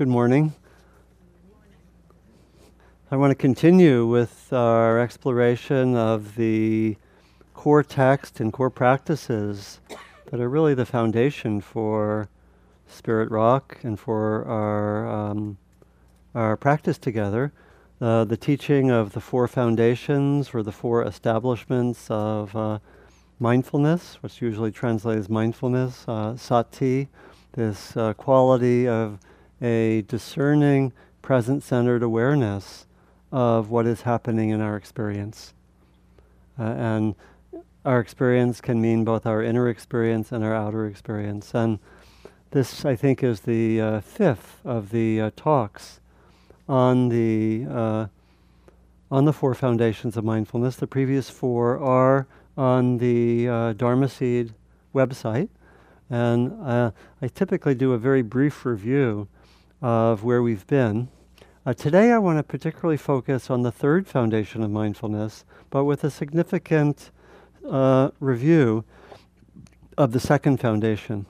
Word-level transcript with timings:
Good 0.00 0.08
morning. 0.08 0.54
I 3.10 3.16
want 3.16 3.32
to 3.32 3.34
continue 3.34 4.06
with 4.06 4.50
our 4.50 4.98
exploration 4.98 5.94
of 5.94 6.36
the 6.36 6.96
core 7.52 7.82
text 7.82 8.40
and 8.40 8.50
core 8.50 8.70
practices 8.70 9.78
that 10.30 10.40
are 10.40 10.48
really 10.48 10.72
the 10.72 10.86
foundation 10.86 11.60
for 11.60 12.30
Spirit 12.88 13.30
Rock 13.30 13.76
and 13.82 14.00
for 14.00 14.46
our 14.46 15.06
um, 15.06 15.58
our 16.34 16.56
practice 16.56 16.96
together. 16.96 17.52
Uh, 18.00 18.24
the 18.24 18.38
teaching 18.38 18.90
of 18.90 19.12
the 19.12 19.20
four 19.20 19.46
foundations 19.48 20.54
or 20.54 20.62
the 20.62 20.72
four 20.72 21.04
establishments 21.04 22.10
of 22.10 22.56
uh, 22.56 22.78
mindfulness, 23.38 24.14
which 24.22 24.40
usually 24.40 24.72
translates 24.72 25.28
mindfulness, 25.28 26.08
uh, 26.08 26.34
sati, 26.38 27.08
this 27.52 27.94
uh, 27.98 28.14
quality 28.14 28.88
of 28.88 29.18
a 29.60 30.02
discerning, 30.02 30.92
present 31.22 31.62
centered 31.62 32.02
awareness 32.02 32.86
of 33.32 33.70
what 33.70 33.86
is 33.86 34.02
happening 34.02 34.50
in 34.50 34.60
our 34.60 34.76
experience. 34.76 35.54
Uh, 36.58 36.62
and 36.62 37.14
our 37.84 38.00
experience 38.00 38.60
can 38.60 38.80
mean 38.80 39.04
both 39.04 39.26
our 39.26 39.42
inner 39.42 39.68
experience 39.68 40.32
and 40.32 40.44
our 40.44 40.54
outer 40.54 40.86
experience. 40.86 41.54
And 41.54 41.78
this, 42.50 42.84
I 42.84 42.96
think, 42.96 43.22
is 43.22 43.40
the 43.40 43.80
uh, 43.80 44.00
fifth 44.00 44.60
of 44.64 44.90
the 44.90 45.20
uh, 45.20 45.30
talks 45.36 46.00
on 46.68 47.08
the 47.08 47.66
uh, 47.68 48.06
on 49.10 49.24
the 49.24 49.32
four 49.32 49.54
foundations 49.54 50.16
of 50.16 50.24
mindfulness. 50.24 50.76
The 50.76 50.86
previous 50.86 51.30
four 51.30 51.78
are 51.78 52.26
on 52.56 52.98
the 52.98 53.48
uh, 53.48 53.72
Dharma 53.72 54.08
Seed 54.08 54.54
website, 54.94 55.48
and 56.08 56.52
uh, 56.62 56.90
I 57.22 57.28
typically 57.28 57.74
do 57.74 57.92
a 57.92 57.98
very 57.98 58.22
brief 58.22 58.64
review 58.64 59.28
of 59.82 60.24
where 60.24 60.42
we've 60.42 60.66
been. 60.66 61.08
Uh, 61.66 61.74
today, 61.74 62.10
I 62.10 62.18
want 62.18 62.38
to 62.38 62.42
particularly 62.42 62.96
focus 62.96 63.50
on 63.50 63.62
the 63.62 63.72
third 63.72 64.06
foundation 64.06 64.62
of 64.62 64.70
mindfulness, 64.70 65.44
but 65.68 65.84
with 65.84 66.04
a 66.04 66.10
significant 66.10 67.10
uh, 67.68 68.10
review 68.18 68.84
of 69.98 70.12
the 70.12 70.20
second 70.20 70.58
foundation, 70.58 71.26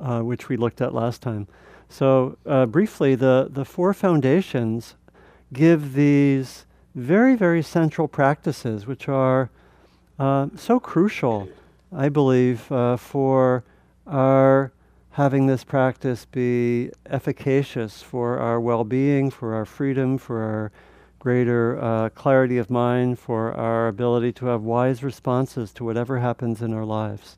uh, 0.00 0.20
which 0.20 0.48
we 0.48 0.56
looked 0.56 0.80
at 0.80 0.94
last 0.94 1.22
time. 1.22 1.48
So, 1.88 2.36
uh, 2.46 2.66
briefly, 2.66 3.14
the, 3.14 3.48
the 3.50 3.64
four 3.64 3.94
foundations 3.94 4.94
give 5.52 5.94
these 5.94 6.66
very, 6.94 7.34
very 7.34 7.62
central 7.62 8.06
practices, 8.06 8.86
which 8.86 9.08
are 9.08 9.50
uh, 10.18 10.48
so 10.56 10.78
crucial, 10.78 11.48
I 11.92 12.08
believe, 12.08 12.70
uh, 12.70 12.96
for 12.96 13.64
our 14.06 14.72
having 15.12 15.46
this 15.46 15.64
practice 15.64 16.24
be 16.24 16.90
efficacious 17.06 18.02
for 18.02 18.38
our 18.38 18.60
well 18.60 18.84
being, 18.84 19.30
for 19.30 19.54
our 19.54 19.64
freedom, 19.64 20.18
for 20.18 20.42
our 20.42 20.72
greater 21.18 21.82
uh, 21.82 22.08
clarity 22.10 22.58
of 22.58 22.70
mind, 22.70 23.18
for 23.18 23.52
our 23.52 23.88
ability 23.88 24.32
to 24.32 24.46
have 24.46 24.62
wise 24.62 25.02
responses 25.02 25.72
to 25.72 25.84
whatever 25.84 26.18
happens 26.18 26.62
in 26.62 26.72
our 26.72 26.84
lives. 26.84 27.36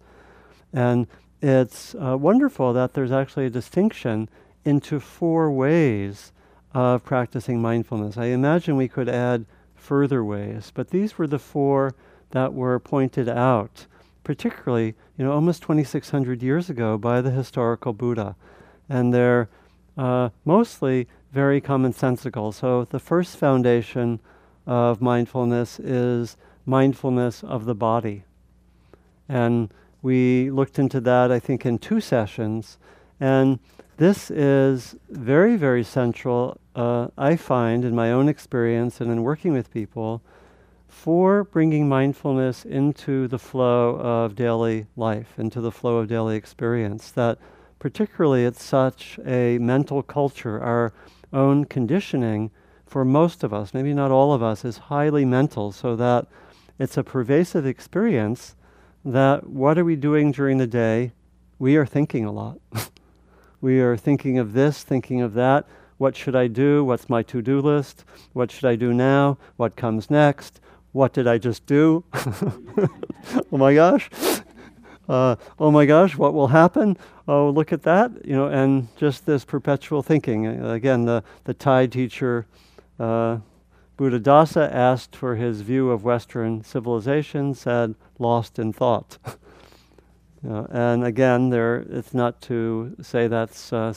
And 0.72 1.06
it's 1.40 1.94
uh, 1.96 2.16
wonderful 2.16 2.72
that 2.72 2.94
there's 2.94 3.10
actually 3.10 3.46
a 3.46 3.50
distinction 3.50 4.28
into 4.64 5.00
four 5.00 5.50
ways 5.50 6.32
of 6.72 7.04
practicing 7.04 7.60
mindfulness. 7.60 8.16
I 8.16 8.26
imagine 8.26 8.76
we 8.76 8.88
could 8.88 9.08
add 9.08 9.44
further 9.74 10.24
ways, 10.24 10.70
but 10.72 10.90
these 10.90 11.18
were 11.18 11.26
the 11.26 11.38
four 11.38 11.94
that 12.30 12.54
were 12.54 12.78
pointed 12.78 13.28
out 13.28 13.86
particularly, 14.24 14.94
you 15.16 15.24
know, 15.24 15.32
almost 15.32 15.62
2,600 15.62 16.42
years 16.42 16.70
ago 16.70 16.96
by 16.98 17.20
the 17.20 17.30
historical 17.30 17.92
Buddha. 17.92 18.36
And 18.88 19.12
they're 19.12 19.48
uh, 19.96 20.30
mostly 20.44 21.08
very 21.32 21.60
commonsensical. 21.60 22.52
So 22.52 22.84
the 22.84 22.98
first 22.98 23.36
foundation 23.36 24.20
of 24.66 25.00
mindfulness 25.00 25.80
is 25.80 26.36
mindfulness 26.66 27.42
of 27.42 27.64
the 27.64 27.74
body. 27.74 28.24
And 29.28 29.72
we 30.02 30.50
looked 30.50 30.78
into 30.78 31.00
that, 31.00 31.30
I 31.30 31.38
think, 31.38 31.64
in 31.64 31.78
two 31.78 32.00
sessions. 32.00 32.78
And 33.18 33.58
this 33.96 34.30
is 34.30 34.96
very, 35.10 35.56
very 35.56 35.84
central, 35.84 36.58
uh, 36.74 37.08
I 37.16 37.36
find, 37.36 37.84
in 37.84 37.94
my 37.94 38.10
own 38.10 38.28
experience 38.28 39.00
and 39.00 39.10
in 39.10 39.22
working 39.22 39.52
with 39.52 39.72
people 39.72 40.22
for 40.92 41.42
bringing 41.42 41.88
mindfulness 41.88 42.64
into 42.64 43.26
the 43.26 43.38
flow 43.38 43.96
of 43.96 44.36
daily 44.36 44.86
life, 44.94 45.38
into 45.38 45.60
the 45.60 45.72
flow 45.72 45.96
of 45.96 46.06
daily 46.06 46.36
experience. 46.36 47.10
That 47.10 47.38
particularly 47.78 48.44
it's 48.44 48.62
such 48.62 49.18
a 49.26 49.58
mental 49.58 50.02
culture, 50.02 50.62
our 50.62 50.92
own 51.32 51.64
conditioning 51.64 52.50
for 52.86 53.04
most 53.06 53.42
of 53.42 53.54
us, 53.54 53.72
maybe 53.72 53.94
not 53.94 54.12
all 54.12 54.34
of 54.34 54.42
us, 54.42 54.66
is 54.66 54.76
highly 54.76 55.24
mental, 55.24 55.72
so 55.72 55.96
that 55.96 56.26
it's 56.78 56.98
a 56.98 57.02
pervasive 57.02 57.66
experience 57.66 58.54
that 59.02 59.48
what 59.48 59.78
are 59.78 59.84
we 59.84 59.96
doing 59.96 60.30
during 60.30 60.58
the 60.58 60.66
day? 60.66 61.12
We 61.58 61.76
are 61.76 61.86
thinking 61.86 62.26
a 62.26 62.30
lot. 62.30 62.60
we 63.62 63.80
are 63.80 63.96
thinking 63.96 64.38
of 64.38 64.52
this, 64.52 64.84
thinking 64.84 65.22
of 65.22 65.32
that. 65.34 65.66
What 65.96 66.16
should 66.16 66.36
I 66.36 66.48
do? 66.48 66.84
What's 66.84 67.08
my 67.08 67.22
to 67.24 67.40
do 67.40 67.60
list? 67.60 68.04
What 68.34 68.50
should 68.50 68.66
I 68.66 68.76
do 68.76 68.92
now? 68.92 69.38
What 69.56 69.74
comes 69.74 70.10
next? 70.10 70.60
What 70.92 71.12
did 71.12 71.26
I 71.26 71.38
just 71.38 71.66
do? 71.66 72.04
oh 72.14 73.56
my 73.56 73.74
gosh. 73.74 74.08
Uh, 75.08 75.36
oh 75.58 75.70
my 75.70 75.84
gosh, 75.84 76.16
what 76.16 76.32
will 76.32 76.48
happen? 76.48 76.96
Oh, 77.26 77.50
look 77.50 77.72
at 77.72 77.82
that. 77.82 78.24
You 78.24 78.34
know, 78.34 78.46
and 78.46 78.88
just 78.96 79.26
this 79.26 79.44
perpetual 79.44 80.02
thinking. 80.02 80.46
Again, 80.46 81.04
the, 81.04 81.24
the 81.44 81.54
Thai 81.54 81.86
teacher, 81.86 82.46
uh, 83.00 83.38
Buddhadasa, 83.98 84.72
asked 84.72 85.16
for 85.16 85.36
his 85.36 85.62
view 85.62 85.90
of 85.90 86.04
Western 86.04 86.62
civilization, 86.62 87.54
said, 87.54 87.94
lost 88.18 88.58
in 88.58 88.72
thought. 88.72 89.18
and 90.42 91.04
again, 91.04 91.50
there, 91.50 91.84
it's 91.90 92.14
not 92.14 92.40
to 92.42 92.96
say 93.00 93.26
that's 93.26 93.72
uh, 93.72 93.92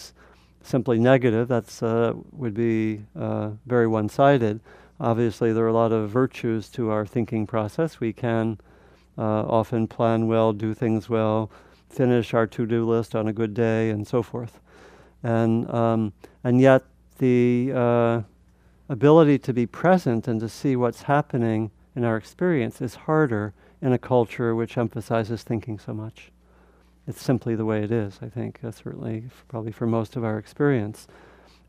simply 0.64 0.98
negative, 0.98 1.48
That 1.48 1.84
uh, 1.84 2.14
would 2.32 2.54
be 2.54 3.04
uh, 3.16 3.52
very 3.66 3.88
one 3.88 4.10
sided. 4.10 4.60
Obviously, 5.00 5.52
there 5.52 5.66
are 5.66 5.70
a 5.70 5.74
lot 5.74 5.92
of 5.92 6.10
virtues 6.10 6.70
to 6.70 6.90
our 6.90 7.06
thinking 7.06 7.46
process. 7.46 8.00
We 8.00 8.14
can 8.14 8.60
uh, 9.18 9.44
often 9.44 9.88
plan 9.88 10.28
well, 10.28 10.54
do 10.54 10.74
things 10.74 11.10
well, 11.10 11.52
finish 11.90 12.34
our 12.34 12.48
to-do 12.48 12.86
list 12.86 13.16
on 13.16 13.28
a 13.28 13.34
good 13.34 13.54
day, 13.54 13.90
and 13.90 14.08
so 14.08 14.24
forth. 14.24 14.60
And 15.24 15.70
um, 15.74 16.14
and 16.44 16.62
yet, 16.62 16.84
the 17.18 17.72
uh, 17.74 18.22
ability 18.90 19.40
to 19.40 19.54
be 19.54 19.66
present 19.66 20.28
and 20.28 20.40
to 20.40 20.50
see 20.50 20.76
what's 20.76 21.04
happening 21.04 21.72
in 21.96 22.04
our 22.04 22.18
experience 22.18 22.82
is 22.82 22.96
harder 22.96 23.54
in 23.82 23.92
a 23.94 23.98
culture 23.98 24.56
which 24.56 24.78
emphasizes 24.78 25.44
thinking 25.44 25.80
so 25.80 25.94
much. 25.94 26.32
It's 27.08 27.22
simply 27.22 27.56
the 27.56 27.66
way 27.66 27.84
it 27.84 27.92
is. 27.92 28.20
I 28.22 28.30
think 28.30 28.60
that's 28.62 28.84
certainly 28.84 29.26
probably 29.48 29.72
for 29.72 29.88
most 29.88 30.16
of 30.16 30.24
our 30.24 30.38
experience, 30.38 31.08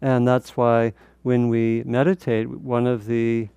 and 0.00 0.26
that's 0.26 0.56
why 0.56 0.92
when 1.26 1.48
we 1.48 1.82
meditate, 1.84 2.48
one 2.48 2.86
of 2.86 3.06
the 3.06 3.48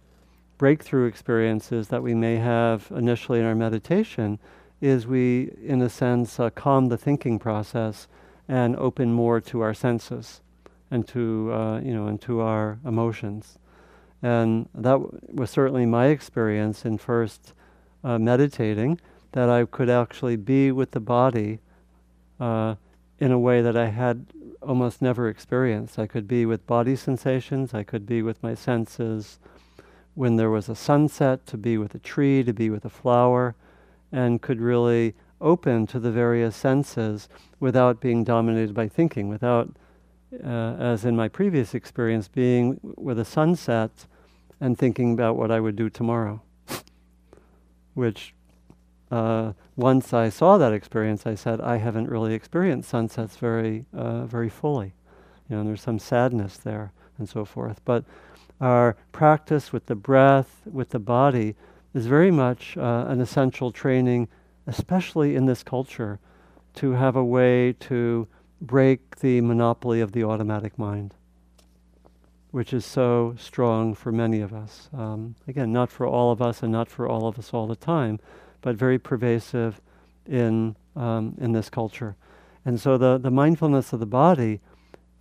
breakthrough 0.58 1.06
experiences 1.06 1.90
that 1.90 2.02
we 2.02 2.16
may 2.16 2.36
have 2.38 2.92
initially 2.96 3.40
in 3.40 3.46
our 3.46 3.54
meditation 3.54 4.40
is 4.82 5.06
we, 5.06 5.52
in 5.64 5.80
a 5.80 5.88
sense, 5.88 6.40
uh, 6.40 6.50
calm 6.50 6.88
the 6.88 6.98
thinking 6.98 7.38
process 7.38 8.08
and 8.48 8.76
open 8.78 9.14
more 9.14 9.40
to 9.40 9.62
our 9.62 9.76
senses 9.76 10.42
and 10.90 11.08
to, 11.08 11.54
uh, 11.54 11.80
you 11.82 11.94
know, 11.94 12.08
and 12.08 12.20
to 12.20 12.40
our 12.40 12.80
emotions. 12.84 13.60
And 14.24 14.68
that 14.74 14.98
w- 15.04 15.20
was 15.32 15.52
certainly 15.52 15.86
my 15.86 16.08
experience 16.08 16.86
in 16.86 16.98
first 16.98 17.54
uh, 18.04 18.18
meditating, 18.18 19.00
that 19.34 19.48
I 19.48 19.66
could 19.66 19.92
actually 19.92 20.38
be 20.38 20.72
with 20.72 20.90
the 20.90 21.00
body 21.00 21.60
uh, 22.40 22.78
in 23.20 23.32
a 23.32 23.38
way 23.38 23.62
that 23.62 23.78
I 23.78 23.90
had 23.90 24.26
almost 24.62 25.02
never 25.02 25.30
experienced. 25.30 25.98
I 25.98 26.08
could 26.08 26.28
be 26.28 26.46
with 26.46 26.68
body 26.68 26.96
sensations, 26.96 27.74
I 27.74 27.84
could 27.84 28.06
be 28.06 28.22
with 28.22 28.42
my 28.44 28.56
senses 28.56 29.40
when 30.16 30.36
there 30.36 30.50
was 30.50 30.68
a 30.68 30.76
sunset, 30.76 31.46
to 31.48 31.58
be 31.58 31.78
with 31.78 31.96
a 31.96 32.00
tree, 32.00 32.44
to 32.44 32.54
be 32.54 32.70
with 32.70 32.84
a 32.84 32.90
flower, 32.90 33.56
and 34.12 34.42
could 34.42 34.60
really 34.60 35.16
open 35.40 35.88
to 35.88 36.00
the 36.00 36.12
various 36.12 36.56
senses 36.56 37.30
without 37.60 38.02
being 38.02 38.24
dominated 38.24 38.74
by 38.74 38.88
thinking, 38.88 39.30
without, 39.30 39.70
uh, 40.44 40.76
as 40.78 41.06
in 41.06 41.16
my 41.16 41.28
previous 41.28 41.74
experience, 41.74 42.28
being 42.28 42.80
with 42.98 43.18
a 43.18 43.26
sunset 43.26 43.92
and 44.60 44.78
thinking 44.78 45.14
about 45.14 45.38
what 45.38 45.52
I 45.52 45.60
would 45.60 45.76
do 45.76 45.90
tomorrow, 45.90 46.42
which 47.94 48.34
uh, 49.12 49.54
once 49.76 50.14
I 50.14 50.30
saw 50.30 50.58
that 50.58 50.74
experience, 50.74 51.26
I 51.26 51.36
said, 51.36 51.62
I 51.62 51.78
haven't 51.78 52.10
really 52.10 52.34
experienced 52.34 52.90
sunsets 52.90 53.38
very, 53.38 53.86
uh, 53.94 54.26
very 54.26 54.50
fully. 54.50 54.94
You 55.50 55.58
know, 55.58 55.64
there's 55.64 55.82
some 55.82 56.00
sadness 56.00 56.58
there 56.58 56.92
and 57.18 57.28
so 57.28 57.46
forth. 57.46 57.82
But 57.86 58.06
our 58.62 58.96
practice 59.12 59.74
with 59.74 59.88
the 59.88 59.96
breath, 59.96 60.62
with 60.72 60.90
the 60.90 61.00
body, 61.00 61.56
is 61.94 62.06
very 62.06 62.32
much 62.32 62.78
uh, 62.78 63.06
an 63.08 63.22
essential 63.22 63.72
training, 63.72 64.28
especially 64.68 65.36
in 65.36 65.46
this 65.46 65.64
culture, 65.64 66.20
to 66.76 66.92
have 66.92 67.16
a 67.16 67.24
way 67.24 67.74
to 67.74 68.28
break 68.62 69.18
the 69.22 69.42
monopoly 69.42 70.02
of 70.02 70.12
the 70.12 70.24
automatic 70.24 70.78
mind. 70.78 71.16
which 72.52 72.74
is 72.74 72.86
so 72.86 73.36
strong 73.38 73.94
for 73.94 74.12
many 74.12 74.42
of 74.42 74.54
us. 74.54 74.90
Um, 74.94 75.36
again, 75.48 75.72
not 75.72 75.92
for 75.92 76.08
all 76.08 76.32
of 76.32 76.42
us 76.42 76.64
and 76.64 76.72
not 76.72 76.90
for 76.90 77.08
all 77.08 77.28
of 77.28 77.38
us 77.38 77.54
all 77.54 77.68
the 77.68 77.76
time, 77.76 78.20
but 78.62 78.76
very 78.76 79.00
pervasive 79.00 79.82
in, 80.26 80.76
um, 80.96 81.36
in 81.40 81.52
this 81.52 81.70
culture. 81.70 82.16
And 82.66 82.80
so 82.80 82.98
the, 82.98 83.18
the 83.18 83.32
mindfulness 83.32 83.94
of 83.94 84.00
the 84.00 84.06
body, 84.06 84.60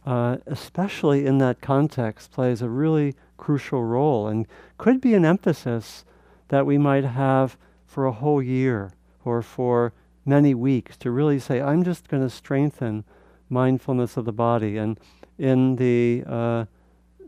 uh, 0.05 0.39
especially 0.47 1.27
in 1.27 1.39
that 1.39 1.61
context, 1.61 2.33
plays 2.33 2.63
a 2.63 2.69
really 2.69 3.15
crucial 3.37 3.85
role 3.85 4.29
and 4.29 4.47
could 4.77 5.01
be 5.01 5.15
an 5.15 5.25
emphasis 5.25 6.05
that 6.49 6.67
we 6.67 6.79
might 6.79 7.05
have 7.05 7.57
for 7.87 8.07
a 8.07 8.13
whole 8.13 8.43
year 8.43 8.93
or 9.25 9.43
for 9.43 9.93
many 10.25 10.55
weeks 10.55 10.97
to 10.99 11.11
really 11.11 11.39
say, 11.39 11.61
I'm 11.61 11.85
just 11.85 12.09
going 12.09 12.23
to 12.23 12.31
strengthen 12.31 13.05
mindfulness 13.49 14.17
of 14.17 14.25
the 14.25 14.33
body. 14.33 14.77
And 14.77 14.99
in 15.39 15.77
the 15.77 16.25
uh, 16.27 16.65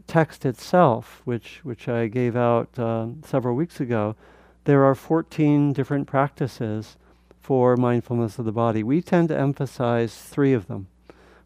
text 0.06 0.44
itself, 0.44 1.22
which, 1.24 1.60
which 1.62 1.88
I 1.88 2.08
gave 2.08 2.36
out 2.36 2.78
uh, 2.78 3.06
several 3.24 3.54
weeks 3.54 3.80
ago, 3.80 4.16
there 4.64 4.84
are 4.84 4.94
14 4.94 5.72
different 5.72 6.06
practices 6.06 6.96
for 7.40 7.76
mindfulness 7.76 8.38
of 8.38 8.44
the 8.44 8.52
body. 8.52 8.82
We 8.82 9.00
tend 9.02 9.28
to 9.28 9.38
emphasize 9.38 10.14
three 10.14 10.52
of 10.52 10.66
them. 10.68 10.88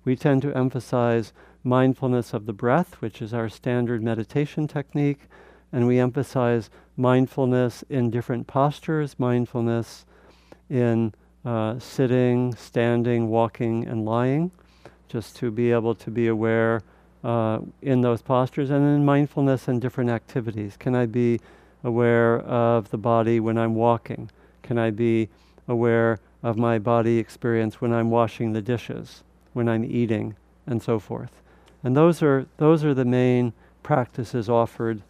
We 0.05 0.17
tend 0.17 0.43
to 0.43 0.57
emphasize 0.57 1.33
mindfulness 1.63 2.35
of 2.35 2.47
the 2.47 2.53
breath, 2.53 3.01
which 3.01 3.23
is 3.23 3.33
our 3.33 3.49
standard 3.49 4.03
meditation 4.03 4.69
technique, 4.69 5.21
and 5.73 5.87
we 5.87 5.99
emphasize 5.99 6.69
mindfulness 6.97 7.83
in 7.89 8.11
different 8.11 8.47
postures, 8.47 9.19
mindfulness 9.19 10.05
in 10.69 11.15
uh, 11.45 11.79
sitting, 11.79 12.55
standing, 12.55 13.29
walking, 13.29 13.87
and 13.87 14.05
lying, 14.05 14.51
just 15.09 15.37
to 15.37 15.51
be 15.51 15.73
able 15.73 15.95
to 15.95 16.11
be 16.11 16.29
aware 16.29 16.83
uh, 17.23 17.61
in 17.81 18.03
those 18.03 18.21
postures, 18.21 18.71
and 18.71 18.85
then 18.85 19.05
mindfulness 19.05 19.69
in 19.69 19.81
different 19.81 20.11
activities. 20.11 20.77
Can 20.77 20.95
I 20.95 21.07
be 21.07 21.41
aware 21.85 22.41
of 22.41 22.91
the 22.91 22.99
body 22.99 23.39
when 23.39 23.57
I'm 23.57 23.75
walking? 23.75 24.31
Can 24.63 24.79
I 24.79 24.91
be 24.91 25.29
aware 25.69 26.19
of 26.43 26.57
my 26.57 26.79
body 26.79 27.19
experience 27.19 27.81
when 27.81 27.93
I'm 27.93 28.11
washing 28.11 28.53
the 28.53 28.63
dishes, 28.63 29.23
when 29.53 29.69
I'm 29.69 29.85
eating, 29.85 30.35
and 30.67 30.83
so 30.83 30.99
forth? 30.99 31.41
And 31.85 31.97
those 31.97 32.23
are 32.23 32.47
those 32.57 32.83
are 32.83 32.95
the 32.95 33.05
main 33.05 33.53
practices 33.83 34.49
offered 34.49 35.03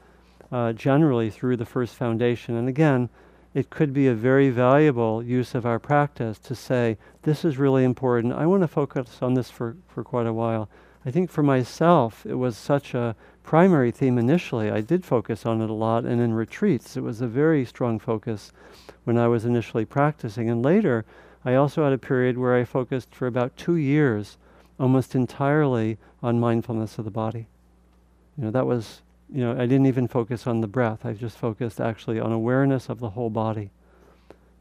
uh, 0.53 0.73
generally 0.73 1.31
through 1.31 1.57
the 1.57 1.65
first 1.65 1.95
foundation. 1.95 2.57
And 2.57 2.69
again, 2.69 3.09
it 3.55 3.71
could 3.71 3.93
be 3.93 4.09
a 4.09 4.15
very 4.15 4.51
valuable 4.51 5.23
use 5.23 5.55
of 5.55 5.65
our 5.65 5.79
practice 5.79 6.39
to 6.41 6.55
say, 6.57 6.99
this 7.23 7.45
is 7.45 7.57
really 7.57 7.85
important. 7.85 8.35
I 8.35 8.47
want 8.47 8.63
to 8.63 8.69
focus 8.69 9.19
on 9.23 9.35
this 9.35 9.51
for, 9.51 9.77
for 9.89 10.03
quite 10.03 10.27
a 10.27 10.33
while. 10.33 10.69
I 11.07 11.13
think 11.13 11.31
for 11.31 11.43
myself, 11.43 12.27
it 12.27 12.35
was 12.35 12.57
such 12.57 12.95
a 12.95 13.15
primary 13.45 13.93
theme 13.93 14.19
initially. 14.19 14.71
I 14.71 14.81
did 14.81 15.05
focus 15.05 15.47
on 15.47 15.61
it 15.61 15.71
a 15.71 15.75
lot, 15.75 16.05
and 16.05 16.21
in 16.21 16.33
retreats, 16.33 16.97
it 16.97 17.03
was 17.03 17.21
a 17.21 17.29
very 17.29 17.65
strong 17.65 18.01
focus 18.01 18.51
when 19.05 19.17
I 19.17 19.29
was 19.29 19.45
initially 19.45 19.85
practicing. 19.85 20.51
And 20.51 20.65
later, 20.65 21.05
I 21.45 21.55
also 21.55 21.85
had 21.85 21.93
a 21.93 21.99
period 21.99 22.39
where 22.39 22.57
I 22.57 22.65
focused 22.65 23.15
for 23.15 23.27
about 23.27 23.57
two 23.57 23.77
years 23.77 24.39
almost 24.81 25.15
entirely 25.15 25.99
on 26.23 26.41
mindfulness 26.41 26.99
of 26.99 27.05
the 27.05 27.11
body. 27.11 27.47
You 28.37 28.45
know, 28.45 28.51
that 28.51 28.67
was, 28.67 29.03
you 29.33 29.45
know, 29.45 29.53
I 29.53 29.67
didn't 29.67 29.87
even 29.87 30.09
focus 30.09 30.47
on 30.47 30.61
the 30.61 30.67
breath. 30.67 31.05
I 31.05 31.13
just 31.13 31.37
focused 31.37 31.81
actually 31.81 32.19
on 32.19 32.33
awareness 32.33 32.89
of 32.89 32.99
the 32.99 33.11
whole 33.11 33.31
body 33.31 33.71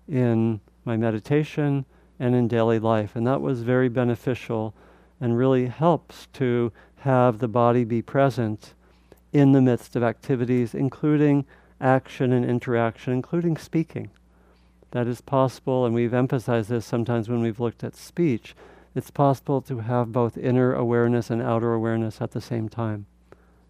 in 0.07 0.59
my 0.85 0.97
meditation 0.97 1.85
and 2.19 2.35
in 2.35 2.47
daily 2.47 2.79
life. 2.79 3.15
And 3.15 3.25
that 3.25 3.41
was 3.41 3.63
very 3.63 3.89
beneficial 3.89 4.75
and 5.21 5.37
really 5.37 5.67
helps 5.67 6.27
to 6.33 6.71
have 7.03 7.39
the 7.39 7.47
body 7.49 7.83
be 7.83 8.01
present 8.01 8.73
in 9.33 9.51
the 9.51 9.61
midst 9.61 9.93
of 9.97 10.03
activities, 10.03 10.73
including 10.73 11.45
action 11.81 12.31
and 12.31 12.45
interaction, 12.45 13.11
including 13.11 13.57
speaking. 13.57 14.09
That 14.91 15.05
is 15.05 15.19
possible, 15.19 15.85
and 15.85 15.93
we've 15.93 16.13
emphasized 16.13 16.69
this 16.69 16.85
sometimes 16.85 17.27
when 17.27 17.41
we've 17.41 17.59
looked 17.59 17.83
at 17.83 17.97
speech. 17.97 18.55
It's 18.95 19.11
possible 19.11 19.61
to 19.63 19.79
have 19.79 20.13
both 20.13 20.37
inner 20.37 20.73
awareness 20.73 21.29
and 21.29 21.41
outer 21.41 21.73
awareness 21.73 22.21
at 22.21 22.31
the 22.31 22.39
same 22.39 22.69
time. 22.69 23.05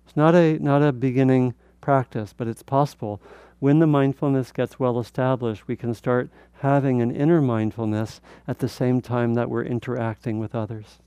It's 0.06 0.16
not 0.16 0.36
a, 0.36 0.60
not 0.60 0.84
a 0.84 0.92
beginning 0.92 1.56
practice, 1.82 2.36
but 2.38 2.48
it's 2.48 2.62
possible. 2.62 3.20
When 3.58 3.80
the 3.80 3.88
mindfulness 3.88 4.52
gets 4.52 4.80
well 4.80 5.00
established, 5.00 5.68
we 5.68 5.76
can 5.76 5.96
start 5.96 6.30
having 6.60 7.02
an 7.02 7.16
inner 7.16 7.42
mindfulness 7.42 8.22
at 8.48 8.60
the 8.60 8.70
same 8.70 9.02
time 9.02 9.34
that 9.34 9.50
we're 9.50 9.64
interacting 9.64 10.38
with 10.38 10.54
others. 10.54 11.00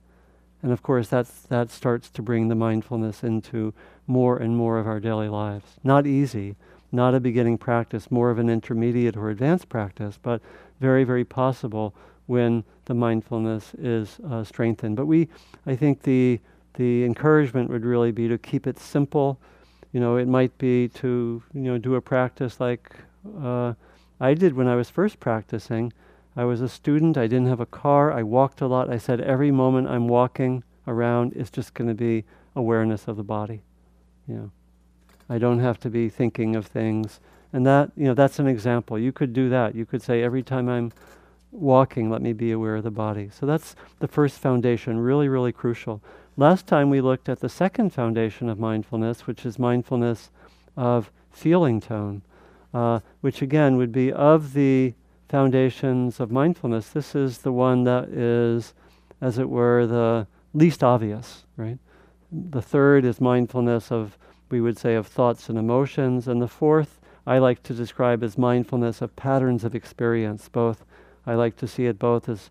And 0.63 0.73
of 0.73 0.83
course, 0.83 1.09
that's, 1.09 1.43
that 1.43 1.71
starts 1.71 2.09
to 2.11 2.23
bring 2.23 2.49
the 2.49 2.55
mindfulness 2.55 3.23
into 3.23 3.73
more 4.07 4.37
and 4.39 4.57
more 4.57 4.79
of 4.79 4.87
our 4.87 5.01
daily 5.01 5.29
lives. 5.29 5.65
Not 5.85 6.07
easy, 6.07 6.57
not 6.91 7.15
a 7.15 7.21
beginning 7.21 7.59
practice, 7.59 8.11
more 8.11 8.31
of 8.31 8.39
an 8.39 8.49
intermediate 8.49 9.17
or 9.17 9.31
advanced 9.31 9.69
practice, 9.69 10.19
but 10.21 10.41
very, 10.81 11.05
very 11.05 11.25
possible 11.25 11.95
when 12.27 12.65
the 12.87 12.95
mindfulness 12.95 13.75
is 13.75 14.19
uh, 14.29 14.43
strengthened. 14.43 14.97
But 14.97 15.07
we, 15.07 15.29
I 15.67 15.77
think 15.77 16.03
the, 16.03 16.41
the 16.75 17.05
encouragement 17.05 17.71
would 17.71 17.85
really 17.85 18.13
be 18.13 18.29
to 18.29 18.39
keep 18.39 18.67
it 18.67 18.79
simple. 18.79 19.39
You 19.93 20.01
know, 20.01 20.17
it 20.17 20.27
might 20.27 20.57
be 20.59 20.89
to, 20.89 21.43
you 21.55 21.63
know, 21.63 21.79
do 21.79 21.95
a 21.95 22.01
practice 22.01 22.61
like 22.61 22.97
uh, 23.41 23.75
I 24.21 24.35
did 24.35 24.55
when 24.55 24.67
I 24.67 24.75
was 24.75 24.91
first 24.91 25.21
practicing 25.21 25.93
I 26.37 26.45
was 26.45 26.61
a 26.61 26.69
student. 26.69 27.17
I 27.17 27.27
didn't 27.27 27.49
have 27.49 27.61
a 27.61 27.67
car. 27.67 28.13
I 28.13 28.23
walked 28.23 28.61
a 28.61 28.67
lot. 28.67 28.91
I 28.91 28.99
said 28.99 29.21
every 29.21 29.51
moment 29.51 29.89
I'm 29.89 30.07
walking 30.07 30.63
around 30.87 31.33
is 31.33 31.51
just 31.51 31.75
going 31.75 31.89
to 31.89 31.95
be 31.95 32.25
awareness 32.55 33.09
of 33.09 33.17
the 33.17 33.25
body. 33.25 33.63
You 34.29 34.35
know, 34.35 34.51
I 35.29 35.39
don't 35.39 35.61
have 35.61 35.81
to 35.81 35.91
be 35.91 36.09
thinking 36.09 36.55
of 36.55 36.67
things. 36.67 37.21
And 37.53 37.67
that, 37.67 37.91
you 37.97 38.05
know, 38.05 38.15
that's 38.15 38.39
an 38.39 38.47
example. 38.47 38.99
You 38.99 39.13
could 39.13 39.33
do 39.33 39.49
that. 39.49 39.75
You 39.75 39.87
could 39.87 40.03
say 40.03 40.23
every 40.23 40.43
time 40.43 40.69
I'm 40.69 40.93
walking, 41.53 42.11
let 42.11 42.21
me 42.21 42.33
be 42.33 42.53
aware 42.53 42.77
of 42.77 42.85
the 42.85 42.91
body. 42.91 43.31
So 43.33 43.47
that's 43.47 43.75
the 43.99 44.09
first 44.09 44.39
foundation, 44.39 44.99
really, 44.99 45.29
really 45.29 45.53
crucial. 45.53 46.03
Last 46.37 46.67
time 46.67 46.91
we 46.91 47.01
looked 47.01 47.31
at 47.31 47.41
the 47.41 47.49
second 47.49 47.95
foundation 47.95 48.51
of 48.51 48.59
mindfulness, 48.59 49.27
which 49.27 49.47
is 49.47 49.59
mindfulness 49.59 50.31
of 50.77 51.11
feeling 51.31 51.81
tone, 51.81 52.21
uh, 52.75 53.01
which 53.23 53.41
again 53.41 53.77
would 53.77 53.93
be 53.93 54.13
of 54.13 54.53
the 54.53 54.93
foundations 55.29 56.21
of 56.21 56.31
mindfulness, 56.31 56.91
this 56.91 57.15
is 57.15 57.39
the 57.39 57.53
one 57.53 57.85
that 57.85 58.09
is, 58.09 58.75
as 59.21 59.39
it 59.39 59.49
were, 59.49 59.87
the 59.87 60.27
least 60.55 60.85
obvious, 60.85 61.45
right? 61.57 61.79
The 62.31 62.63
third 62.63 63.05
is 63.05 63.21
mindfulness 63.21 63.91
of, 63.91 64.19
we 64.51 64.61
would 64.61 64.79
say, 64.79 64.95
of 64.95 65.07
thoughts 65.07 65.49
and 65.49 65.59
emotions. 65.59 66.29
And 66.29 66.41
the 66.41 66.49
fourth, 66.49 67.01
I 67.27 67.39
like 67.39 67.63
to 67.65 67.75
describe 67.75 68.23
as 68.23 68.39
mindfulness 68.39 69.03
of 69.03 69.17
patterns 69.17 69.65
of 69.65 69.75
experience. 69.75 70.49
Both, 70.49 70.85
I 71.27 71.35
like 71.35 71.57
to 71.57 71.67
see 71.67 71.87
it 71.87 71.99
both 71.99 72.29
as 72.29 72.51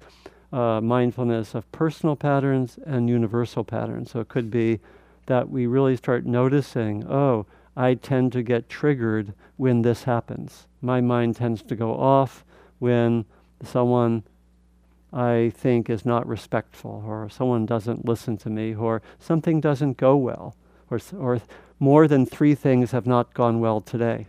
uh, 0.52 0.82
mindfulness 0.82 1.56
of 1.56 1.70
personal 1.72 2.16
patterns 2.16 2.78
and 2.86 3.10
universal 3.10 3.64
patterns. 3.64 4.12
So 4.12 4.20
it 4.20 4.28
could 4.28 4.52
be 4.52 4.80
that 5.28 5.50
we 5.50 5.66
really 5.66 5.98
start 5.98 6.26
noticing, 6.26 7.06
oh, 7.10 7.46
I 7.76 7.96
tend 7.96 8.32
to 8.34 8.44
get 8.44 8.70
triggered 8.70 9.34
when 9.58 9.82
this 9.82 10.04
happens. 10.04 10.68
My 10.82 11.02
mind 11.02 11.36
tends 11.36 11.62
to 11.64 11.76
go 11.76 11.94
off 11.94 12.46
when 12.86 13.25
someone 13.63 14.22
I 15.12 15.51
think 15.56 15.89
is 15.89 16.06
not 16.06 16.27
respectful, 16.27 17.04
or 17.08 17.27
someone 17.30 17.65
doesn't 17.65 18.06
listen 18.06 18.38
to 18.38 18.50
me, 18.51 18.75
or 18.75 19.01
something 19.18 19.60
doesn't 19.60 19.98
go 19.98 20.15
well, 20.15 20.56
or, 20.92 21.00
or 21.18 21.42
more 21.80 22.08
than 22.08 22.27
three 22.27 22.54
things 22.54 22.92
have 22.92 23.08
not 23.08 23.34
gone 23.34 23.60
well 23.60 23.82
today. 23.82 24.27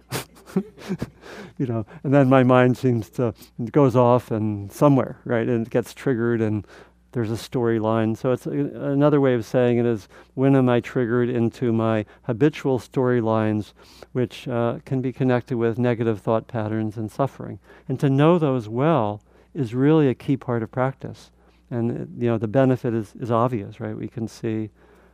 you 1.58 1.66
know, 1.66 1.84
and 2.02 2.14
then 2.14 2.30
my 2.30 2.42
mind 2.42 2.78
seems 2.78 3.10
to 3.10 3.34
goes 3.72 3.94
off 3.94 4.30
and 4.30 4.72
somewhere, 4.72 5.18
right, 5.26 5.46
and 5.48 5.66
it 5.66 5.70
gets 5.70 5.92
triggered, 5.92 6.40
and 6.40 6.66
there's 7.12 7.30
a 7.30 7.34
storyline. 7.34 8.16
So 8.16 8.32
it's 8.32 8.46
a, 8.46 8.50
another 8.50 9.20
way 9.20 9.34
of 9.34 9.44
saying 9.44 9.78
it 9.78 9.86
is 9.86 10.08
when 10.34 10.54
am 10.54 10.68
I 10.68 10.80
triggered 10.80 11.28
into 11.28 11.72
my 11.72 12.04
habitual 12.22 12.78
storylines, 12.78 13.72
which 14.12 14.46
uh, 14.48 14.78
can 14.84 15.00
be 15.00 15.12
connected 15.12 15.56
with 15.56 15.78
negative 15.78 16.20
thought 16.20 16.46
patterns 16.46 16.96
and 16.96 17.10
suffering. 17.10 17.58
And 17.88 17.98
to 18.00 18.10
know 18.10 18.38
those 18.38 18.68
well 18.68 19.22
is 19.54 19.74
really 19.74 20.08
a 20.08 20.14
key 20.14 20.36
part 20.36 20.62
of 20.62 20.70
practice. 20.70 21.30
And 21.70 21.90
uh, 21.90 22.04
you 22.18 22.28
know 22.28 22.38
the 22.38 22.48
benefit 22.48 22.94
is, 22.94 23.14
is 23.18 23.30
obvious, 23.30 23.80
right? 23.80 23.96
We 23.96 24.08
can 24.08 24.28
see, 24.28 24.70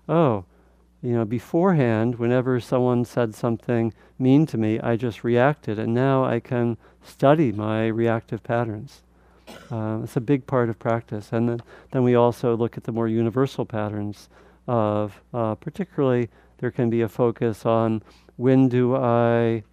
oh, 0.08 0.44
you 1.02 1.12
know, 1.12 1.24
beforehand, 1.24 2.16
whenever 2.16 2.60
someone 2.60 3.04
said 3.04 3.34
something 3.34 3.92
mean 4.18 4.46
to 4.46 4.56
me, 4.56 4.78
I 4.78 4.96
just 4.96 5.24
reacted, 5.24 5.78
and 5.78 5.92
now 5.92 6.24
I 6.24 6.38
can 6.38 6.76
study 7.02 7.50
my 7.50 7.88
reactive 7.88 8.42
patterns. 8.44 9.02
Uh, 9.70 10.00
it's 10.02 10.16
a 10.16 10.20
big 10.20 10.46
part 10.46 10.68
of 10.68 10.78
practice. 10.78 11.32
And 11.32 11.48
then, 11.48 11.60
then 11.90 12.02
we 12.02 12.14
also 12.14 12.56
look 12.56 12.76
at 12.76 12.84
the 12.84 12.92
more 12.92 13.08
universal 13.08 13.64
patterns 13.64 14.28
of, 14.66 15.20
uh, 15.32 15.54
particularly, 15.56 16.28
there 16.58 16.70
can 16.70 16.90
be 16.90 17.00
a 17.00 17.08
focus 17.08 17.66
on 17.66 18.02
when 18.36 18.68
do 18.68 18.94
I, 18.94 19.64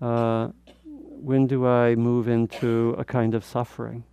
uh, 0.00 0.48
when 0.84 1.46
do 1.46 1.66
I 1.66 1.94
move 1.94 2.28
into 2.28 2.94
a 2.98 3.04
kind 3.04 3.34
of 3.34 3.44
suffering? 3.44 4.04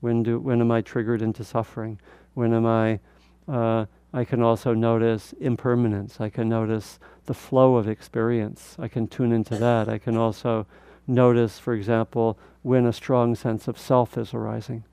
When 0.00 0.22
do, 0.22 0.38
when 0.38 0.60
am 0.60 0.70
I 0.70 0.80
triggered 0.80 1.22
into 1.22 1.44
suffering? 1.44 2.00
When 2.34 2.54
am 2.54 2.66
I, 2.66 3.00
uh, 3.48 3.86
I 4.12 4.24
can 4.24 4.42
also 4.42 4.72
notice 4.72 5.34
impermanence. 5.40 6.20
I 6.20 6.30
can 6.30 6.48
notice 6.48 6.98
the 7.26 7.34
flow 7.34 7.76
of 7.76 7.88
experience. 7.88 8.76
I 8.78 8.88
can 8.88 9.08
tune 9.08 9.32
into 9.32 9.56
that. 9.56 9.88
I 9.88 9.98
can 9.98 10.16
also 10.16 10.66
notice, 11.06 11.58
for 11.58 11.74
example, 11.74 12.38
when 12.62 12.86
a 12.86 12.92
strong 12.92 13.34
sense 13.34 13.68
of 13.68 13.78
self 13.78 14.18
is 14.18 14.34
arising 14.34 14.84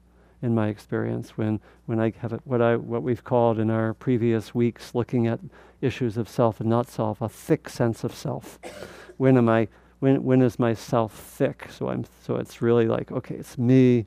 in 0.41 0.53
my 0.53 0.67
experience, 0.67 1.37
when, 1.37 1.59
when 1.85 1.99
I 1.99 2.13
have 2.19 2.39
what, 2.43 2.61
I, 2.61 2.75
what 2.75 3.01
we've 3.01 3.23
called 3.23 3.59
in 3.59 3.69
our 3.69 3.93
previous 3.93 4.53
weeks 4.53 4.93
looking 4.93 5.25
at 5.25 5.39
issues 5.81 6.17
of 6.17 6.27
self 6.27 6.59
and 6.59 6.69
not 6.69 6.87
self, 6.89 7.21
a 7.21 7.29
thick 7.29 7.69
sense 7.69 8.03
of 8.03 8.13
self. 8.13 8.59
when 9.17 9.37
am 9.37 9.47
I, 9.47 9.69
when, 9.99 10.23
when 10.23 10.41
is 10.41 10.59
my 10.59 10.73
self 10.73 11.13
thick? 11.13 11.67
So, 11.71 11.89
I'm, 11.89 12.05
so 12.21 12.35
it's 12.35 12.61
really 12.61 12.87
like, 12.87 13.11
okay, 13.11 13.35
it's 13.35 13.57
me, 13.57 14.05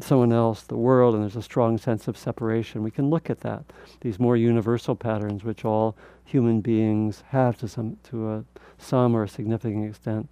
someone 0.00 0.32
else, 0.32 0.62
the 0.62 0.76
world, 0.76 1.14
and 1.14 1.22
there's 1.22 1.36
a 1.36 1.42
strong 1.42 1.78
sense 1.78 2.06
of 2.06 2.16
separation. 2.16 2.82
We 2.82 2.90
can 2.90 3.10
look 3.10 3.30
at 3.30 3.40
that, 3.40 3.64
these 4.00 4.20
more 4.20 4.36
universal 4.36 4.94
patterns 4.94 5.42
which 5.42 5.64
all 5.64 5.96
human 6.24 6.60
beings 6.60 7.24
have 7.28 7.58
to 7.58 7.68
some, 7.68 7.96
to 8.04 8.30
a, 8.30 8.44
some 8.76 9.16
or 9.16 9.24
a 9.24 9.28
significant 9.28 9.88
extent. 9.88 10.28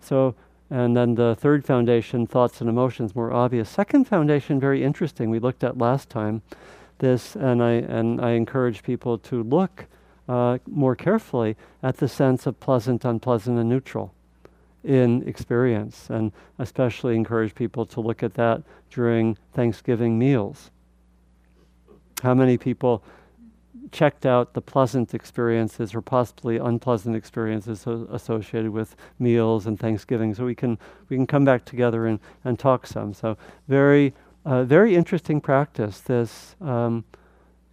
So 0.00 0.34
and 0.70 0.96
then 0.96 1.16
the 1.16 1.34
third 1.34 1.64
foundation, 1.64 2.26
thoughts 2.26 2.60
and 2.60 2.70
emotions, 2.70 3.14
more 3.14 3.32
obvious. 3.32 3.68
Second 3.68 4.06
foundation, 4.06 4.60
very 4.60 4.84
interesting. 4.84 5.28
We 5.28 5.40
looked 5.40 5.64
at 5.64 5.76
last 5.76 6.08
time 6.08 6.42
this, 6.98 7.34
and 7.34 7.62
I 7.62 7.72
and 7.72 8.20
I 8.20 8.32
encourage 8.32 8.82
people 8.82 9.18
to 9.18 9.42
look 9.42 9.86
uh, 10.28 10.58
more 10.66 10.94
carefully 10.94 11.56
at 11.82 11.96
the 11.96 12.08
sense 12.08 12.46
of 12.46 12.60
pleasant, 12.60 13.04
unpleasant, 13.04 13.58
and 13.58 13.68
neutral 13.68 14.14
in 14.84 15.26
experience, 15.28 16.08
and 16.08 16.32
especially 16.58 17.16
encourage 17.16 17.54
people 17.54 17.84
to 17.86 18.00
look 18.00 18.22
at 18.22 18.34
that 18.34 18.62
during 18.90 19.36
Thanksgiving 19.52 20.18
meals. 20.18 20.70
How 22.22 22.34
many 22.34 22.56
people 22.56 23.02
checked 23.92 24.24
out 24.24 24.54
the 24.54 24.60
pleasant 24.60 25.14
experiences 25.14 25.94
or 25.94 26.00
possibly 26.00 26.56
unpleasant 26.56 27.16
experiences 27.16 27.82
so 27.82 28.06
associated 28.10 28.70
with 28.70 28.96
meals 29.18 29.66
and 29.66 29.78
Thanksgiving. 29.78 30.34
So 30.34 30.44
we 30.44 30.54
can 30.54 30.78
we 31.08 31.16
can 31.16 31.26
come 31.26 31.44
back 31.44 31.64
together 31.64 32.06
and, 32.06 32.20
and 32.44 32.58
talk 32.58 32.86
some. 32.86 33.14
So 33.14 33.36
very 33.68 34.14
uh, 34.44 34.64
very 34.64 34.94
interesting 34.94 35.40
practice. 35.40 36.00
This 36.00 36.56
um, 36.60 37.04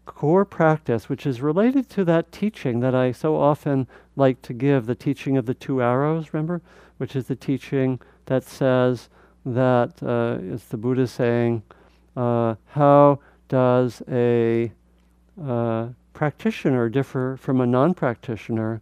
core 0.06 0.46
practice, 0.46 1.10
which 1.10 1.26
is 1.26 1.42
related 1.42 1.90
to 1.92 2.06
that 2.06 2.32
teaching 2.32 2.80
that 2.80 2.96
I 2.96 3.12
so 3.12 3.36
often 3.36 3.88
like 4.16 4.42
to 4.44 4.54
give, 4.54 4.86
the 4.86 4.96
teaching 4.96 5.38
of 5.38 5.46
the 5.46 5.54
two 5.54 5.82
arrows. 5.82 6.34
Remember, 6.34 6.62
which 6.98 7.16
is 7.16 7.28
the 7.28 7.36
teaching 7.36 8.00
that 8.26 8.44
says 8.44 9.10
that 9.46 10.02
uh, 10.04 10.40
it's 10.42 10.66
the 10.66 10.78
Buddha 10.78 11.08
saying, 11.08 11.62
uh, 12.16 12.56
how 12.68 13.20
does 13.48 14.02
a 14.10 14.72
uh, 15.42 15.88
practitioner 16.18 16.90
differ 16.90 17.38
from 17.38 17.62
a 17.62 17.68
non 17.68 17.94
practitioner 17.94 18.82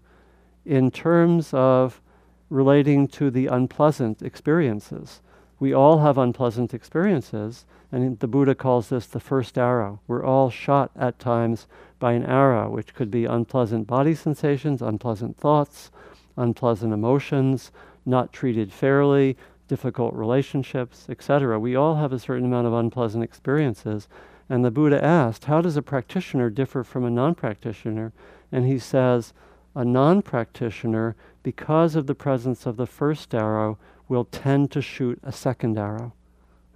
in 0.65 0.89
terms 0.89 1.53
of 1.53 2.01
relating 2.49 3.09
to 3.09 3.29
the 3.29 3.47
unpleasant 3.47 4.21
experiences. 4.21 5.19
We 5.59 5.73
all 5.73 5.99
have 5.99 6.17
unpleasant 6.17 6.73
experiences, 6.73 7.65
and 7.91 8.17
the 8.19 8.29
Buddha 8.29 8.55
calls 8.55 8.87
this 8.87 9.05
the 9.05 9.19
first 9.19 9.57
arrow. 9.57 9.99
We're 10.07 10.23
all 10.23 10.49
shot 10.49 10.91
at 10.95 11.19
times 11.19 11.67
by 11.99 12.13
an 12.13 12.23
arrow, 12.23 12.69
which 12.69 12.95
could 12.95 13.11
be 13.11 13.25
unpleasant 13.25 13.85
body 13.85 14.15
sensations, 14.15 14.81
unpleasant 14.81 15.35
thoughts, 15.35 15.91
unpleasant 16.37 16.93
emotions, 16.93 17.69
not 18.05 18.31
treated 18.31 18.71
fairly, 18.71 19.35
difficult 19.67 20.13
relationships, 20.13 21.05
etc. 21.09 21.59
We 21.59 21.75
all 21.75 21.95
have 21.95 22.13
a 22.13 22.19
certain 22.19 22.45
amount 22.45 22.67
of 22.67 22.73
unpleasant 22.73 23.25
experiences. 23.25 24.07
And 24.49 24.63
the 24.63 24.71
Buddha 24.71 25.03
asked, 25.03 25.45
How 25.45 25.61
does 25.61 25.77
a 25.77 25.81
practitioner 25.81 26.49
differ 26.49 26.83
from 26.83 27.03
a 27.03 27.09
non 27.09 27.35
practitioner? 27.35 28.13
And 28.51 28.65
he 28.65 28.77
says, 28.77 29.33
A 29.73 29.83
non 29.83 30.21
practitioner, 30.21 31.15
because 31.43 31.95
of 31.95 32.07
the 32.07 32.15
presence 32.15 32.65
of 32.65 32.77
the 32.77 32.87
first 32.87 33.33
arrow, 33.33 33.77
will 34.07 34.25
tend 34.25 34.71
to 34.71 34.81
shoot 34.81 35.19
a 35.23 35.31
second 35.31 35.77
arrow. 35.77 36.13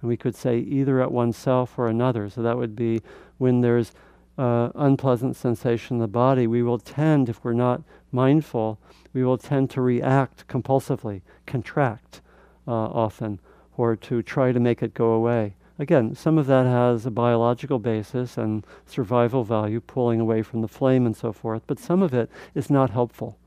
And 0.00 0.08
we 0.08 0.16
could 0.16 0.34
say 0.34 0.58
either 0.58 1.00
at 1.00 1.12
oneself 1.12 1.78
or 1.78 1.86
another. 1.86 2.28
So 2.28 2.42
that 2.42 2.56
would 2.56 2.74
be 2.74 3.02
when 3.38 3.60
there's 3.60 3.92
uh, 4.40 4.70
unpleasant 4.74 5.36
sensation 5.36 5.96
in 5.96 6.00
the 6.00 6.08
body, 6.08 6.46
we 6.46 6.62
will 6.62 6.78
tend, 6.78 7.28
if 7.28 7.44
we're 7.44 7.52
not 7.52 7.82
mindful, 8.10 8.78
we 9.12 9.22
will 9.22 9.36
tend 9.36 9.68
to 9.70 9.82
react 9.82 10.46
compulsively, 10.48 11.20
contract 11.46 12.22
uh, 12.66 12.70
often, 12.72 13.38
or 13.76 13.94
to 13.96 14.22
try 14.22 14.50
to 14.50 14.58
make 14.58 14.82
it 14.82 14.94
go 14.94 15.12
away. 15.12 15.54
Again, 15.80 16.14
some 16.14 16.36
of 16.36 16.46
that 16.46 16.66
has 16.66 17.06
a 17.06 17.10
biological 17.10 17.78
basis 17.78 18.36
and 18.36 18.66
survival 18.84 19.44
value, 19.44 19.80
pulling 19.80 20.20
away 20.20 20.42
from 20.42 20.60
the 20.60 20.68
flame 20.68 21.06
and 21.06 21.16
so 21.16 21.32
forth, 21.32 21.62
but 21.66 21.78
some 21.78 22.02
of 22.02 22.12
it 22.12 22.30
is 22.54 22.68
not 22.68 22.90
helpful. 22.90 23.38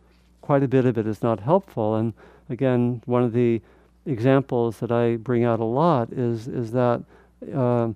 Quite 0.42 0.64
a 0.64 0.68
bit 0.68 0.84
of 0.84 0.98
it 0.98 1.06
is 1.06 1.22
not 1.22 1.42
helpful. 1.42 1.96
And 1.96 2.14
again, 2.50 3.04
one 3.06 3.22
of 3.22 3.34
the 3.34 3.62
examples 4.08 4.80
that 4.80 4.92
I 4.92 5.18
bring 5.18 5.44
out 5.44 5.60
a 5.60 5.64
lot 5.64 6.12
is, 6.12 6.48
is 6.48 6.72
that 6.72 7.04
uh, 7.56 7.90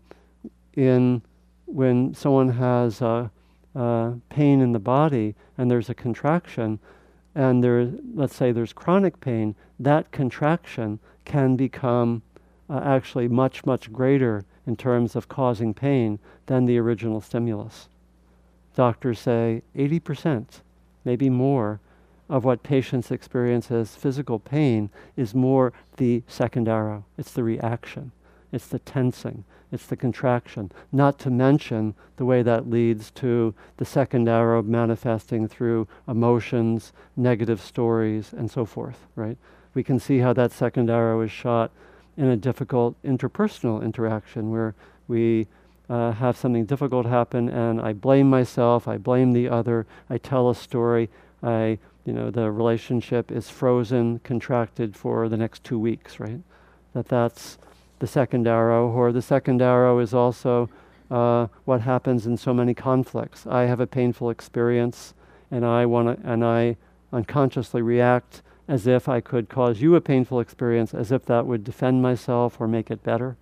in 0.76 1.24
when 1.66 2.14
someone 2.14 2.50
has 2.50 3.00
pain 3.00 4.62
in 4.62 4.72
the 4.72 4.80
body 4.80 5.34
and 5.58 5.72
there's 5.72 5.90
a 5.90 5.96
contraction, 5.96 6.78
and 7.34 7.64
there, 7.64 7.90
let's 8.14 8.36
say 8.36 8.52
there's 8.52 8.72
chronic 8.72 9.20
pain, 9.20 9.56
that 9.80 10.12
contraction 10.12 11.00
can 11.26 11.56
become 11.56 12.22
uh, 12.70 12.82
actually 12.84 13.28
much, 13.28 13.66
much 13.66 13.92
greater 13.92 14.46
in 14.66 14.76
terms 14.76 15.16
of 15.16 15.30
causing 15.30 15.74
pain 15.74 16.20
than 16.48 16.66
the 16.66 16.78
original 16.78 17.22
stimulus. 17.22 17.88
Doctors 18.76 19.20
say 19.20 19.64
80%, 19.76 20.62
maybe 21.06 21.30
more, 21.30 21.80
of 22.30 22.44
what 22.44 22.64
patients 22.64 23.10
experience 23.10 23.72
as 23.72 23.96
physical 23.96 24.38
pain 24.38 24.90
is 25.16 25.34
more 25.34 25.72
the 25.96 26.24
second 26.28 26.68
arrow. 26.68 27.06
It's 27.18 27.32
the 27.32 27.44
reaction, 27.44 28.12
it's 28.52 28.68
the 28.68 28.80
tensing, 28.80 29.46
it's 29.72 29.86
the 29.86 29.96
contraction. 29.96 30.72
Not 30.92 31.20
to 31.20 31.30
mention 31.30 31.96
the 32.18 32.26
way 32.26 32.42
that 32.44 32.70
leads 32.70 33.12
to 33.12 33.54
the 33.78 33.86
second 33.86 34.28
arrow 34.28 34.62
manifesting 34.62 35.48
through 35.48 35.88
emotions, 36.08 36.92
negative 37.16 37.62
stories, 37.62 38.34
and 38.34 38.52
so 38.52 38.66
forth, 38.66 39.08
right? 39.16 39.38
We 39.74 39.84
can 39.84 40.00
see 40.00 40.20
how 40.20 40.34
that 40.34 40.52
second 40.52 40.90
arrow 40.90 41.22
is 41.22 41.32
shot 41.32 41.72
in 42.18 42.28
a 42.28 42.36
difficult 42.36 43.02
interpersonal 43.04 43.84
interaction 43.84 44.50
where 44.50 44.76
we 45.08 45.48
uh, 45.90 46.12
have 46.12 46.36
something 46.36 46.66
difficult 46.66 47.06
happen 47.06 47.48
and 47.48 47.80
I 47.80 47.94
blame 47.94 48.30
myself, 48.30 48.88
I 48.88 48.98
blame 48.98 49.32
the 49.32 49.48
other, 49.48 49.86
I 50.10 50.18
tell 50.18 50.50
a 50.50 50.56
story, 50.56 51.10
I, 51.42 51.78
you 52.06 52.14
know, 52.14 52.32
the 52.32 52.52
relationship 52.52 53.32
is 53.32 53.50
frozen, 53.50 54.20
contracted 54.20 54.96
for 54.96 55.30
the 55.30 55.38
next 55.38 55.64
two 55.64 55.80
weeks, 55.80 56.20
right? 56.20 56.42
That 56.94 57.08
that's 57.08 57.58
the 58.00 58.08
second 58.08 58.48
arrow, 58.48 58.90
or 58.90 59.12
the 59.12 59.22
second 59.22 59.62
arrow 59.62 60.00
is 60.00 60.14
also 60.14 60.70
uh, 61.10 61.48
what 61.66 61.82
happens 61.82 62.26
in 62.26 62.38
so 62.38 62.54
many 62.54 62.74
conflicts. 62.74 63.48
I 63.48 63.64
have 63.64 63.80
a 63.80 63.88
painful 63.88 64.30
experience, 64.30 65.14
and 65.52 65.66
I 65.66 65.86
want 65.86 66.22
to, 66.22 66.30
and 66.30 66.44
I 66.44 66.78
unconsciously 67.12 67.82
react 67.82 68.42
as 68.68 68.86
if 68.86 69.08
I 69.08 69.22
could 69.22 69.50
cause 69.50 69.82
you 69.82 69.96
a 69.96 70.02
painful 70.02 70.40
experience, 70.40 70.94
as 70.94 71.12
if 71.12 71.26
that 71.26 71.46
would 71.46 71.64
defend 71.64 72.02
myself 72.02 72.60
or 72.60 72.68
make 72.68 72.92
it 72.92 73.04
better. 73.04 73.38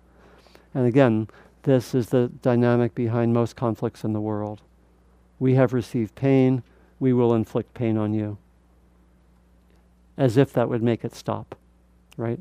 And 0.72 0.86
again, 0.86 1.28
this 1.64 1.94
is 1.94 2.08
the 2.08 2.28
dynamic 2.42 2.94
behind 2.94 3.32
most 3.32 3.56
conflicts 3.56 4.04
in 4.04 4.12
the 4.12 4.20
world. 4.20 4.62
We 5.38 5.54
have 5.54 5.72
received 5.72 6.14
pain, 6.14 6.62
we 7.00 7.12
will 7.12 7.34
inflict 7.34 7.74
pain 7.74 7.96
on 7.96 8.14
you. 8.14 8.38
As 10.16 10.36
if 10.36 10.52
that 10.52 10.68
would 10.68 10.82
make 10.82 11.04
it 11.04 11.14
stop, 11.14 11.56
right? 12.16 12.38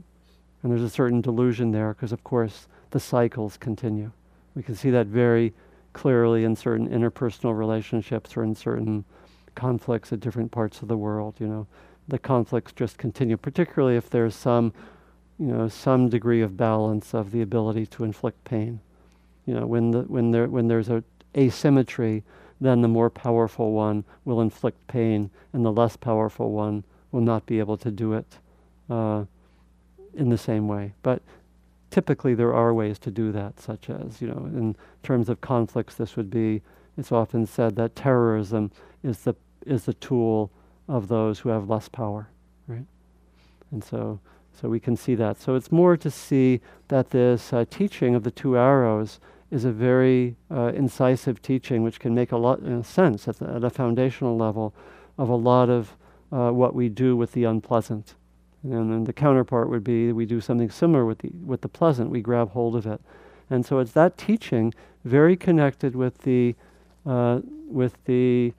And 0.61 0.71
there's 0.71 0.83
a 0.83 0.89
certain 0.89 1.21
delusion 1.21 1.71
there 1.71 1.93
because, 1.93 2.11
of 2.11 2.23
course, 2.23 2.67
the 2.91 2.99
cycles 2.99 3.57
continue. 3.57 4.11
We 4.53 4.63
can 4.63 4.75
see 4.75 4.91
that 4.91 5.07
very 5.07 5.53
clearly 5.93 6.43
in 6.43 6.55
certain 6.55 6.87
interpersonal 6.87 7.57
relationships 7.57 8.37
or 8.37 8.43
in 8.43 8.55
certain 8.55 9.05
conflicts 9.55 10.13
at 10.13 10.19
different 10.19 10.51
parts 10.51 10.81
of 10.81 10.87
the 10.87 10.97
world, 10.97 11.35
you 11.39 11.47
know 11.47 11.67
the 12.07 12.19
conflicts 12.19 12.71
just 12.71 12.97
continue, 12.97 13.37
particularly 13.37 13.95
if 13.95 14.09
there's 14.09 14.35
some, 14.35 14.73
you 15.39 15.47
know, 15.47 15.67
some 15.67 16.09
degree 16.09 16.41
of 16.41 16.57
balance 16.57 17.13
of 17.13 17.31
the 17.31 17.41
ability 17.41 17.85
to 17.87 18.03
inflict 18.03 18.43
pain. 18.43 18.79
You 19.45 19.53
know, 19.55 19.65
when 19.65 19.91
the 19.91 20.01
when 20.01 20.31
there 20.31 20.47
when 20.47 20.67
there's 20.67 20.89
a 20.89 21.03
asymmetry, 21.35 22.23
then 22.61 22.81
the 22.81 22.87
more 22.87 23.09
powerful 23.09 23.73
one 23.73 24.03
will 24.23 24.41
inflict 24.41 24.87
pain, 24.87 25.29
and 25.53 25.65
the 25.65 25.71
less 25.71 25.97
powerful 25.97 26.51
one 26.51 26.83
will 27.11 27.21
not 27.21 27.45
be 27.45 27.59
able 27.59 27.77
to 27.77 27.91
do 27.91 28.13
it 28.13 28.37
uh, 28.89 29.25
in 30.13 30.29
the 30.29 30.37
same 30.37 30.67
way. 30.67 30.93
But 31.03 31.21
typically, 31.91 32.33
there 32.33 32.53
are 32.53 32.73
ways 32.73 32.97
to 32.99 33.11
do 33.11 33.31
that, 33.31 33.59
such 33.59 33.89
as 33.89 34.21
you 34.21 34.27
know, 34.27 34.45
in 34.45 34.75
terms 35.03 35.29
of 35.29 35.41
conflicts, 35.41 35.95
this 35.95 36.15
would 36.15 36.29
be. 36.29 36.61
It's 36.97 37.11
often 37.11 37.45
said 37.45 37.75
that 37.75 37.95
terrorism 37.95 38.71
is 39.03 39.19
the 39.19 39.35
is 39.65 39.85
the 39.85 39.93
tool 39.95 40.49
of 40.87 41.07
those 41.07 41.39
who 41.39 41.49
have 41.49 41.69
less 41.69 41.89
power, 41.89 42.29
right? 42.67 42.85
And 43.71 43.83
so, 43.83 44.19
so 44.53 44.69
we 44.69 44.79
can 44.79 44.95
see 44.95 45.15
that. 45.15 45.39
So 45.39 45.55
it's 45.55 45.71
more 45.71 45.97
to 45.97 46.11
see 46.11 46.61
that 46.87 47.09
this 47.09 47.51
uh, 47.51 47.65
teaching 47.69 48.15
of 48.15 48.23
the 48.23 48.31
two 48.31 48.57
arrows 48.57 49.19
is 49.51 49.65
a 49.65 49.71
very 49.71 50.35
uh, 50.51 50.71
incisive 50.75 51.41
teaching, 51.41 51.83
which 51.83 51.99
can 51.99 52.13
make 52.13 52.31
a 52.31 52.37
lot 52.37 52.61
of 52.63 52.85
sense 52.85 53.27
at, 53.27 53.37
the, 53.37 53.47
at, 53.47 53.63
a 53.63 53.69
foundational 53.69 54.37
level 54.37 54.73
of 55.17 55.29
a 55.29 55.35
lot 55.35 55.69
of 55.69 55.95
uh, 56.31 56.51
what 56.51 56.73
we 56.73 56.89
do 56.89 57.15
with 57.15 57.31
the 57.33 57.43
unpleasant. 57.43 58.15
And 58.63 58.91
then 58.91 59.03
the 59.03 59.13
counterpart 59.13 59.69
would 59.69 59.83
be 59.83 60.11
we 60.11 60.25
do 60.25 60.41
something 60.41 60.71
similar 60.71 61.05
with 61.05 61.19
the, 61.19 61.29
with 61.45 61.61
the 61.61 61.69
pleasant, 61.69 62.09
we 62.09 62.21
grab 62.21 62.51
hold 62.51 62.75
of 62.75 62.87
it. 62.87 62.99
And 63.49 63.65
so 63.65 63.77
it's 63.79 63.91
that 63.91 64.17
teaching 64.17 64.73
very 65.03 65.35
connected 65.35 65.95
with 65.95 66.19
the, 66.19 66.55
uh, 67.05 67.41
with 67.67 68.03
the 68.05 68.53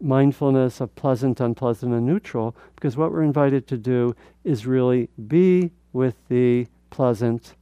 mindfulness 0.00 0.80
of 0.80 0.94
pleasant, 0.94 1.40
unpleasant, 1.40 1.92
and 1.92 2.06
neutral, 2.06 2.56
because 2.74 2.96
what 2.96 3.12
we're 3.12 3.22
invited 3.22 3.66
to 3.66 3.76
do 3.76 4.14
is 4.44 4.66
really 4.66 5.08
be 5.26 5.70
with 5.92 6.16
the 6.28 6.66
pleasant, 6.90 7.54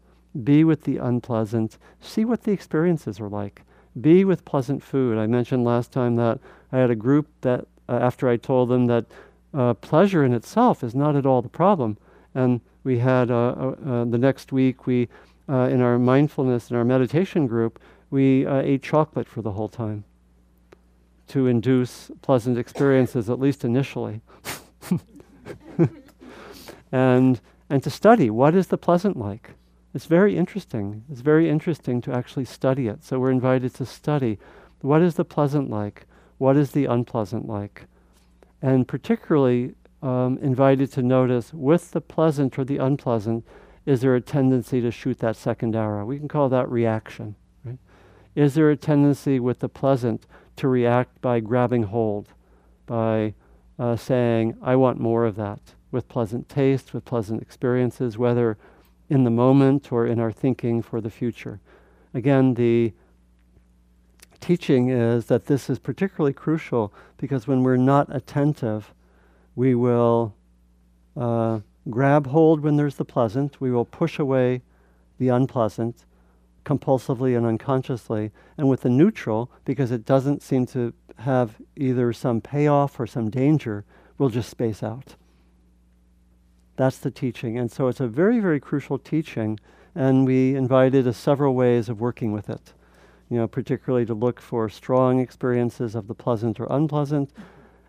be 0.44 0.64
with 0.64 0.84
the 0.84 0.98
unpleasant, 0.98 1.78
see 2.00 2.24
what 2.24 2.42
the 2.42 2.52
experiences 2.52 3.20
are 3.20 3.28
like, 3.28 3.62
be 4.00 4.24
with 4.24 4.44
pleasant 4.44 4.82
food. 4.82 5.18
I 5.18 5.26
mentioned 5.26 5.64
last 5.64 5.92
time 5.92 6.16
that 6.16 6.38
I 6.72 6.78
had 6.78 6.90
a 6.90 6.96
group 6.96 7.28
that, 7.40 7.66
uh, 7.88 7.92
after 7.92 8.28
I 8.28 8.36
told 8.36 8.68
them 8.68 8.86
that 8.86 9.06
uh, 9.54 9.74
pleasure 9.74 10.24
in 10.24 10.34
itself 10.34 10.84
is 10.84 10.94
not 10.94 11.16
at 11.16 11.24
all 11.24 11.40
the 11.40 11.48
problem. 11.48 11.96
And 12.34 12.60
we 12.84 12.98
had 12.98 13.30
uh, 13.30 13.34
uh, 13.34 13.74
uh 13.86 14.04
the 14.04 14.18
next 14.18 14.52
week, 14.52 14.86
we 14.86 15.08
uh, 15.48 15.68
in 15.70 15.80
our 15.80 15.98
mindfulness 15.98 16.70
in 16.70 16.76
our 16.76 16.84
meditation 16.84 17.46
group, 17.46 17.78
we 18.10 18.46
ate 18.46 18.82
chocolate 18.82 19.28
for 19.28 19.42
the 19.42 19.52
whole 19.52 19.68
time 19.68 20.04
to 21.28 21.46
induce 21.46 22.10
pleasant 22.22 22.58
experiences, 22.58 23.28
at 23.28 23.40
least 23.40 23.64
initially. 23.64 24.20
and 26.92 27.40
and 27.68 27.82
to 27.82 27.90
study 27.90 28.30
what 28.30 28.54
is 28.54 28.68
the 28.68 28.78
pleasant 28.78 29.16
like. 29.16 29.50
It's 29.94 30.06
very 30.06 30.36
interesting. 30.36 31.04
It's 31.10 31.22
very 31.22 31.48
interesting 31.48 32.00
to 32.02 32.12
actually 32.12 32.44
study 32.44 32.86
it. 32.86 33.02
So 33.04 33.18
we're 33.18 33.30
invited 33.30 33.74
to 33.74 33.86
study 33.86 34.38
what 34.82 35.02
is 35.02 35.14
the 35.14 35.24
pleasant 35.24 35.70
like, 35.70 36.06
what 36.38 36.56
is 36.56 36.70
the 36.72 36.84
unpleasant 36.84 37.48
like 37.48 37.86
and 38.62 38.88
particularly 38.88 39.74
um, 40.02 40.38
invited 40.38 40.92
to 40.92 41.02
notice 41.02 41.52
with 41.52 41.92
the 41.92 42.00
pleasant 42.00 42.58
or 42.58 42.64
the 42.64 42.78
unpleasant, 42.78 43.44
is 43.84 44.00
there 44.00 44.14
a 44.14 44.20
tendency 44.20 44.80
to 44.80 44.90
shoot 44.90 45.18
that 45.20 45.36
second 45.36 45.76
arrow? 45.76 46.04
We 46.04 46.18
can 46.18 46.28
call 46.28 46.48
that 46.48 46.68
reaction. 46.68 47.36
Right? 47.64 47.78
Is 48.34 48.54
there 48.54 48.70
a 48.70 48.76
tendency 48.76 49.38
with 49.38 49.60
the 49.60 49.68
pleasant 49.68 50.26
to 50.56 50.68
react 50.68 51.20
by 51.20 51.40
grabbing 51.40 51.84
hold, 51.84 52.28
by 52.86 53.34
uh, 53.78 53.96
saying, 53.96 54.56
I 54.62 54.76
want 54.76 54.98
more 54.98 55.24
of 55.24 55.36
that, 55.36 55.60
with 55.90 56.08
pleasant 56.08 56.48
taste, 56.48 56.94
with 56.94 57.04
pleasant 57.04 57.42
experiences, 57.42 58.18
whether 58.18 58.56
in 59.08 59.24
the 59.24 59.30
moment 59.30 59.92
or 59.92 60.06
in 60.06 60.18
our 60.18 60.32
thinking 60.32 60.82
for 60.82 61.00
the 61.00 61.10
future? 61.10 61.60
Again, 62.14 62.54
the 62.54 62.92
teaching 64.40 64.88
is 64.88 65.26
that 65.26 65.46
this 65.46 65.68
is 65.68 65.78
particularly 65.78 66.32
crucial 66.32 66.92
because 67.16 67.46
when 67.46 67.62
we're 67.62 67.76
not 67.76 68.14
attentive, 68.14 68.92
we 69.54 69.74
will 69.74 70.34
uh, 71.16 71.60
grab 71.88 72.26
hold 72.26 72.60
when 72.60 72.76
there's 72.76 72.96
the 72.96 73.04
pleasant, 73.04 73.60
we 73.60 73.70
will 73.70 73.84
push 73.84 74.18
away 74.18 74.62
the 75.18 75.28
unpleasant 75.28 76.04
compulsively 76.66 77.34
and 77.34 77.46
unconsciously. 77.46 78.30
And 78.58 78.68
with 78.68 78.82
the 78.82 78.90
neutral, 78.90 79.50
because 79.64 79.90
it 79.90 80.04
doesn't 80.04 80.42
seem 80.42 80.66
to 80.66 80.92
have 81.20 81.56
either 81.76 82.12
some 82.12 82.42
payoff 82.42 83.00
or 83.00 83.06
some 83.06 83.30
danger, 83.30 83.86
we'll 84.18 84.28
just 84.28 84.50
space 84.50 84.82
out. 84.82 85.16
That's 86.76 86.98
the 86.98 87.10
teaching. 87.10 87.56
And 87.56 87.72
so 87.72 87.88
it's 87.88 88.00
a 88.00 88.06
very, 88.06 88.40
very 88.40 88.60
crucial 88.60 88.98
teaching, 88.98 89.58
and 89.94 90.26
we 90.26 90.54
invited 90.54 91.06
us 91.06 91.16
several 91.16 91.54
ways 91.54 91.88
of 91.88 92.00
working 92.00 92.32
with 92.32 92.50
it 92.50 92.74
you 93.28 93.36
know, 93.36 93.48
particularly 93.48 94.06
to 94.06 94.14
look 94.14 94.40
for 94.40 94.68
strong 94.68 95.18
experiences 95.20 95.94
of 95.94 96.06
the 96.06 96.14
pleasant 96.14 96.60
or 96.60 96.66
unpleasant, 96.70 97.32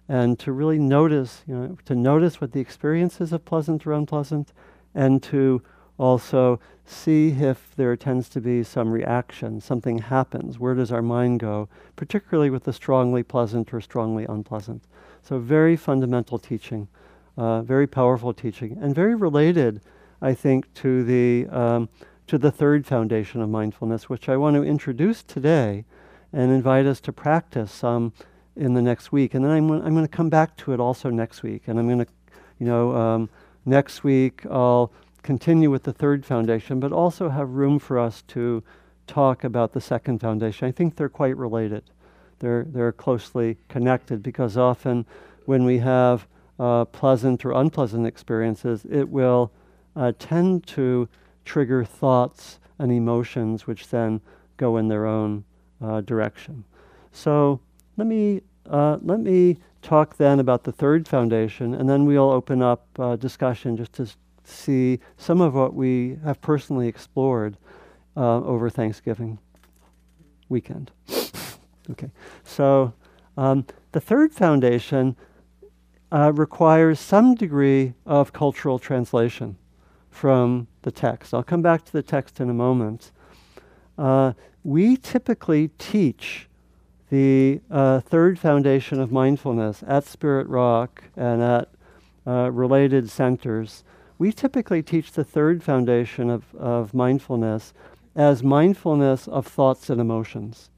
and 0.10 0.40
to 0.40 0.52
really 0.52 0.80
notice, 0.80 1.44
you 1.48 1.54
know, 1.54 1.78
to 1.86 1.96
notice 1.96 2.42
what 2.42 2.54
the 2.54 2.60
experiences 2.60 3.34
of 3.34 3.46
pleasant 3.46 3.86
or 3.86 3.94
unpleasant, 3.94 4.52
and 4.96 5.22
to 5.22 5.62
also 5.98 6.60
see 6.86 7.30
if 7.30 7.76
there 7.76 7.96
tends 7.96 8.30
to 8.30 8.42
be 8.42 8.64
some 8.64 8.90
reaction, 8.90 9.60
something 9.60 10.00
happens. 10.00 10.58
Where 10.60 10.76
does 10.76 10.92
our 10.92 11.02
mind 11.02 11.40
go, 11.40 11.68
particularly 11.96 12.50
with 12.50 12.64
the 12.64 12.74
strongly 12.74 13.24
pleasant 13.24 13.74
or 13.74 13.82
strongly 13.82 14.26
unpleasant? 14.26 14.84
So, 15.22 15.40
very 15.40 15.76
fundamental 15.76 16.40
teaching, 16.40 16.88
uh, 17.36 17.62
very 17.62 17.88
powerful 17.88 18.34
teaching, 18.34 18.78
and 18.80 18.96
very 18.96 19.16
related, 19.16 19.82
I 20.22 20.34
think, 20.34 20.74
to 20.76 21.04
the 21.04 21.48
um, 21.50 21.90
to 22.28 22.38
the 22.38 22.52
third 22.52 22.86
foundation 22.86 23.42
of 23.42 23.50
mindfulness, 23.50 24.10
which 24.10 24.30
I 24.30 24.38
want 24.38 24.56
to 24.56 24.64
introduce 24.64 25.24
today 25.24 25.86
and 26.34 26.52
invite 26.52 26.86
us 26.86 27.00
to 27.02 27.14
practice 27.14 27.72
some 27.72 28.14
in 28.56 28.74
the 28.74 28.82
next 28.82 29.12
week. 29.12 29.34
And 29.34 29.46
then 29.46 29.52
I'm, 29.52 29.72
I'm 29.72 29.94
going 29.94 30.06
to 30.06 30.08
come 30.08 30.30
back 30.30 30.58
to 30.58 30.74
it 30.74 30.80
also 30.80 31.10
next 31.10 31.42
week. 31.42 31.64
And 31.68 31.80
I'm 31.80 31.88
going 31.88 32.06
to, 32.06 32.08
you 32.60 32.66
know, 32.66 32.96
um, 32.96 33.30
next 33.66 34.04
week 34.04 34.46
I'll 34.50 34.92
continue 35.24 35.70
with 35.70 35.84
the 35.84 35.94
third 35.94 36.26
foundation, 36.26 36.80
but 36.80 36.92
also 36.92 37.30
have 37.30 37.50
room 37.50 37.80
for 37.80 38.00
us 38.00 38.22
to 38.28 38.64
talk 39.08 39.44
about 39.44 39.74
the 39.74 39.82
second 39.82 40.20
foundation. 40.20 40.68
I 40.68 40.72
think 40.72 40.96
they're 40.96 41.10
quite 41.10 41.38
related. 41.38 41.84
They're, 42.40 42.66
they're 42.70 42.92
closely 42.92 43.58
connected 43.68 44.22
because 44.22 44.58
often 44.58 45.06
when 45.46 45.66
we 45.66 45.80
have 45.80 46.28
uh, 46.60 46.86
pleasant 46.86 47.46
or 47.46 47.52
unpleasant 47.52 48.06
experiences, 48.06 48.86
it 48.90 49.10
will 49.10 49.52
uh, 49.96 50.12
tend 50.20 50.68
to 50.68 51.08
trigger 51.46 51.84
thoughts 51.84 52.60
and 52.80 52.92
emotions 52.92 53.66
which 53.66 53.88
then 53.90 54.22
go 54.58 54.78
in 54.78 54.88
their 54.88 55.06
own 55.06 55.44
uh, 55.82 56.02
direction. 56.02 56.64
So 57.12 57.60
let 57.96 58.08
me 58.08 58.42
uh, 58.70 58.98
let 59.02 59.22
me 59.22 59.58
talk 59.82 60.18
then 60.18 60.40
about 60.40 60.66
the 60.66 60.72
third 60.74 61.08
foundation, 61.08 61.74
and 61.74 61.90
then 61.90 62.06
we'll 62.06 62.30
open 62.30 62.62
up 62.62 62.86
uh, 63.00 63.16
discussion 63.16 63.78
just 63.78 63.94
to 63.94 64.08
see 64.48 65.00
some 65.18 65.42
of 65.42 65.54
what 65.54 65.74
we 65.74 66.18
have 66.24 66.42
personally 66.42 66.88
explored 66.88 67.58
uh, 68.16 68.38
over 68.42 68.70
Thanksgiving 68.70 69.40
weekend. 70.50 70.92
okay, 71.92 72.10
so 72.44 72.94
um, 73.36 73.66
the 73.92 74.00
third 74.00 74.34
foundation 74.34 75.16
uh, 76.12 76.32
requires 76.34 77.00
some 77.00 77.36
degree 77.36 77.94
of 78.06 78.34
cultural 78.34 78.80
translation 78.80 79.58
from 80.10 80.68
the 80.82 80.92
text. 80.92 81.34
I'll 81.34 81.44
come 81.44 81.62
back 81.62 81.86
to 81.86 81.94
the 81.94 82.02
text 82.02 82.40
in 82.40 82.50
a 82.50 82.54
moment. 82.54 83.12
Uh, 83.98 84.34
we 84.64 84.98
typically 84.98 85.70
teach 85.78 86.48
the 87.10 87.62
uh, 87.72 88.00
third 88.02 88.40
foundation 88.40 89.00
of 89.00 89.12
mindfulness 89.12 89.84
at 89.88 90.04
Spirit 90.06 90.48
Rock 90.48 91.04
and 91.16 91.42
at 91.42 91.70
uh, 92.26 92.52
related 92.52 93.10
centers. 93.10 93.84
We 94.18 94.32
typically 94.32 94.82
teach 94.82 95.12
the 95.12 95.24
third 95.24 95.64
foundation 95.64 96.30
of, 96.30 96.54
of 96.56 96.94
mindfulness 96.94 97.74
as 98.16 98.44
mindfulness 98.44 99.28
of 99.28 99.46
thoughts 99.46 99.90
and 99.90 100.02
emotions. 100.02 100.70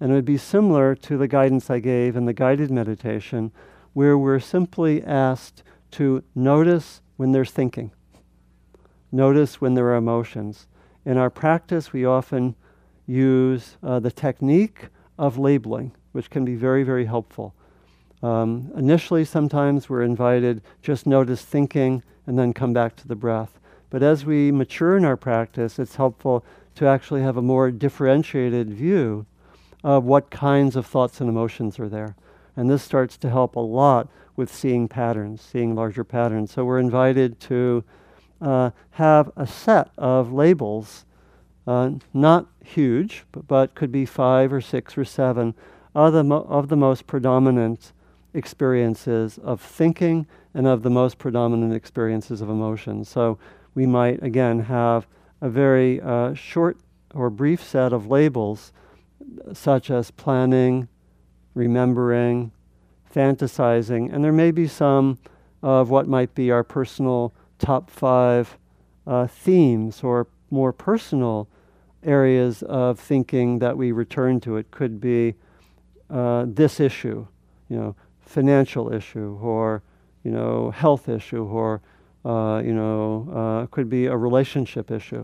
And 0.00 0.10
it 0.10 0.14
would 0.14 0.24
be 0.24 0.38
similar 0.38 0.94
to 0.96 1.16
the 1.16 1.28
guidance 1.28 1.70
I 1.70 1.78
gave 1.78 2.16
in 2.16 2.24
the 2.24 2.32
guided 2.32 2.70
meditation, 2.70 3.52
where 3.92 4.18
we're 4.18 4.40
simply 4.40 5.02
asked 5.04 5.62
to 5.92 6.22
notice 6.34 7.00
when 7.16 7.32
there's 7.32 7.50
thinking 7.50 7.92
notice 9.12 9.60
when 9.60 9.74
there 9.74 9.86
are 9.86 9.96
emotions. 9.96 10.66
In 11.04 11.16
our 11.16 11.30
practice, 11.30 11.92
we 11.92 12.04
often 12.04 12.54
use 13.06 13.76
uh, 13.82 13.98
the 13.98 14.10
technique 14.10 14.88
of 15.18 15.38
labeling, 15.38 15.92
which 16.12 16.30
can 16.30 16.44
be 16.44 16.54
very, 16.54 16.82
very 16.82 17.06
helpful. 17.06 17.54
Um, 18.22 18.70
initially, 18.76 19.24
sometimes 19.24 19.88
we're 19.88 20.02
invited 20.02 20.62
just 20.82 21.06
notice 21.06 21.42
thinking 21.42 22.02
and 22.28 22.38
then 22.38 22.52
come 22.52 22.74
back 22.74 22.94
to 22.94 23.08
the 23.08 23.16
breath. 23.16 23.58
But 23.88 24.02
as 24.02 24.26
we 24.26 24.52
mature 24.52 24.98
in 24.98 25.04
our 25.06 25.16
practice, 25.16 25.78
it's 25.78 25.96
helpful 25.96 26.44
to 26.74 26.86
actually 26.86 27.22
have 27.22 27.38
a 27.38 27.42
more 27.42 27.70
differentiated 27.70 28.68
view 28.68 29.24
of 29.82 30.04
what 30.04 30.30
kinds 30.30 30.76
of 30.76 30.86
thoughts 30.86 31.22
and 31.22 31.30
emotions 31.30 31.80
are 31.80 31.88
there. 31.88 32.14
And 32.54 32.68
this 32.68 32.82
starts 32.82 33.16
to 33.18 33.30
help 33.30 33.56
a 33.56 33.60
lot 33.60 34.08
with 34.36 34.54
seeing 34.54 34.88
patterns, 34.88 35.40
seeing 35.40 35.74
larger 35.74 36.04
patterns. 36.04 36.52
So 36.52 36.66
we're 36.66 36.78
invited 36.78 37.40
to 37.40 37.82
uh, 38.42 38.70
have 38.90 39.30
a 39.34 39.46
set 39.46 39.90
of 39.96 40.30
labels, 40.30 41.06
uh, 41.66 41.92
not 42.12 42.46
huge, 42.62 43.24
but, 43.32 43.48
but, 43.48 43.74
could 43.74 43.90
be 43.90 44.04
five 44.04 44.52
or 44.52 44.60
six 44.60 44.98
or 44.98 45.04
seven, 45.04 45.54
of 45.94 46.12
the, 46.12 46.24
mo- 46.24 46.46
of 46.48 46.68
the 46.68 46.76
most 46.76 47.06
predominant 47.06 47.92
experiences 48.34 49.38
of 49.38 49.62
thinking 49.62 50.26
and 50.54 50.66
of 50.66 50.82
the 50.82 50.90
most 50.90 51.18
predominant 51.18 51.74
experiences 51.74 52.40
of 52.40 52.48
emotion. 52.48 53.04
So 53.04 53.38
we 53.74 53.86
might, 53.86 54.22
again, 54.22 54.60
have 54.60 55.06
a 55.40 55.48
very 55.48 56.00
uh, 56.00 56.34
short 56.34 56.78
or 57.14 57.30
brief 57.30 57.62
set 57.62 57.92
of 57.92 58.06
labels, 58.06 58.72
such 59.52 59.90
as 59.90 60.10
planning, 60.10 60.88
remembering, 61.54 62.52
fantasizing, 63.14 64.12
and 64.12 64.24
there 64.24 64.32
may 64.32 64.50
be 64.50 64.66
some 64.66 65.18
of 65.62 65.90
what 65.90 66.06
might 66.06 66.34
be 66.34 66.50
our 66.50 66.64
personal 66.64 67.32
top 67.58 67.90
five 67.90 68.56
uh, 69.06 69.26
themes 69.26 70.02
or 70.02 70.26
more 70.50 70.72
personal 70.72 71.48
areas 72.04 72.62
of 72.62 72.98
thinking 72.98 73.58
that 73.58 73.76
we 73.76 73.90
return 73.90 74.40
to. 74.40 74.56
It 74.56 74.70
could 74.70 75.00
be 75.00 75.34
uh, 76.10 76.44
this 76.46 76.80
issue, 76.80 77.26
you 77.68 77.76
know, 77.76 77.96
financial 78.20 78.92
issue, 78.92 79.38
or 79.42 79.82
you 80.24 80.30
know, 80.30 80.70
health 80.70 81.08
issue, 81.08 81.44
or 81.44 81.80
uh, 82.24 82.60
you 82.64 82.74
know, 82.74 83.28
uh, 83.32 83.66
could 83.66 83.88
be 83.88 84.06
a 84.06 84.16
relationship 84.16 84.90
issue, 84.90 85.22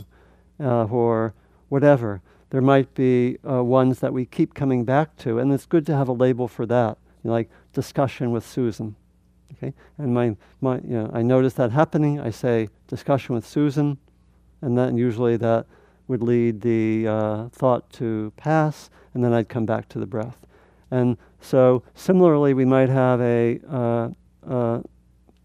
uh, 0.61 0.85
or 0.85 1.35
whatever. 1.68 2.20
There 2.50 2.62
might 2.62 2.94
be 2.94 3.38
uh, 3.48 3.64
ones 3.64 3.98
that 3.98 4.12
we 4.12 4.26
keep 4.26 4.54
coming 4.54 4.85
back 4.85 5.16
to, 5.18 5.38
and 5.38 5.52
it's 5.52 5.66
good 5.66 5.85
to 5.87 5.96
have 5.96 6.09
a 6.09 6.12
label 6.12 6.46
for 6.46 6.66
that, 6.66 6.98
you 7.22 7.28
know, 7.28 7.33
like 7.33 7.50
discussion 7.72 8.30
with 8.30 8.46
Susan. 8.46 8.94
Okay, 9.52 9.74
and 9.98 10.14
my, 10.14 10.37
my, 10.61 10.76
you 10.76 10.94
know, 10.98 11.11
I 11.12 11.22
notice 11.22 11.54
that 11.54 11.70
happening. 11.70 12.20
I 12.20 12.30
say 12.30 12.68
discussion 12.88 13.35
with 13.35 13.46
Susan, 13.46 13.98
and 14.62 14.76
then 14.78 14.96
usually 14.96 15.37
that 15.37 15.66
would 16.07 16.22
lead 16.22 16.61
the 16.61 17.09
uh, 17.09 17.48
thought 17.48 17.90
to 17.94 18.33
pass, 18.37 18.90
and 19.14 19.24
then 19.24 19.33
I'd 19.33 19.48
come 19.48 19.66
back 19.66 19.88
to 19.90 19.98
the 19.98 20.07
breath. 20.07 20.38
And 20.90 21.16
so, 21.40 21.83
similarly, 21.94 22.54
we 22.54 22.64
might 22.64 22.88
have 22.88 23.20
a, 23.20 23.59
a 24.46 24.83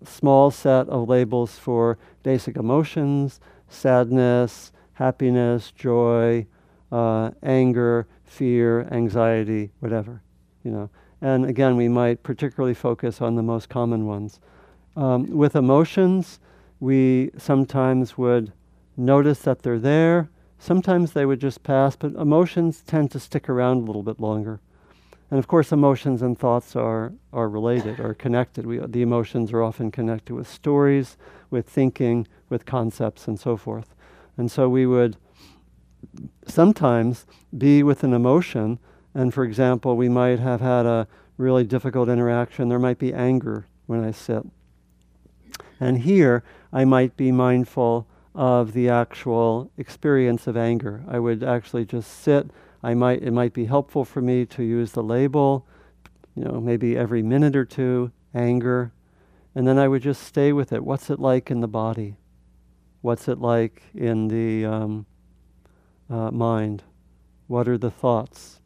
small 0.04 0.52
set 0.52 0.88
of 0.90 1.10
labels 1.10 1.58
for 1.58 1.98
basic 2.24 2.56
emotions, 2.58 3.40
sadness, 3.68 4.72
happiness, 4.94 5.72
joy, 5.72 6.46
uh, 6.92 7.32
anger, 7.44 8.08
fear, 8.24 8.88
anxiety, 8.92 9.72
whatever, 9.80 10.22
you 10.64 10.72
know. 10.72 10.90
And 11.22 11.46
again, 11.46 11.76
we 11.76 11.88
might 11.88 12.24
particularly 12.24 12.74
focus 12.74 13.22
on 13.22 13.36
the 13.36 13.44
most 13.44 13.70
common 13.70 14.06
ones. 14.06 14.40
Um, 14.96 15.30
with 15.30 15.56
emotions, 15.56 16.40
we 16.80 17.32
sometimes 17.38 18.18
would 18.18 18.54
notice 18.96 19.40
that 19.42 19.62
they're 19.62 19.80
there. 19.80 20.30
Sometimes 20.58 21.14
they 21.14 21.26
would 21.26 21.40
just 21.40 21.64
pass, 21.64 21.96
but 21.96 22.14
emotions 22.14 22.84
tend 22.86 23.12
to 23.12 23.20
stick 23.20 23.50
around 23.50 23.78
a 23.78 23.86
little 23.86 24.04
bit 24.04 24.20
longer. 24.20 24.60
And 25.32 25.38
of 25.38 25.48
course, 25.48 25.72
emotions 25.72 26.22
and 26.22 26.38
thoughts 26.38 26.76
are, 26.76 27.14
are 27.32 27.48
related, 27.48 28.00
are 28.00 28.16
connected. 28.16 28.66
We, 28.66 28.80
the 28.80 29.04
emotions 29.04 29.54
are 29.54 29.62
often 29.62 29.92
connected 29.92 30.34
with 30.34 30.50
stories, 30.50 31.18
with 31.52 31.70
thinking, 31.70 32.28
with 32.50 32.66
concepts, 32.66 33.28
and 33.28 33.40
so 33.40 33.56
forth. 33.56 33.96
And 34.38 34.52
so 34.52 34.68
we 34.68 34.86
would 34.86 35.18
sometimes 36.48 37.26
be 37.56 37.84
with 37.84 38.04
an 38.04 38.14
emotion, 38.14 38.80
and 39.14 39.34
for 39.34 39.44
example, 39.44 39.96
we 39.96 40.10
might 40.10 40.40
have 40.40 40.62
had 40.62 40.86
a 40.86 41.08
really 41.38 41.64
difficult 41.64 42.10
interaction. 42.10 42.70
There 42.70 42.80
might 42.80 43.00
be 43.00 43.14
anger 43.14 43.68
when 43.86 44.04
I 44.04 44.12
sit. 44.12 44.44
And 45.80 46.00
here, 46.00 46.44
I 46.74 46.86
might 46.86 47.16
be 47.16 47.32
mindful 47.32 48.08
of 48.36 48.74
the 48.74 48.90
actual 48.90 49.72
experience 49.78 50.48
of 50.48 50.56
anger. 50.58 51.04
I 51.08 51.20
would 51.20 51.44
actually 51.44 51.86
just 51.86 52.12
sit 52.22 52.50
I 52.82 52.94
might 52.94 53.22
it 53.22 53.32
might 53.32 53.54
be 53.54 53.66
helpful 53.66 54.06
for 54.06 54.22
me 54.22 54.46
to 54.46 54.64
use 54.64 54.92
the 54.92 55.04
label, 55.04 55.66
you 56.36 56.44
know, 56.44 56.62
maybe 56.62 56.98
every 56.98 57.22
minute 57.22 57.56
or 57.56 57.66
two, 57.66 58.12
anger, 58.34 58.94
and 59.56 59.68
then 59.68 59.78
I 59.78 59.88
would 59.88 60.02
just 60.02 60.24
stay 60.24 60.54
with 60.54 60.72
it. 60.72 60.84
What's 60.84 61.10
it 61.10 61.20
like 61.20 61.52
in 61.52 61.60
the 61.60 61.68
body? 61.68 62.16
What's 63.02 63.28
it 63.28 63.40
like 63.40 63.84
in 63.94 64.28
the 64.28 64.66
um, 64.66 65.06
uh, 66.10 66.32
mind? 66.32 66.84
What 67.48 67.68
are 67.68 67.78
the 67.78 67.92
thoughts? 67.92 68.60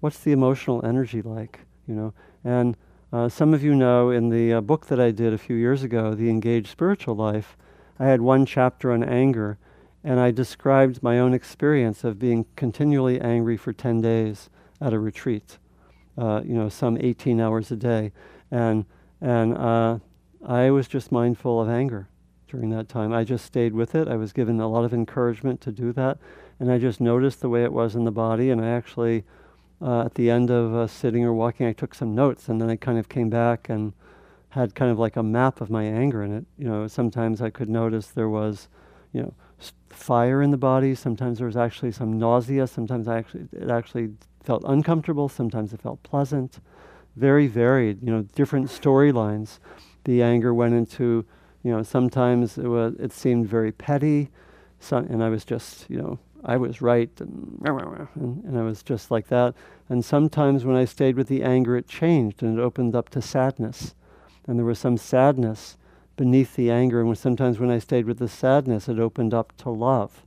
What's 0.00 0.20
the 0.20 0.32
emotional 0.32 0.84
energy 0.84 1.22
like? 1.22 1.60
You 1.86 1.94
know, 1.94 2.14
and 2.44 2.76
uh, 3.12 3.28
some 3.28 3.54
of 3.54 3.62
you 3.62 3.74
know 3.74 4.10
in 4.10 4.28
the 4.28 4.54
uh, 4.54 4.60
book 4.60 4.86
that 4.86 5.00
I 5.00 5.10
did 5.10 5.32
a 5.32 5.38
few 5.38 5.56
years 5.56 5.82
ago, 5.82 6.14
The 6.14 6.28
Engaged 6.28 6.68
Spiritual 6.68 7.16
Life, 7.16 7.56
I 7.98 8.06
had 8.06 8.20
one 8.20 8.46
chapter 8.46 8.92
on 8.92 9.02
anger, 9.02 9.58
and 10.04 10.20
I 10.20 10.30
described 10.30 11.02
my 11.02 11.18
own 11.18 11.34
experience 11.34 12.04
of 12.04 12.18
being 12.18 12.46
continually 12.56 13.20
angry 13.20 13.56
for 13.56 13.72
10 13.72 14.00
days 14.00 14.48
at 14.80 14.92
a 14.92 14.98
retreat, 14.98 15.58
uh, 16.16 16.42
you 16.44 16.54
know, 16.54 16.68
some 16.68 16.96
18 16.98 17.40
hours 17.40 17.70
a 17.70 17.76
day. 17.76 18.12
And, 18.50 18.84
and 19.20 19.56
uh, 19.56 19.98
I 20.46 20.70
was 20.70 20.86
just 20.86 21.10
mindful 21.10 21.60
of 21.60 21.68
anger 21.68 22.08
during 22.48 22.70
that 22.70 22.88
time. 22.88 23.12
I 23.12 23.24
just 23.24 23.44
stayed 23.44 23.74
with 23.74 23.94
it. 23.94 24.08
I 24.08 24.16
was 24.16 24.32
given 24.32 24.60
a 24.60 24.68
lot 24.68 24.84
of 24.84 24.94
encouragement 24.94 25.60
to 25.62 25.72
do 25.72 25.92
that. 25.94 26.18
And 26.60 26.70
I 26.70 26.78
just 26.78 27.00
noticed 27.00 27.40
the 27.40 27.48
way 27.48 27.64
it 27.64 27.72
was 27.72 27.94
in 27.94 28.04
the 28.04 28.12
body. 28.12 28.50
And 28.50 28.64
I 28.64 28.68
actually, 28.68 29.24
uh, 29.82 30.04
at 30.04 30.14
the 30.14 30.30
end 30.30 30.50
of 30.50 30.74
uh, 30.74 30.86
sitting 30.86 31.24
or 31.24 31.34
walking, 31.34 31.66
I 31.66 31.72
took 31.72 31.94
some 31.94 32.14
notes. 32.14 32.48
And 32.48 32.60
then 32.60 32.70
I 32.70 32.76
kind 32.76 32.98
of 32.98 33.08
came 33.08 33.30
back 33.30 33.68
and 33.68 33.92
had 34.50 34.74
kind 34.74 34.90
of 34.90 34.98
like 34.98 35.16
a 35.16 35.22
map 35.22 35.60
of 35.60 35.70
my 35.70 35.84
anger 35.84 36.22
in 36.22 36.32
it. 36.32 36.46
You 36.56 36.68
know, 36.68 36.86
sometimes 36.86 37.42
I 37.42 37.50
could 37.50 37.68
notice 37.68 38.08
there 38.08 38.28
was, 38.28 38.68
you 39.12 39.22
know, 39.22 39.34
fire 39.90 40.42
in 40.42 40.50
the 40.50 40.56
body. 40.56 40.94
Sometimes 40.94 41.38
there 41.38 41.46
was 41.46 41.56
actually 41.56 41.92
some 41.92 42.18
nausea. 42.18 42.66
Sometimes 42.66 43.08
I 43.08 43.18
actually 43.18 43.48
it 43.52 43.70
actually 43.70 44.10
felt 44.42 44.64
uncomfortable. 44.66 45.28
Sometimes 45.28 45.72
it 45.72 45.82
felt 45.82 46.02
pleasant. 46.02 46.60
Very 47.16 47.46
varied. 47.46 48.02
You 48.02 48.12
know, 48.12 48.22
different 48.34 48.68
storylines. 48.68 49.58
The 50.04 50.22
anger 50.22 50.54
went 50.54 50.74
into. 50.74 51.26
You 51.64 51.72
know, 51.72 51.82
sometimes 51.82 52.56
it 52.56 52.68
was 52.68 52.94
it 52.98 53.12
seemed 53.12 53.48
very 53.48 53.72
petty, 53.72 54.30
some, 54.78 55.06
and 55.06 55.22
I 55.22 55.28
was 55.28 55.44
just 55.44 55.90
you 55.90 55.98
know 55.98 56.18
I 56.44 56.56
was 56.56 56.80
right 56.80 57.10
and, 57.18 57.60
and, 58.14 58.44
and 58.44 58.58
I 58.58 58.62
was 58.62 58.82
just 58.82 59.10
like 59.10 59.26
that. 59.28 59.54
And 59.88 60.04
sometimes 60.04 60.64
when 60.64 60.76
I 60.76 60.84
stayed 60.84 61.16
with 61.16 61.26
the 61.26 61.42
anger, 61.42 61.76
it 61.76 61.88
changed 61.88 62.42
and 62.42 62.58
it 62.58 62.62
opened 62.62 62.94
up 62.94 63.08
to 63.10 63.20
sadness, 63.20 63.94
and 64.46 64.56
there 64.56 64.64
was 64.64 64.78
some 64.78 64.96
sadness 64.96 65.76
beneath 66.18 66.56
the 66.56 66.70
anger. 66.70 67.00
And 67.00 67.16
sometimes 67.16 67.58
when 67.58 67.70
I 67.70 67.78
stayed 67.78 68.04
with 68.04 68.18
the 68.18 68.28
sadness, 68.28 68.88
it 68.88 68.98
opened 68.98 69.32
up 69.32 69.56
to 69.58 69.70
love. 69.70 70.22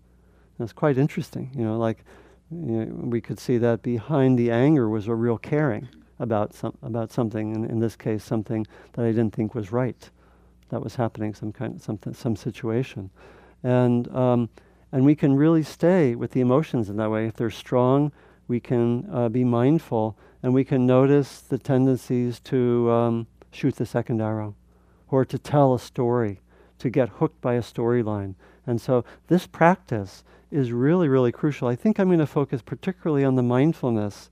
That's 0.57 0.73
quite 0.73 0.97
interesting. 0.97 1.51
You 1.53 1.65
know, 1.65 1.77
like 1.77 2.03
you 2.49 2.85
know, 2.85 2.85
we 3.07 3.21
could 3.21 3.39
see 3.39 3.59
that 3.59 3.83
behind 3.83 4.39
the 4.39 4.49
anger 4.49 4.89
was 4.89 5.07
a 5.07 5.13
real 5.13 5.37
caring 5.37 5.87
about 6.17 6.53
some 6.53 6.77
about 6.81 7.11
something. 7.11 7.55
And 7.55 7.69
in 7.69 7.79
this 7.79 7.95
case, 7.95 8.23
something 8.23 8.65
that 8.93 9.05
I 9.05 9.09
didn't 9.09 9.35
think 9.35 9.53
was 9.53 9.71
right, 9.71 10.09
that 10.69 10.81
was 10.81 10.95
happening, 10.95 11.33
some 11.33 11.51
kind, 11.51 11.75
of 11.75 11.83
something, 11.83 12.13
some 12.13 12.35
situation, 12.35 13.11
and 13.63 14.07
um, 14.15 14.49
and 14.91 15.05
we 15.05 15.15
can 15.15 15.35
really 15.35 15.63
stay 15.63 16.15
with 16.15 16.31
the 16.31 16.41
emotions 16.41 16.89
in 16.89 16.97
that 16.97 17.11
way. 17.11 17.27
If 17.27 17.35
they're 17.35 17.49
strong, 17.49 18.11
we 18.47 18.59
can 18.59 19.07
uh, 19.11 19.29
be 19.29 19.43
mindful, 19.43 20.17
and 20.43 20.53
we 20.53 20.63
can 20.63 20.85
notice 20.85 21.41
the 21.41 21.57
tendencies 21.57 22.39
to 22.41 22.91
um, 22.91 23.27
shoot 23.51 23.75
the 23.75 23.85
second 23.85 24.21
arrow 24.21 24.55
or 25.11 25.25
to 25.25 25.37
tell 25.37 25.73
a 25.73 25.79
story, 25.79 26.39
to 26.79 26.89
get 26.89 27.09
hooked 27.09 27.39
by 27.41 27.53
a 27.53 27.61
storyline. 27.61 28.33
And 28.65 28.81
so 28.81 29.03
this 29.27 29.45
practice 29.45 30.23
is 30.49 30.71
really, 30.71 31.07
really 31.07 31.31
crucial. 31.31 31.67
I 31.67 31.75
think 31.75 31.99
I'm 31.99 32.07
going 32.07 32.19
to 32.19 32.25
focus 32.25 32.61
particularly 32.61 33.23
on 33.23 33.35
the 33.35 33.43
mindfulness 33.43 34.29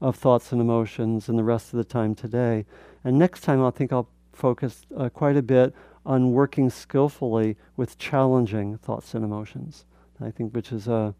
of 0.00 0.16
thoughts 0.16 0.52
and 0.52 0.60
emotions 0.60 1.28
in 1.28 1.36
the 1.36 1.44
rest 1.44 1.72
of 1.72 1.78
the 1.78 1.84
time 1.84 2.14
today. 2.14 2.66
And 3.02 3.18
next 3.18 3.40
time, 3.40 3.64
I 3.64 3.70
think 3.70 3.92
I'll 3.92 4.08
focus 4.32 4.82
uh, 4.96 5.08
quite 5.08 5.36
a 5.36 5.42
bit 5.42 5.74
on 6.04 6.32
working 6.32 6.70
skillfully 6.70 7.56
with 7.76 7.98
challenging 7.98 8.78
thoughts 8.78 9.14
and 9.14 9.24
emotions. 9.24 9.86
I 10.20 10.30
think, 10.30 10.54
which 10.54 10.72
is 10.72 10.88
a, 10.88 11.14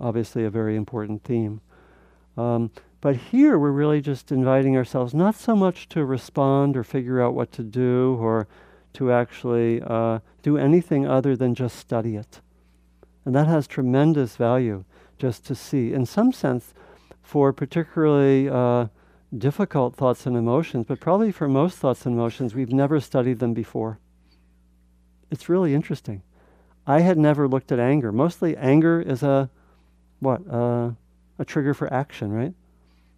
obviously 0.00 0.44
a 0.44 0.50
very 0.50 0.76
important 0.76 1.24
theme. 1.24 1.60
Um, 2.38 2.70
but 3.00 3.16
here 3.16 3.58
we're 3.58 3.72
really 3.72 4.00
just 4.00 4.30
inviting 4.30 4.76
ourselves 4.76 5.12
not 5.12 5.34
so 5.34 5.56
much 5.56 5.88
to 5.90 6.04
respond 6.04 6.76
or 6.76 6.84
figure 6.84 7.20
out 7.20 7.34
what 7.34 7.50
to 7.52 7.62
do 7.62 8.16
or 8.20 8.46
to 8.94 9.12
actually 9.12 9.82
uh, 9.82 10.20
do 10.42 10.56
anything 10.56 11.06
other 11.06 11.36
than 11.36 11.54
just 11.54 11.76
study 11.76 12.16
it. 12.16 12.40
And 13.24 13.34
that 13.34 13.48
has 13.48 13.66
tremendous 13.66 14.36
value 14.36 14.84
just 15.18 15.44
to 15.46 15.54
see. 15.54 15.92
In 15.92 16.06
some 16.06 16.32
sense, 16.32 16.74
for 17.22 17.52
particularly 17.52 18.48
uh, 18.48 18.86
difficult 19.36 19.96
thoughts 19.96 20.24
and 20.24 20.36
emotions, 20.36 20.86
but 20.88 21.00
probably 21.00 21.32
for 21.32 21.48
most 21.48 21.78
thoughts 21.78 22.06
and 22.06 22.14
emotions, 22.14 22.54
we've 22.54 22.72
never 22.72 23.00
studied 23.00 23.40
them 23.40 23.52
before. 23.52 23.98
It's 25.30 25.48
really 25.48 25.74
interesting. 25.74 26.22
I 26.86 27.00
had 27.00 27.18
never 27.18 27.46
looked 27.46 27.70
at 27.70 27.78
anger. 27.78 28.12
Mostly, 28.12 28.56
anger 28.56 29.00
is 29.00 29.22
a 29.22 29.50
what? 30.20 30.48
Uh, 30.48 30.92
a 31.38 31.44
trigger 31.44 31.74
for 31.74 31.92
action, 31.92 32.32
right? 32.32 32.54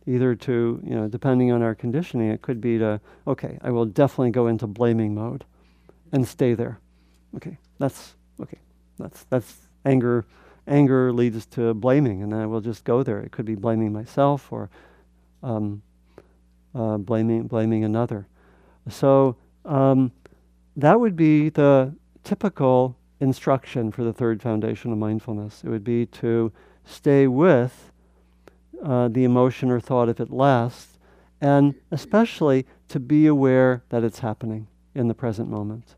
either 0.06 0.34
to, 0.34 0.80
you 0.82 0.94
know, 0.94 1.08
depending 1.08 1.52
on 1.52 1.62
our 1.62 1.74
conditioning, 1.74 2.30
it 2.30 2.42
could 2.42 2.60
be 2.60 2.78
to, 2.78 3.00
okay, 3.26 3.58
I 3.62 3.70
will 3.70 3.84
definitely 3.86 4.30
go 4.30 4.46
into 4.46 4.66
blaming 4.66 5.14
mode 5.14 5.44
and 6.12 6.26
stay 6.26 6.54
there. 6.54 6.80
Okay, 7.36 7.58
that's, 7.78 8.14
okay, 8.40 8.58
that's, 8.98 9.24
that's 9.24 9.56
anger. 9.84 10.24
Anger 10.66 11.12
leads 11.12 11.46
to 11.46 11.74
blaming, 11.74 12.22
and 12.22 12.34
I 12.34 12.46
will 12.46 12.60
just 12.60 12.84
go 12.84 13.02
there. 13.02 13.20
It 13.20 13.30
could 13.30 13.44
be 13.44 13.54
blaming 13.54 13.92
myself 13.92 14.50
or 14.52 14.70
um, 15.42 15.82
uh, 16.74 16.96
blaming, 16.96 17.46
blaming 17.46 17.84
another. 17.84 18.26
So 18.88 19.36
um, 19.64 20.12
that 20.76 20.98
would 20.98 21.16
be 21.16 21.50
the 21.50 21.94
typical 22.24 22.96
instruction 23.20 23.92
for 23.92 24.02
the 24.02 24.12
third 24.12 24.42
foundation 24.42 24.92
of 24.92 24.98
mindfulness. 24.98 25.62
It 25.62 25.68
would 25.68 25.84
be 25.84 26.06
to 26.06 26.52
stay 26.84 27.26
with 27.26 27.90
uh, 28.82 29.08
the 29.08 29.24
emotion 29.24 29.70
or 29.70 29.80
thought 29.80 30.08
if 30.08 30.20
it 30.20 30.30
lasts, 30.30 30.98
and 31.40 31.74
especially 31.90 32.66
to 32.88 33.00
be 33.00 33.26
aware 33.26 33.82
that 33.88 34.04
it's 34.04 34.20
happening 34.20 34.66
in 34.94 35.08
the 35.08 35.14
present 35.14 35.48
moment. 35.48 35.94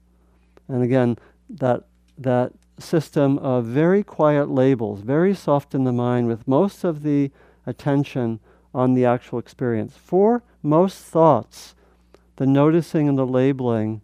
And 0.68 0.82
again, 0.82 1.18
that 1.50 1.84
that 2.18 2.52
system 2.78 3.38
of 3.38 3.64
very 3.64 4.02
quiet 4.02 4.48
labels, 4.48 5.00
very 5.00 5.34
soft 5.34 5.74
in 5.74 5.84
the 5.84 5.92
mind, 5.92 6.28
with 6.28 6.46
most 6.48 6.84
of 6.84 7.02
the 7.02 7.30
attention 7.66 8.40
on 8.74 8.94
the 8.94 9.04
actual 9.04 9.38
experience. 9.38 9.96
For 9.96 10.42
most 10.62 10.98
thoughts, 11.04 11.74
the 12.36 12.46
noticing 12.46 13.08
and 13.08 13.18
the 13.18 13.26
labeling 13.26 14.00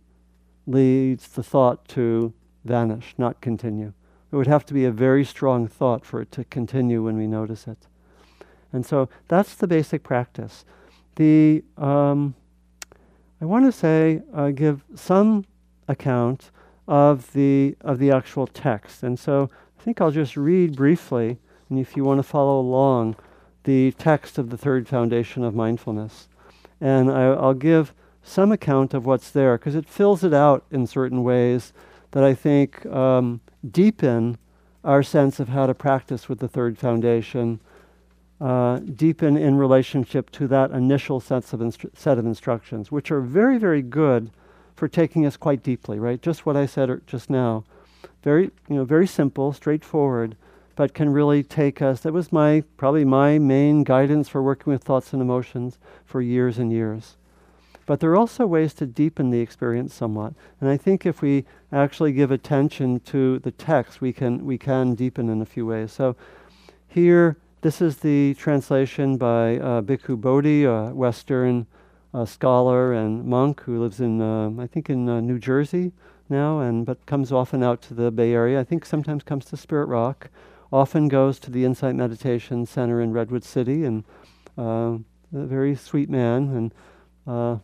leads 0.67 1.29
the 1.29 1.43
thought 1.43 1.89
to 1.89 2.33
vanish, 2.65 3.15
not 3.17 3.41
continue. 3.41 3.93
It 4.31 4.37
would 4.37 4.47
have 4.47 4.67
to 4.67 4.75
be 4.75 4.85
a 4.85 4.91
very 4.91 5.25
strong 5.25 5.67
thought 5.67 6.05
for 6.05 6.21
it 6.21 6.31
to 6.33 6.45
continue 6.45 7.03
when 7.03 7.17
we 7.17 7.27
notice 7.27 7.67
it. 7.67 7.87
And 8.73 8.85
so 8.85 9.09
that's 9.29 9.55
the 9.55 9.67
basic 9.67 10.03
practice. 10.03 10.65
The 11.17 11.65
um, 11.77 12.35
I 13.41 13.45
want 13.45 13.67
to 13.67 13.73
say 13.73 14.23
uh, 14.35 14.51
give 14.51 14.85
some 14.95 15.45
account 15.87 16.51
of 16.87 17.33
the 17.33 17.77
of 17.81 17.99
the 17.99 18.11
actual 18.11 18.47
text, 18.47 19.03
and 19.03 19.19
so 19.19 19.51
I 19.79 19.83
think 19.83 20.01
I'll 20.01 20.11
just 20.11 20.37
read 20.37 20.77
briefly, 20.77 21.39
and 21.69 21.79
if 21.79 21.97
you 21.97 22.05
want 22.05 22.19
to 22.19 22.23
follow 22.23 22.61
along, 22.61 23.17
the 23.65 23.93
text 23.93 24.39
of 24.39 24.51
the 24.51 24.59
third 24.59 24.89
foundation 24.89 25.45
of 25.45 25.55
mindfulness, 25.55 26.29
and 26.81 27.11
I, 27.11 27.29
will 27.29 27.55
give 27.55 27.95
some 28.23 28.53
account 28.53 28.93
of 28.93 29.07
what's 29.07 29.31
there 29.31 29.57
because 29.57 29.75
it 29.75 29.89
fills 29.89 30.25
it 30.25 30.35
out 30.35 30.65
in 30.71 30.87
certain 30.87 31.23
ways 31.23 31.73
that 32.11 32.25
I 32.25 32.35
think 32.35 32.85
um, 32.87 33.41
deepen 33.69 34.39
our 34.85 35.03
sense 35.03 35.39
of 35.41 35.49
how 35.49 35.67
to 35.67 35.75
practice 35.75 36.29
with 36.29 36.39
the 36.39 36.49
third 36.49 36.79
foundation, 36.79 37.61
uh, 38.41 38.79
deepen 38.79 39.37
in 39.37 39.57
relationship 39.57 40.31
to 40.31 40.47
that 40.49 40.71
initial 40.71 41.21
sense 41.21 41.53
of 41.53 41.61
instru- 41.61 41.97
set 41.97 42.19
of 42.19 42.27
instructions, 42.27 42.93
which 42.93 43.11
are 43.11 43.21
very, 43.21 43.59
very 43.59 43.83
good 43.83 44.31
for 44.77 44.87
taking 44.87 45.27
us 45.27 45.37
quite 45.37 45.63
deeply, 45.63 45.99
right? 45.99 46.23
Just 46.23 46.47
what 46.47 46.57
I 46.57 46.67
said 46.67 46.89
er, 46.89 47.03
just 47.07 47.29
now. 47.29 47.65
Very, 48.23 48.45
you 48.69 48.77
know, 48.77 48.85
very 48.85 49.07
simple, 49.07 49.53
straightforward, 49.53 50.37
but 50.77 50.95
can 50.95 51.11
really 51.11 51.43
take 51.43 51.83
us. 51.83 52.01
That 52.01 52.13
was 52.13 52.33
my, 52.33 52.63
probably 52.77 53.05
my 53.05 53.39
main 53.39 53.83
guidance 53.83 54.29
for 54.29 54.41
working 54.41 54.73
with 54.73 54.85
thoughts 54.85 55.13
and 55.13 55.21
emotions 55.21 55.79
for 56.05 56.21
years 56.23 56.59
and 56.59 56.73
years. 56.73 57.17
But 57.87 57.99
there 57.99 58.11
are 58.11 58.17
also 58.17 58.47
ways 58.47 58.75
to 58.75 58.87
deepen 58.87 59.31
the 59.31 59.41
experience 59.41 59.95
somewhat. 59.95 60.35
And 60.61 60.69
I 60.71 60.77
think 60.77 61.07
if 61.07 61.23
we 61.23 61.45
actually 61.73 62.13
give 62.13 62.31
attention 62.31 63.01
to 63.01 63.41
the 63.41 63.51
text, 63.51 64.01
we 64.01 64.13
can, 64.13 64.45
we 64.45 64.59
can 64.59 64.95
deepen 64.95 65.29
in 65.29 65.43
a 65.43 65.47
few 65.47 65.67
ways. 65.67 65.91
So 65.91 66.15
here, 66.87 67.37
this 67.61 67.81
is 67.81 67.99
the 67.99 68.35
translation 68.35 69.17
by 69.17 69.59
uh, 69.59 69.83
Bhikkhu 69.83 70.21
Bodhi, 70.21 70.65
a 70.65 70.91
Western 70.95 71.67
uh, 72.15 72.25
scholar 72.25 72.93
and 72.93 73.25
monk 73.25 73.63
who 73.63 73.81
lives 73.81 74.01
in, 74.01 74.21
uh, 74.21 74.51
I 74.59 74.67
think, 74.67 74.89
in 74.89 75.09
uh, 75.09 75.21
New 75.21 75.39
Jersey 75.39 75.93
now, 76.29 76.61
and 76.61 76.87
but 76.87 77.05
comes 77.07 77.33
often 77.33 77.63
out 77.63 77.83
to 77.83 77.95
the 77.95 78.11
Bay 78.11 78.33
Area. 78.33 78.61
I 78.61 78.65
think 78.65 78.85
sometimes 78.85 79.25
comes 79.25 79.45
to 79.47 79.57
Spirit 79.57 79.87
Rock, 79.87 80.31
often 80.73 81.09
goes 81.09 81.39
to 81.41 81.51
the 81.51 81.65
Insight 81.65 81.97
Meditation 81.97 82.65
Center 82.65 83.01
in 83.01 83.13
Redwood 83.13 83.45
City, 83.45 83.85
and 83.85 84.05
uh, 84.57 84.99
a 85.35 85.47
very 85.47 85.75
sweet 85.75 86.09
man 86.09 86.49
and 86.49 86.75
uh, 87.27 87.59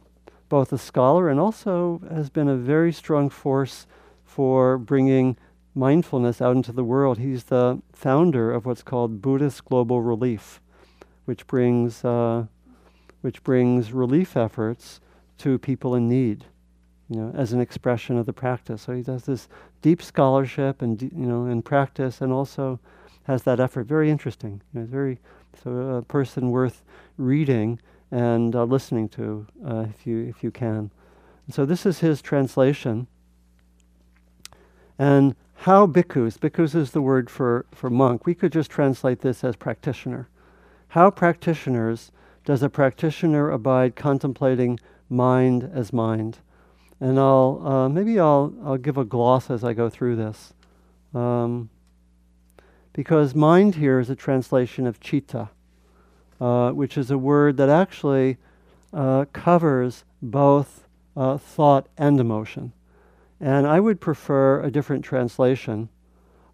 both 0.49 0.73
a 0.73 0.79
scholar 0.79 1.29
and 1.29 1.41
also 1.41 2.01
has 2.11 2.31
been 2.31 2.49
a 2.49 2.57
very 2.57 2.93
strong 2.93 3.31
force 3.31 3.87
for 4.25 4.77
bringing 4.77 5.37
mindfulness 5.75 6.41
out 6.41 6.57
into 6.57 6.73
the 6.73 6.85
world. 6.85 7.19
He's 7.19 7.45
the 7.45 7.81
founder 7.93 8.53
of 8.53 8.65
what's 8.65 8.83
called 8.83 9.21
Buddhist 9.21 9.65
Global 9.65 10.01
Relief, 10.03 10.61
which 11.25 11.47
brings, 11.47 12.05
uh, 12.05 12.47
which 13.23 13.43
brings 13.43 13.93
relief 13.93 14.37
efforts 14.37 15.01
to 15.39 15.59
people 15.59 15.95
in 15.95 16.09
need, 16.09 16.45
you 17.09 17.21
know, 17.21 17.33
as 17.35 17.53
an 17.53 17.61
expression 17.61 18.17
of 18.17 18.27
the 18.27 18.33
practice. 18.33 18.83
So 18.83 18.95
he 18.95 19.03
does 19.03 19.25
this 19.25 19.49
deep 19.83 20.01
scholarship 20.01 20.81
and 20.81 21.01
you 21.03 21.11
know 21.13 21.47
and 21.47 21.65
practice, 21.65 22.21
and 22.21 22.33
also 22.33 22.79
has 23.25 23.43
that 23.43 23.61
effort. 23.61 23.87
Very 23.87 24.11
interesting. 24.11 24.63
You 24.73 24.81
know, 24.81 24.87
very 24.87 25.19
so 25.63 25.71
a 25.71 26.03
person 26.03 26.51
worth 26.51 26.85
reading 27.17 27.81
and 28.11 28.55
uh, 28.55 28.65
listening 28.65 29.09
to 29.11 29.47
uh, 29.67 29.87
if 29.91 30.07
you 30.07 30.21
if 30.21 30.45
you 30.45 30.51
can. 30.51 30.91
so 31.51 31.65
this 31.67 31.85
is 31.85 31.99
his 31.99 32.23
translation. 32.23 33.07
And 34.97 35.35
how 35.55 35.87
bhikkhus, 35.87 36.39
bhikkhus 36.39 36.75
is 36.75 36.91
the 36.91 37.03
word 37.03 37.31
for, 37.31 37.67
for 37.73 37.89
monk. 37.89 38.27
We 38.27 38.35
could 38.35 38.53
just 38.53 38.71
translate 38.71 39.21
this 39.21 39.45
as 39.45 39.57
practitioner. 39.57 40.29
How 40.89 41.11
practitioners 41.11 42.13
does 42.45 42.63
a 42.63 42.69
practitioner 42.69 43.51
abide 43.51 43.97
contemplating 43.97 44.79
mind 45.09 45.71
as 45.73 45.93
mind? 45.93 46.39
And 47.01 47.19
I'll 47.19 47.61
uh, 47.67 47.89
maybe 47.89 48.21
I'll 48.21 48.55
I'll 48.65 48.77
give 48.77 48.97
a 48.97 49.05
gloss 49.05 49.51
as 49.51 49.65
I 49.65 49.73
go 49.73 49.91
through 49.91 50.17
this, 50.17 50.55
um, 51.13 51.69
because 52.93 53.35
mind 53.35 53.75
here 53.75 53.99
is 53.99 54.09
a 54.09 54.15
translation 54.15 54.87
of 54.87 55.01
chitta, 55.01 55.51
uh, 56.41 56.71
which 56.71 56.97
is 56.97 57.11
a 57.11 57.19
word 57.19 57.57
that 57.57 57.69
actually 57.69 58.37
uh, 58.93 59.25
covers 59.33 60.05
both 60.23 60.87
uh, 61.17 61.37
thought 61.37 61.89
and 61.99 62.21
emotion. 62.21 62.73
And 63.41 63.67
I 63.67 63.81
would 63.81 64.01
prefer 64.01 64.63
a 64.63 64.71
different 64.71 65.05
translation. 65.05 65.89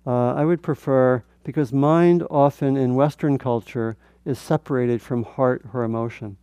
Uh, 0.07 0.35
I 0.35 0.45
would 0.45 0.62
prefer, 0.62 1.23
because 1.45 1.73
mind 1.73 2.27
often 2.31 2.77
in 2.77 2.95
Western 2.95 3.38
culture 3.38 3.97
is 4.25 4.38
separated 4.38 5.01
from 5.03 5.25
heart 5.25 5.64
or 5.73 5.85
emotion. 5.85 6.37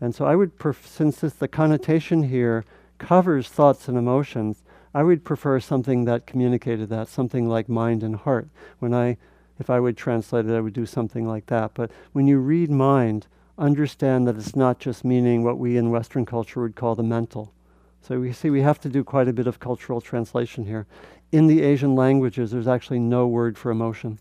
And 0.00 0.14
so 0.14 0.24
I 0.24 0.36
would, 0.36 0.58
pref- 0.58 0.86
since 0.86 1.20
this, 1.20 1.34
the 1.34 1.48
connotation 1.48 2.24
here 2.24 2.64
covers 2.98 3.48
thoughts 3.48 3.88
and 3.88 3.98
emotions, 3.98 4.62
I 4.94 5.02
would 5.02 5.24
prefer 5.24 5.60
something 5.60 6.04
that 6.06 6.26
communicated 6.26 6.88
that, 6.88 7.08
something 7.08 7.48
like 7.48 7.68
mind 7.68 8.02
and 8.02 8.16
heart. 8.16 8.48
When 8.78 8.92
I 8.94 9.18
if 9.60 9.68
I 9.68 9.78
would 9.78 9.96
translate 9.96 10.46
it, 10.46 10.56
I 10.56 10.60
would 10.60 10.72
do 10.72 10.86
something 10.86 11.28
like 11.28 11.46
that. 11.46 11.72
But 11.74 11.90
when 12.12 12.26
you 12.26 12.38
read 12.38 12.70
mind, 12.70 13.26
understand 13.58 14.26
that 14.26 14.36
it's 14.36 14.56
not 14.56 14.78
just 14.78 15.04
meaning 15.04 15.44
what 15.44 15.58
we 15.58 15.76
in 15.76 15.90
Western 15.90 16.24
culture 16.24 16.62
would 16.62 16.74
call 16.74 16.94
the 16.94 17.02
mental. 17.02 17.52
So 18.02 18.18
we 18.18 18.32
see 18.32 18.50
we 18.50 18.62
have 18.62 18.80
to 18.80 18.88
do 18.88 19.04
quite 19.04 19.28
a 19.28 19.32
bit 19.32 19.46
of 19.46 19.60
cultural 19.60 20.00
translation 20.00 20.64
here. 20.64 20.86
In 21.32 21.46
the 21.46 21.62
Asian 21.62 21.94
languages, 21.94 22.50
there's 22.50 22.66
actually 22.66 22.98
no 22.98 23.26
word 23.26 23.56
for 23.56 23.70
emotion. 23.70 24.18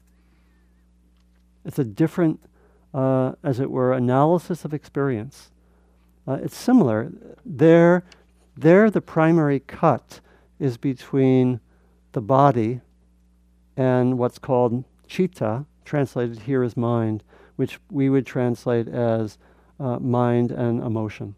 It's 1.65 1.79
a 1.79 1.83
different, 1.83 2.39
uh, 2.93 3.33
as 3.43 3.59
it 3.59 3.71
were, 3.71 3.93
analysis 3.93 4.65
of 4.65 4.73
experience. 4.73 5.51
Uh, 6.27 6.33
it's 6.33 6.55
similar. 6.55 7.11
There, 7.45 8.03
there, 8.55 8.91
the 8.91 9.01
primary 9.01 9.59
cut 9.59 10.19
is 10.59 10.77
between 10.77 11.59
the 12.11 12.21
body 12.21 12.81
and 13.77 14.17
what's 14.17 14.37
called 14.37 14.83
chitta, 15.07 15.65
translated 15.85 16.39
here 16.39 16.63
as 16.63 16.77
mind, 16.77 17.23
which 17.55 17.79
we 17.89 18.09
would 18.09 18.25
translate 18.25 18.87
as 18.87 19.37
uh, 19.79 19.97
mind 19.99 20.51
and 20.51 20.83
emotion. 20.83 21.35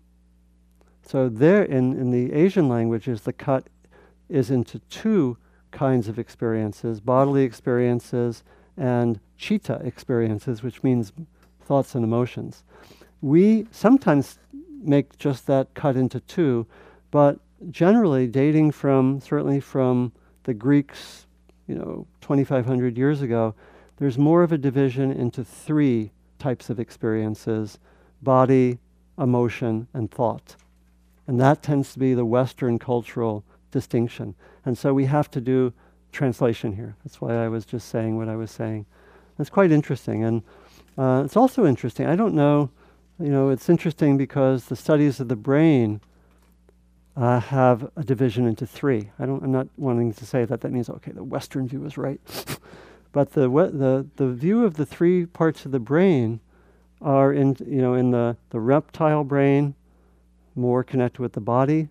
So 1.04 1.30
there, 1.30 1.64
in, 1.64 1.94
in 1.94 2.12
the 2.12 2.34
Asian 2.34 2.70
languages, 2.70 3.22
the 3.22 3.34
cut 3.34 3.68
is 4.30 4.50
into 4.50 4.80
two 4.90 5.38
kinds 5.72 6.08
of 6.08 6.20
experiences, 6.20 7.00
bodily 7.00 7.44
experiences 7.44 8.44
and 8.78 9.20
chitta 9.38 9.76
experiences, 9.84 10.64
which 10.64 10.84
means 10.84 11.12
thoughts 11.64 11.96
and 11.96 12.04
emotions. 12.04 12.64
We 13.22 13.68
sometimes 13.72 14.40
make 14.84 15.18
just 15.18 15.48
that 15.48 15.74
cut 15.74 15.96
into 15.96 16.20
two, 16.22 16.66
but 17.12 17.40
generally 17.70 18.28
dating 18.28 18.72
from, 18.72 19.20
certainly 19.20 19.60
from 19.60 20.12
the 20.44 20.54
Greeks 20.54 21.28
you 21.68 21.76
know, 21.76 22.08
2,500 22.22 22.98
years 22.98 23.22
ago, 23.22 23.54
there's 23.98 24.18
more 24.18 24.44
of 24.44 24.52
a 24.52 24.58
division 24.58 25.12
into 25.12 25.44
three 25.44 26.12
types 26.40 26.70
of 26.70 26.80
experiences 26.80 27.78
body, 28.24 28.78
emotion, 29.18 29.88
and 29.94 30.12
thought. 30.12 30.56
And 31.32 31.40
that 31.40 31.64
tends 31.64 31.94
to 31.94 32.00
be 32.00 32.14
the 32.14 32.26
Western 32.26 32.78
cultural 32.78 33.46
distinction. 33.72 34.36
And 34.66 34.78
so 34.78 34.94
we 34.94 35.06
have 35.06 35.32
to 35.32 35.40
do 35.40 35.72
translation 36.12 36.74
here. 36.74 36.98
That's 37.06 37.22
why 37.22 37.46
I 37.46 37.48
was 37.48 37.64
just 37.64 37.88
saying 37.88 38.18
what 38.18 38.28
I 38.28 38.36
was 38.36 38.52
saying. 38.52 38.86
It's 39.40 39.50
quite 39.50 39.72
interesting. 39.72 40.26
And 40.26 40.44
uh, 40.98 41.24
it's 41.24 41.38
also 41.38 41.66
interesting. 41.66 42.06
I 42.06 42.18
don't 42.18 42.34
know, 42.34 42.70
you 43.18 43.30
know, 43.30 43.48
it's 43.48 43.70
interesting 43.70 44.18
because 44.18 44.66
the 44.66 44.76
studies 44.76 45.22
of 45.22 45.30
the 45.30 45.38
brain 45.38 46.02
uh, 47.16 47.40
have 47.40 47.90
a 47.96 48.04
division 48.04 48.46
into 48.46 48.68
three. 48.68 49.10
I 49.18 49.26
don't, 49.26 49.42
I'm 49.42 49.54
not 49.54 49.70
wanting 49.78 50.14
to 50.16 50.26
say 50.26 50.44
that 50.44 50.60
that 50.60 50.74
means, 50.74 50.90
okay, 50.90 51.14
the 51.14 51.24
Western 51.24 51.66
view 51.66 51.86
is 51.86 51.98
right. 51.98 52.20
but 53.14 53.32
the, 53.32 53.48
the, 53.48 54.06
the 54.18 54.34
view 54.34 54.66
of 54.66 54.74
the 54.74 54.86
three 54.86 55.28
parts 55.28 55.66
of 55.66 55.72
the 55.72 55.80
brain 55.80 56.42
are 57.02 57.32
in, 57.32 57.56
you 57.66 57.82
know, 57.82 57.94
in 57.94 58.12
the, 58.12 58.36
the 58.50 58.60
reptile 58.60 59.24
brain, 59.24 59.76
more 60.56 60.84
connected 60.84 61.22
with 61.22 61.34
the 61.34 61.42
body, 61.42 61.90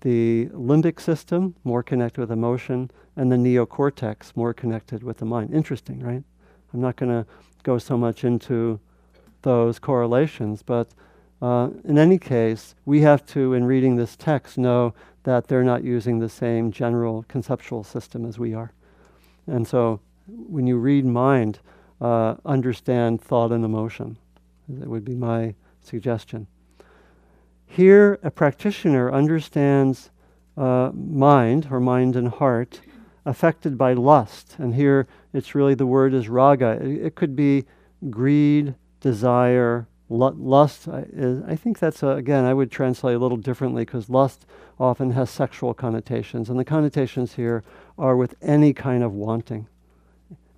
the 0.00 0.46
limbic 0.52 1.00
system, 1.00 1.54
more 1.64 1.82
connected 1.82 2.20
with 2.20 2.30
emotion, 2.30 2.90
and 3.16 3.32
the 3.32 3.36
neocortex, 3.36 4.36
more 4.36 4.54
connected 4.54 5.02
with 5.02 5.18
the 5.18 5.24
mind. 5.24 5.52
Interesting, 5.52 6.00
right? 6.00 6.22
I'm 6.72 6.80
not 6.80 6.96
going 6.96 7.10
to 7.10 7.26
go 7.62 7.78
so 7.78 7.96
much 7.96 8.24
into 8.24 8.78
those 9.42 9.78
correlations, 9.78 10.62
but 10.62 10.88
uh, 11.40 11.70
in 11.84 11.98
any 11.98 12.18
case, 12.18 12.74
we 12.84 13.00
have 13.00 13.24
to, 13.26 13.54
in 13.54 13.64
reading 13.64 13.96
this 13.96 14.16
text, 14.16 14.58
know 14.58 14.94
that 15.24 15.48
they're 15.48 15.64
not 15.64 15.84
using 15.84 16.18
the 16.18 16.28
same 16.28 16.72
general 16.72 17.24
conceptual 17.28 17.84
system 17.84 18.24
as 18.24 18.38
we 18.38 18.54
are. 18.54 18.72
And 19.46 19.66
so 19.66 20.00
when 20.26 20.66
you 20.66 20.76
read 20.76 21.04
mind, 21.04 21.60
uh, 22.00 22.36
understand 22.44 23.20
thought 23.20 23.52
and 23.52 23.64
emotion. 23.64 24.16
That 24.68 24.88
would 24.88 25.04
be 25.04 25.14
my 25.14 25.54
suggestion. 25.80 26.46
Here, 27.68 28.18
a 28.22 28.30
practitioner 28.30 29.12
understands 29.12 30.10
uh, 30.56 30.90
mind, 30.92 31.68
or 31.70 31.78
mind 31.78 32.16
and 32.16 32.28
heart, 32.28 32.80
affected 33.24 33.78
by 33.78 33.92
lust. 33.92 34.56
And 34.58 34.74
here, 34.74 35.06
it's 35.32 35.54
really 35.54 35.74
the 35.74 35.86
word 35.86 36.14
is 36.14 36.28
raga. 36.28 36.78
It, 36.82 37.06
it 37.06 37.14
could 37.14 37.36
be 37.36 37.66
greed, 38.10 38.74
desire, 39.00 39.86
lust. 40.08 40.88
Is, 41.12 41.42
I 41.46 41.54
think 41.54 41.78
that's, 41.78 42.02
a, 42.02 42.08
again, 42.08 42.44
I 42.44 42.54
would 42.54 42.70
translate 42.70 43.14
a 43.14 43.18
little 43.18 43.36
differently 43.36 43.84
because 43.84 44.08
lust 44.08 44.46
often 44.80 45.12
has 45.12 45.30
sexual 45.30 45.74
connotations. 45.74 46.48
And 46.48 46.58
the 46.58 46.64
connotations 46.64 47.34
here 47.34 47.62
are 47.98 48.16
with 48.16 48.34
any 48.40 48.72
kind 48.72 49.04
of 49.04 49.12
wanting. 49.12 49.68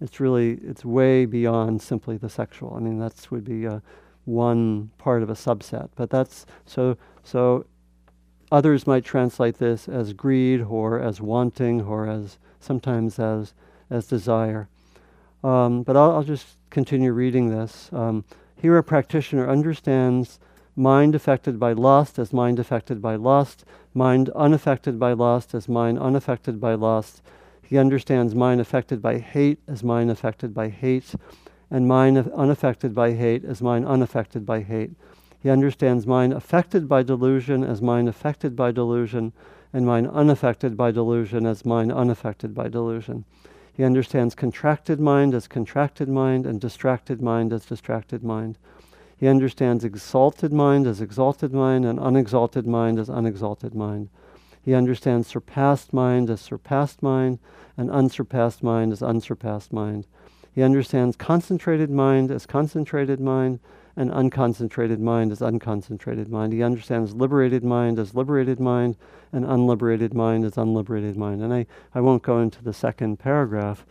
It's 0.01 0.21
really, 0.21 0.53
it's 0.63 0.85
way 0.85 1.27
beyond 1.27 1.83
simply 1.83 2.17
the 2.17 2.31
sexual. 2.31 2.73
I 2.75 2.81
mean, 2.81 2.99
that 3.01 3.31
would 3.31 3.45
be 3.45 3.67
uh, 3.67 3.81
one 4.25 4.91
part 4.99 5.23
of 5.23 5.31
a 5.31 5.35
subset. 5.35 5.89
But 5.95 6.11
that's, 6.11 6.47
so, 6.67 6.97
so 7.23 7.65
others 8.53 8.87
might 8.87 9.05
translate 9.05 9.59
this 9.59 9.89
as 9.89 10.13
greed 10.13 10.63
or 10.63 11.01
as 11.01 11.21
wanting 11.21 11.83
or 11.83 12.09
as 12.09 12.39
sometimes 12.61 13.19
as, 13.19 13.55
as 13.89 14.07
desire. 14.07 14.69
Um, 15.43 15.83
but 15.83 15.97
I'll, 15.97 16.13
I'll, 16.13 16.23
just 16.23 16.47
continue 16.69 17.13
reading 17.13 17.49
this. 17.49 17.89
Um, 17.93 18.25
here, 18.57 18.77
a 18.77 18.83
practitioner 18.83 19.49
understands 19.49 20.39
mind 20.77 21.15
affected 21.15 21.59
by 21.59 21.73
lust 21.73 22.19
as 22.19 22.33
mind 22.33 22.59
affected 22.59 23.01
by 23.01 23.17
lust, 23.17 23.65
mind 23.95 24.29
unaffected 24.31 24.99
by 24.99 25.13
lust 25.15 25.55
as 25.55 25.69
mind 25.69 25.99
unaffected 25.99 26.61
by 26.61 26.75
lust. 26.75 27.23
He 27.63 27.79
understands 27.79 28.35
mind 28.35 28.61
affected 28.61 29.01
by 29.01 29.19
hate 29.19 29.61
as 29.67 29.83
mind 29.83 30.11
affected 30.11 30.53
by 30.53 30.69
hate, 30.69 31.15
and 31.71 31.87
mind 31.87 32.19
unaffected 32.19 32.95
by 32.95 33.13
hate 33.13 33.45
as 33.45 33.63
mind 33.63 33.87
unaffected 33.87 34.45
by 34.45 34.61
hate. 34.61 34.91
He 35.43 35.49
understands 35.49 36.07
mind 36.07 36.33
affected 36.33 36.89
by 36.89 37.03
delusion 37.03 37.65
as 37.65 37.81
mind 37.81 38.09
affected 38.09 38.55
by 38.57 38.73
delusion, 38.73 39.33
and 39.73 39.87
mind 39.87 40.09
unaffected 40.09 40.77
by 40.77 40.91
delusion 40.91 41.47
as 41.47 41.65
mind 41.65 41.93
unaffected 41.93 42.55
by 42.55 42.69
delusion. 42.69 43.25
He 43.73 43.85
understands 43.85 44.35
contracted 44.35 45.01
mind 45.01 45.33
as 45.33 45.47
contracted 45.47 46.09
mind 46.09 46.45
and 46.45 46.61
distracted 46.61 47.23
mind 47.23 47.53
as 47.53 47.65
distracted 47.65 48.23
mind. 48.23 48.59
He 49.17 49.29
understands 49.29 49.85
exalted 49.85 50.53
mind 50.53 50.87
as 50.87 51.01
exalted 51.01 51.53
mind 51.53 51.85
and 51.85 52.01
unexalted 52.01 52.67
mind 52.67 52.99
as 52.99 53.09
unexalted 53.09 53.75
mind. 53.75 54.09
He 54.63 54.75
understands 54.75 55.29
surpassed 55.29 55.93
mind 55.93 56.29
as 56.29 56.41
surpassed 56.41 57.03
mind 57.03 57.39
and 57.77 57.91
unsurpassed 57.91 58.63
mind 58.63 58.93
as 58.93 59.03
unsurpassed 59.03 59.73
mind. 59.73 60.07
He 60.61 60.65
understands 60.65 61.17
concentrated 61.17 61.89
mind 61.89 62.31
as 62.31 62.45
concentrated 62.45 63.19
mind 63.19 63.61
and 63.97 64.11
unconcentrated 64.11 64.99
mind 64.99 65.33
as 65.33 65.41
unconcentrated 65.41 66.29
mind. 66.29 66.53
He 66.53 66.63
understands 66.63 67.15
liberated 67.15 67.65
mind 67.65 67.99
as 67.99 68.15
liberated 68.15 68.61
mind 68.61 68.99
and 69.33 69.47
unliberated 69.47 70.13
mind 70.13 70.45
as 70.45 70.59
unliberated 70.59 71.17
mind. 71.17 71.41
And 71.43 71.55
I, 71.55 71.67
I 71.95 72.03
won't 72.03 72.23
go 72.23 72.41
into 72.41 72.63
the 72.63 72.75
second 72.75 73.19
paragraph, 73.19 73.87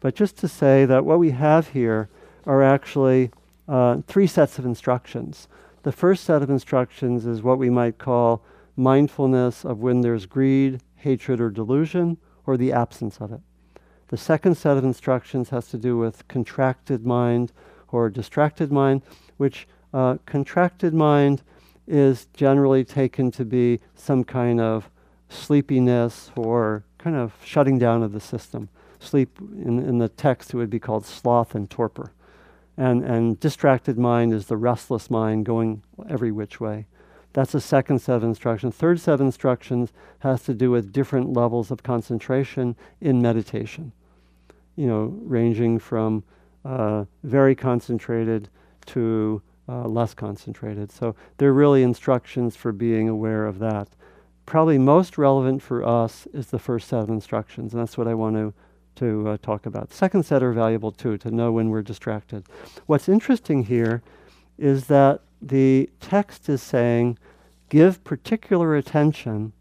but 0.00 0.16
just 0.16 0.36
to 0.38 0.48
say 0.48 0.84
that 0.86 1.04
what 1.04 1.20
we 1.20 1.30
have 1.30 1.68
here 1.68 2.08
are 2.46 2.64
actually 2.64 3.30
uh, 3.68 3.98
three 4.08 4.26
sets 4.26 4.58
of 4.58 4.66
instructions. 4.66 5.46
The 5.84 5.92
first 5.92 6.24
set 6.24 6.42
of 6.42 6.50
instructions 6.50 7.26
is 7.26 7.42
what 7.42 7.60
we 7.60 7.70
might 7.70 7.98
call 7.98 8.42
mindfulness 8.74 9.64
of 9.64 9.78
when 9.78 10.00
there's 10.00 10.26
greed, 10.26 10.80
hatred, 10.96 11.40
or 11.40 11.50
delusion, 11.50 12.18
or 12.44 12.56
the 12.56 12.72
absence 12.72 13.18
of 13.20 13.30
it. 13.30 13.40
The 14.08 14.16
second 14.16 14.56
set 14.56 14.76
of 14.76 14.84
instructions 14.84 15.50
has 15.50 15.68
to 15.68 15.76
do 15.76 15.98
with 15.98 16.26
contracted 16.28 17.04
mind 17.04 17.52
or 17.88 18.08
distracted 18.08 18.72
mind, 18.72 19.02
which 19.36 19.68
uh, 19.92 20.16
contracted 20.24 20.94
mind 20.94 21.42
is 21.86 22.26
generally 22.34 22.84
taken 22.84 23.30
to 23.32 23.44
be 23.44 23.80
some 23.94 24.24
kind 24.24 24.60
of 24.60 24.90
sleepiness 25.28 26.30
or 26.36 26.84
kind 26.98 27.16
of 27.16 27.34
shutting 27.44 27.78
down 27.78 28.02
of 28.02 28.12
the 28.12 28.20
system. 28.20 28.68
Sleep, 28.98 29.38
in, 29.40 29.78
in 29.78 29.98
the 29.98 30.08
text, 30.08 30.52
it 30.52 30.56
would 30.56 30.70
be 30.70 30.80
called 30.80 31.04
sloth 31.04 31.54
and 31.54 31.68
torpor. 31.68 32.12
And, 32.76 33.04
and 33.04 33.38
distracted 33.38 33.98
mind 33.98 34.32
is 34.32 34.46
the 34.46 34.56
restless 34.56 35.10
mind 35.10 35.44
going 35.44 35.82
every 36.08 36.32
which 36.32 36.60
way. 36.60 36.86
That's 37.34 37.52
the 37.52 37.60
second 37.60 38.00
set 38.00 38.16
of 38.16 38.24
instructions. 38.24 38.74
Third 38.74 39.00
set 39.00 39.14
of 39.14 39.20
instructions 39.20 39.92
has 40.20 40.42
to 40.44 40.54
do 40.54 40.70
with 40.70 40.92
different 40.92 41.32
levels 41.32 41.70
of 41.70 41.82
concentration 41.82 42.74
in 43.00 43.20
meditation. 43.20 43.92
You 44.78 44.86
know, 44.86 45.04
ranging 45.22 45.80
from 45.80 46.22
uh, 46.64 47.04
very 47.24 47.54
concentrated 47.54 48.48
to 48.86 49.42
uh, 49.68 49.88
less 49.88 50.14
concentrated. 50.14 50.92
So 50.92 51.16
they're 51.36 51.52
really 51.52 51.82
instructions 51.82 52.56
for 52.56 52.72
being 52.72 53.08
aware 53.08 53.44
of 53.44 53.58
that. 53.58 53.88
Probably 54.46 54.78
most 54.78 55.18
relevant 55.18 55.62
for 55.62 55.84
us 55.84 56.26
is 56.32 56.46
the 56.46 56.58
first 56.58 56.88
set 56.88 57.00
of 57.00 57.10
instructions, 57.10 57.74
and 57.74 57.82
that's 57.82 57.98
what 57.98 58.08
I 58.08 58.14
want 58.14 58.36
to 58.36 58.54
to 58.96 59.28
uh, 59.28 59.36
talk 59.42 59.66
about. 59.66 59.92
Second 59.92 60.24
set 60.24 60.42
are 60.42 60.52
valuable 60.52 60.92
too 60.92 61.16
to 61.18 61.30
know 61.30 61.52
when 61.52 61.70
we're 61.70 61.82
distracted. 61.82 62.44
What's 62.86 63.08
interesting 63.08 63.64
here 63.64 64.02
is 64.58 64.86
that 64.86 65.20
the 65.40 65.88
text 66.00 66.48
is 66.48 66.62
saying 66.62 67.18
give 67.68 68.02
particular 68.04 68.74
attention 68.74 69.52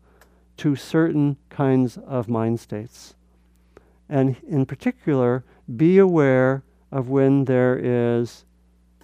to 0.58 0.75
certain 0.75 1.38
kinds 1.49 1.97
of 1.97 2.27
mind 2.27 2.60
states. 2.60 3.13
And 4.10 4.38
in 4.48 4.65
particular, 4.65 5.43
be 5.76 5.98
aware 5.98 6.63
of 6.91 7.10
when 7.10 7.46
there 7.46 7.78
is 7.78 8.46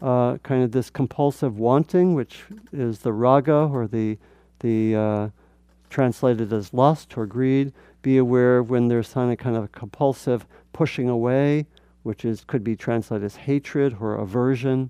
uh, 0.02 0.38
kind 0.38 0.64
of 0.64 0.72
this 0.72 0.90
compulsive 0.90 1.58
wanting, 1.58 2.14
which 2.14 2.44
is 2.72 3.00
the 3.00 3.14
raga 3.14 3.70
or 3.72 3.88
the 3.88 4.18
the 4.60 4.96
uh, 4.96 5.30
translated 5.90 6.52
as 6.54 6.74
lust 6.74 7.18
or 7.18 7.26
greed. 7.26 7.74
Be 8.02 8.18
aware 8.18 8.58
of 8.60 8.70
when 8.70 8.88
there's 8.88 9.14
kind 9.14 9.38
of 9.46 9.64
a 9.64 9.68
compulsive 9.70 10.46
pushing 10.74 11.08
away, 11.08 11.68
which 12.04 12.26
is 12.26 12.44
could 12.44 12.64
be 12.64 12.76
translated 12.76 13.26
as 13.26 13.36
hatred 13.36 13.98
or 14.00 14.16
aversion. 14.16 14.90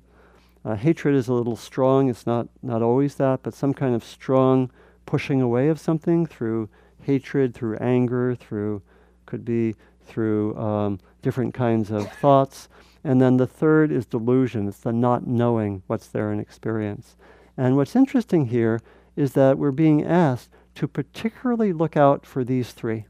Uh, 0.66 0.76
hatred 0.76 1.16
is 1.16 1.28
a 1.28 1.34
little 1.34 1.58
strong. 1.58 2.10
It's 2.10 2.26
not 2.26 2.48
not 2.62 2.82
always 2.82 3.16
that, 3.16 3.44
but 3.44 3.54
some 3.54 3.74
kind 3.74 3.94
of 3.94 4.04
strong 4.04 4.72
pushing 5.06 5.42
away 5.42 5.68
of 5.68 5.80
something 5.80 6.26
through 6.26 6.70
hatred, 7.02 7.54
through 7.54 7.78
anger, 7.78 8.36
through 8.36 8.82
could 9.26 9.46
be 9.46 9.76
through 10.06 10.58
um, 10.58 11.00
different 11.22 11.54
kinds 11.54 11.92
of 11.92 12.12
thoughts. 12.14 12.70
And 13.04 13.22
then 13.22 13.38
the 13.38 13.48
third 13.48 13.92
is 13.92 14.06
delusion. 14.06 14.68
It's 14.68 14.80
the 14.80 14.94
not 14.94 15.28
knowing 15.28 15.84
what's 15.88 16.08
there 16.08 16.32
in 16.32 16.40
experience. 16.40 17.16
And 17.58 17.76
what's 17.76 17.96
interesting 17.96 18.48
here 18.48 18.82
is 19.16 19.34
that 19.34 19.58
we're 19.58 19.72
being 19.72 20.04
asked 20.04 20.50
to 20.76 20.88
particularly 20.88 21.74
look 21.74 21.96
out 21.98 22.26
for 22.26 22.44
these 22.44 22.72
three. 22.72 23.06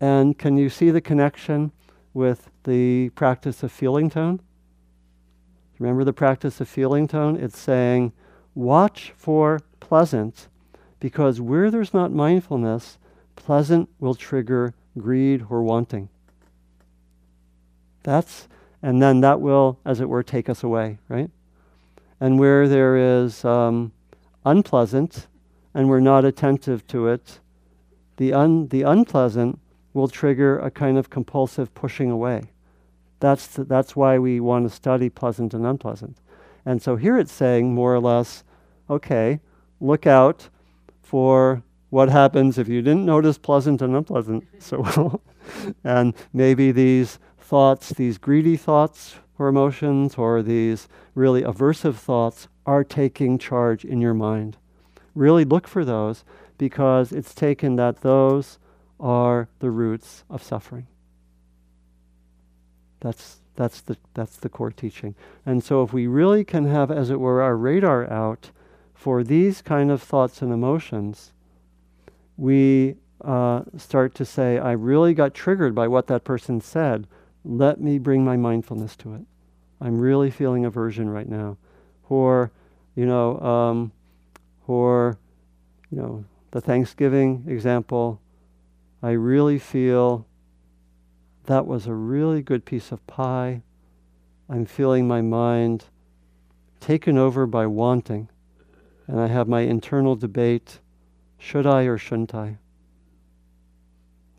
And 0.00 0.38
can 0.38 0.56
you 0.56 0.70
see 0.70 0.90
the 0.90 1.00
connection 1.00 1.72
with 2.14 2.50
the 2.64 3.08
practice 3.10 3.62
of 3.62 3.72
feeling 3.72 4.10
tone? 4.10 4.40
Remember 5.78 6.04
the 6.04 6.12
practice 6.12 6.60
of 6.60 6.68
feeling 6.68 7.08
tone? 7.08 7.36
It's 7.36 7.58
saying, 7.58 8.12
watch 8.54 9.12
for 9.16 9.60
pleasant, 9.80 10.48
because 11.00 11.40
where 11.40 11.70
there's 11.70 11.94
not 11.94 12.12
mindfulness, 12.12 12.98
pleasant 13.36 13.88
will 13.98 14.14
trigger 14.14 14.74
greed 14.98 15.46
or 15.48 15.62
wanting. 15.62 16.08
That's, 18.02 18.48
and 18.82 19.02
then 19.02 19.20
that 19.20 19.40
will, 19.40 19.78
as 19.84 20.00
it 20.00 20.08
were, 20.08 20.22
take 20.22 20.48
us 20.48 20.62
away, 20.62 20.98
right? 21.08 21.30
And 22.20 22.38
where 22.38 22.68
there 22.68 22.96
is 22.96 23.44
um, 23.44 23.92
unpleasant 24.44 25.26
and 25.74 25.88
we're 25.88 26.00
not 26.00 26.24
attentive 26.24 26.86
to 26.88 27.08
it, 27.08 27.40
the, 28.16 28.32
un, 28.32 28.68
the 28.68 28.82
unpleasant 28.82 29.58
will 29.92 30.08
trigger 30.08 30.58
a 30.58 30.70
kind 30.70 30.98
of 30.98 31.10
compulsive 31.10 31.74
pushing 31.74 32.10
away. 32.10 32.44
That's, 33.20 33.46
that's 33.46 33.96
why 33.96 34.18
we 34.18 34.40
want 34.40 34.68
to 34.68 34.74
study 34.74 35.10
pleasant 35.10 35.54
and 35.54 35.66
unpleasant. 35.66 36.18
And 36.64 36.80
so 36.82 36.96
here 36.96 37.18
it's 37.18 37.32
saying 37.32 37.74
more 37.74 37.94
or 37.94 38.00
less, 38.00 38.44
okay, 38.88 39.40
look 39.80 40.06
out 40.06 40.48
for 41.02 41.62
what 41.90 42.08
happens 42.08 42.58
if 42.58 42.68
you 42.68 42.82
didn't 42.82 43.06
notice 43.06 43.38
pleasant 43.38 43.80
and 43.82 43.96
unpleasant 43.96 44.44
so 44.58 44.80
well. 44.80 45.20
and 45.84 46.14
maybe 46.32 46.72
these 46.72 47.18
thoughts, 47.38 47.90
these 47.90 48.18
greedy 48.18 48.56
thoughts 48.56 49.16
or 49.38 49.48
emotions, 49.48 50.16
or 50.16 50.42
these 50.42 50.88
really 51.14 51.42
aversive 51.42 51.94
thoughts 51.94 52.48
are 52.66 52.84
taking 52.84 53.38
charge 53.38 53.84
in 53.84 54.00
your 54.00 54.14
mind. 54.14 54.56
Really 55.14 55.44
look 55.44 55.68
for 55.68 55.84
those 55.84 56.24
because 56.58 57.12
it's 57.12 57.34
taken 57.34 57.76
that 57.76 58.02
those 58.02 58.58
are 59.00 59.48
the 59.60 59.70
roots 59.70 60.24
of 60.28 60.42
suffering. 60.42 60.88
That's, 63.00 63.38
that's, 63.54 63.80
the, 63.80 63.96
that's 64.14 64.36
the 64.36 64.48
core 64.48 64.72
teaching. 64.72 65.14
And 65.46 65.62
so, 65.62 65.82
if 65.84 65.92
we 65.92 66.08
really 66.08 66.44
can 66.44 66.66
have, 66.66 66.90
as 66.90 67.10
it 67.10 67.20
were, 67.20 67.40
our 67.40 67.56
radar 67.56 68.10
out 68.10 68.50
for 68.92 69.22
these 69.22 69.62
kind 69.62 69.92
of 69.92 70.02
thoughts 70.02 70.42
and 70.42 70.52
emotions, 70.52 71.32
we 72.38 72.94
uh, 73.22 73.62
start 73.76 74.14
to 74.14 74.24
say, 74.24 74.58
I 74.58 74.72
really 74.72 75.12
got 75.12 75.34
triggered 75.34 75.74
by 75.74 75.88
what 75.88 76.06
that 76.06 76.24
person 76.24 76.60
said. 76.60 77.06
Let 77.44 77.80
me 77.80 77.98
bring 77.98 78.24
my 78.24 78.36
mindfulness 78.36 78.96
to 78.96 79.14
it. 79.14 79.22
I'm 79.80 79.98
really 79.98 80.30
feeling 80.30 80.64
aversion 80.64 81.10
right 81.10 81.28
now. 81.28 81.56
Or, 82.08 82.52
you 82.94 83.04
know, 83.04 83.38
um, 83.40 83.92
or, 84.66 85.18
you 85.90 85.98
know, 85.98 86.24
the 86.52 86.60
Thanksgiving 86.60 87.44
example, 87.48 88.20
I 89.02 89.10
really 89.10 89.58
feel 89.58 90.26
that 91.46 91.66
was 91.66 91.86
a 91.86 91.94
really 91.94 92.40
good 92.40 92.64
piece 92.64 92.92
of 92.92 93.04
pie. 93.06 93.62
I'm 94.48 94.64
feeling 94.64 95.08
my 95.08 95.22
mind 95.22 95.86
taken 96.80 97.18
over 97.18 97.46
by 97.46 97.66
wanting. 97.66 98.28
And 99.06 99.20
I 99.20 99.26
have 99.26 99.48
my 99.48 99.60
internal 99.60 100.14
debate 100.14 100.78
should 101.38 101.66
I 101.66 101.84
or 101.84 101.96
shouldn't 101.96 102.34
I? 102.34 102.58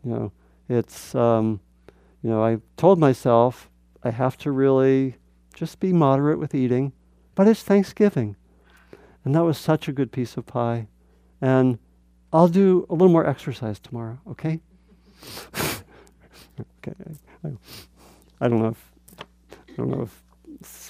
You 0.04 0.10
know, 0.10 0.32
it's, 0.68 1.14
um, 1.14 1.60
you 2.22 2.30
know, 2.30 2.44
I 2.44 2.58
told 2.76 2.98
myself 2.98 3.70
I 4.02 4.10
have 4.10 4.38
to 4.38 4.50
really 4.50 5.16
just 5.54 5.80
be 5.80 5.92
moderate 5.92 6.38
with 6.38 6.54
eating, 6.54 6.92
but 7.34 7.48
it's 7.48 7.62
Thanksgiving. 7.62 8.36
And 9.24 9.34
that 9.34 9.44
was 9.44 9.58
such 9.58 9.88
a 9.88 9.92
good 9.92 10.12
piece 10.12 10.36
of 10.36 10.46
pie. 10.46 10.86
And 11.40 11.78
I'll 12.32 12.48
do 12.48 12.86
a 12.88 12.94
little 12.94 13.08
more 13.10 13.26
exercise 13.26 13.78
tomorrow, 13.78 14.18
okay? 14.30 14.60
okay. 16.60 16.94
I, 17.44 17.48
I, 18.40 18.48
don't 18.48 18.62
know 18.62 18.68
if 18.68 18.86
I 19.68 19.72
don't 19.76 19.90
know 19.90 20.02
if 20.02 20.22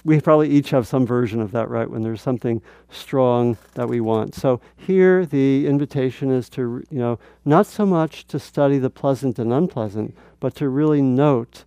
we 0.04 0.20
probably 0.20 0.48
each 0.48 0.70
have 0.70 0.86
some 0.86 1.06
version 1.06 1.40
of 1.40 1.52
that, 1.52 1.68
right? 1.68 1.88
When 1.88 2.02
there's 2.02 2.22
something 2.22 2.60
strong 2.90 3.56
that 3.74 3.88
we 3.88 4.00
want. 4.00 4.34
So 4.34 4.60
here, 4.76 5.24
the 5.24 5.66
invitation 5.66 6.30
is 6.30 6.48
to, 6.50 6.82
you 6.90 6.98
know, 6.98 7.18
not 7.44 7.66
so 7.66 7.86
much 7.86 8.26
to 8.28 8.38
study 8.38 8.78
the 8.78 8.90
pleasant 8.90 9.38
and 9.38 9.52
unpleasant, 9.52 10.16
but 10.40 10.54
to 10.56 10.68
really 10.68 11.02
note 11.02 11.64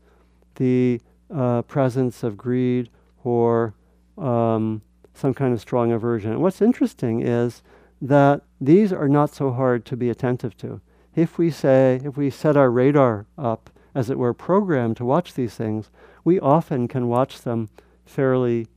the 0.56 1.00
uh, 1.34 1.62
presence 1.64 2.24
of 2.24 2.38
greed 2.38 2.90
or 3.24 3.74
um, 4.18 4.82
some 5.14 5.34
kind 5.34 5.54
of 5.54 5.62
strong 5.62 5.92
aversion. 5.92 6.32
And 6.32 6.42
what's 6.42 6.62
interesting 6.62 7.22
is 7.22 7.62
that 8.02 8.42
these 8.60 8.92
are 8.92 9.08
not 9.08 9.34
so 9.34 9.52
hard 9.52 9.86
to 9.86 9.96
be 9.96 10.10
attentive 10.10 10.58
to. 10.58 10.82
If 11.16 11.38
we 11.38 11.52
say, 11.52 12.02
if 12.04 12.18
we 12.18 12.30
set 12.30 12.58
our 12.58 12.70
radar 12.70 13.26
up, 13.38 13.70
as 13.96 14.10
it 14.10 14.18
were, 14.18 14.34
programmed 14.34 14.98
to 14.98 15.06
watch 15.06 15.36
these 15.36 15.56
things, 15.56 15.90
we 16.24 16.40
often 16.40 16.88
can 16.88 17.08
watch 17.08 17.42
them 17.42 17.70
fairly, 18.06 18.68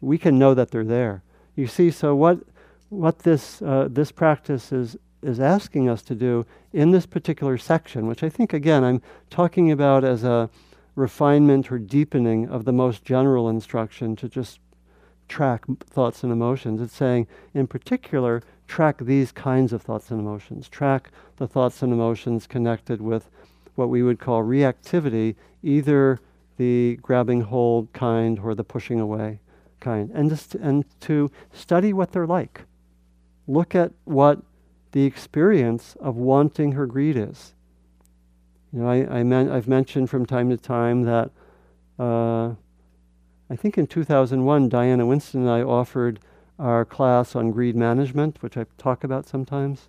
we 0.00 0.18
can 0.18 0.38
know 0.38 0.54
that 0.54 0.70
they're 0.70 0.84
there. 0.84 1.22
You 1.56 1.66
see, 1.66 1.90
so 1.90 2.14
what, 2.14 2.40
what 2.88 3.20
this, 3.20 3.60
uh, 3.62 3.88
this 3.90 4.12
practice 4.12 4.72
is, 4.72 4.96
is 5.22 5.40
asking 5.40 5.88
us 5.88 6.02
to 6.02 6.14
do 6.14 6.46
in 6.72 6.90
this 6.90 7.06
particular 7.06 7.58
section, 7.58 8.06
which 8.06 8.22
I 8.22 8.28
think, 8.28 8.52
again, 8.52 8.84
I'm 8.84 9.02
talking 9.28 9.70
about 9.70 10.04
as 10.04 10.24
a 10.24 10.48
refinement 10.94 11.70
or 11.70 11.78
deepening 11.78 12.48
of 12.48 12.64
the 12.64 12.72
most 12.72 13.04
general 13.04 13.48
instruction 13.48 14.16
to 14.16 14.28
just 14.28 14.60
track 15.28 15.64
thoughts 15.86 16.22
and 16.22 16.32
emotions. 16.32 16.80
It's 16.80 16.96
saying, 16.96 17.26
in 17.54 17.66
particular, 17.66 18.42
track 18.66 18.98
these 18.98 19.32
kinds 19.32 19.72
of 19.72 19.82
thoughts 19.82 20.10
and 20.10 20.20
emotions. 20.20 20.68
Track 20.68 21.10
the 21.36 21.46
thoughts 21.46 21.82
and 21.82 21.92
emotions 21.92 22.46
connected 22.46 23.00
with 23.00 23.30
what 23.74 23.88
we 23.88 24.02
would 24.02 24.18
call 24.18 24.42
reactivity, 24.42 25.36
either 25.62 26.20
the 26.60 26.98
grabbing 27.00 27.40
hold 27.40 27.90
kind 27.94 28.38
or 28.38 28.54
the 28.54 28.62
pushing 28.62 29.00
away 29.00 29.40
kind, 29.80 30.10
and, 30.12 30.28
just, 30.28 30.54
and 30.56 30.84
to 31.00 31.30
study 31.54 31.90
what 31.90 32.12
they're 32.12 32.26
like. 32.26 32.64
Look 33.48 33.74
at 33.74 33.92
what 34.04 34.42
the 34.92 35.04
experience 35.04 35.96
of 36.00 36.16
wanting 36.16 36.72
her 36.72 36.84
greed 36.84 37.16
is. 37.16 37.54
You 38.74 38.80
know, 38.80 38.90
I, 38.90 39.20
I 39.20 39.22
men- 39.22 39.50
I've 39.50 39.68
mentioned 39.68 40.10
from 40.10 40.26
time 40.26 40.50
to 40.50 40.58
time 40.58 41.04
that 41.04 41.30
uh, 41.98 42.48
I 43.48 43.56
think 43.56 43.78
in 43.78 43.86
2001, 43.86 44.68
Diana 44.68 45.06
Winston 45.06 45.40
and 45.40 45.50
I 45.50 45.62
offered 45.62 46.20
our 46.58 46.84
class 46.84 47.34
on 47.34 47.52
greed 47.52 47.74
management, 47.74 48.42
which 48.42 48.58
I 48.58 48.66
talk 48.76 49.02
about 49.02 49.26
sometimes. 49.26 49.88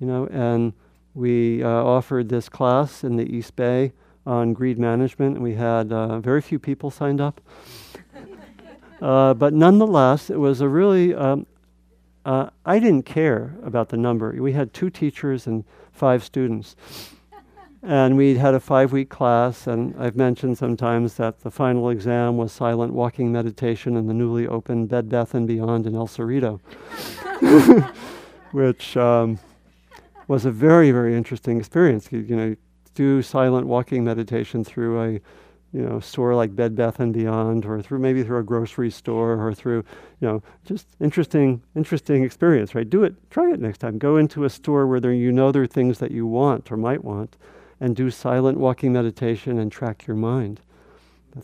You 0.00 0.08
know, 0.08 0.26
and 0.26 0.72
we 1.14 1.62
uh, 1.62 1.68
offered 1.68 2.30
this 2.30 2.48
class 2.48 3.04
in 3.04 3.14
the 3.14 3.32
East 3.32 3.54
Bay 3.54 3.92
on 4.26 4.52
greed 4.52 4.78
management, 4.78 5.40
we 5.40 5.54
had 5.54 5.92
uh, 5.92 6.18
very 6.20 6.40
few 6.40 6.58
people 6.58 6.90
signed 6.90 7.20
up. 7.20 7.40
uh, 9.02 9.34
but 9.34 9.52
nonetheless, 9.52 10.30
it 10.30 10.38
was 10.38 10.60
a 10.60 10.68
really, 10.68 11.14
um, 11.14 11.46
uh, 12.24 12.48
I 12.64 12.78
didn't 12.78 13.04
care 13.04 13.56
about 13.62 13.90
the 13.90 13.96
number. 13.96 14.32
We 14.40 14.52
had 14.52 14.72
two 14.72 14.90
teachers 14.90 15.46
and 15.46 15.64
five 15.92 16.24
students. 16.24 16.76
and 17.82 18.16
we 18.16 18.36
had 18.36 18.54
a 18.54 18.60
five 18.60 18.92
week 18.92 19.10
class, 19.10 19.66
and 19.66 19.94
I've 19.98 20.16
mentioned 20.16 20.56
sometimes 20.56 21.14
that 21.14 21.40
the 21.40 21.50
final 21.50 21.90
exam 21.90 22.38
was 22.38 22.50
silent 22.50 22.94
walking 22.94 23.30
meditation 23.30 23.96
in 23.96 24.06
the 24.06 24.14
newly 24.14 24.46
opened 24.46 24.88
Bed 24.88 25.10
Bath 25.10 25.34
and 25.34 25.46
Beyond 25.46 25.86
in 25.86 25.94
El 25.94 26.08
Cerrito, 26.08 26.60
which 28.52 28.96
um, 28.96 29.38
was 30.28 30.46
a 30.46 30.50
very, 30.50 30.90
very 30.92 31.14
interesting 31.14 31.58
experience. 31.58 32.10
You, 32.10 32.20
you 32.20 32.36
know, 32.36 32.56
do 32.94 33.22
silent 33.22 33.66
walking 33.66 34.04
meditation 34.04 34.64
through 34.64 35.00
a 35.00 35.12
you 35.72 35.82
know 35.82 35.98
store 35.98 36.34
like 36.34 36.54
Bed 36.54 36.76
Bath 36.76 37.00
and 37.00 37.12
Beyond, 37.12 37.66
or 37.66 37.82
through 37.82 37.98
maybe 37.98 38.22
through 38.22 38.38
a 38.38 38.44
grocery 38.44 38.90
store, 38.90 39.34
or 39.44 39.52
through 39.52 39.84
you 40.20 40.28
know 40.28 40.42
just 40.64 40.86
interesting 41.00 41.62
interesting 41.74 42.22
experience. 42.22 42.74
Right? 42.74 42.88
Do 42.88 43.02
it. 43.02 43.14
Try 43.30 43.52
it 43.52 43.60
next 43.60 43.78
time. 43.78 43.98
Go 43.98 44.16
into 44.16 44.44
a 44.44 44.50
store 44.50 44.86
where 44.86 45.00
there 45.00 45.12
you 45.12 45.32
know 45.32 45.50
there 45.50 45.62
are 45.62 45.66
things 45.66 45.98
that 45.98 46.12
you 46.12 46.26
want 46.26 46.70
or 46.70 46.76
might 46.76 47.04
want, 47.04 47.36
and 47.80 47.96
do 47.96 48.10
silent 48.10 48.58
walking 48.58 48.92
meditation 48.92 49.58
and 49.58 49.70
track 49.70 50.06
your 50.06 50.16
mind. 50.16 50.60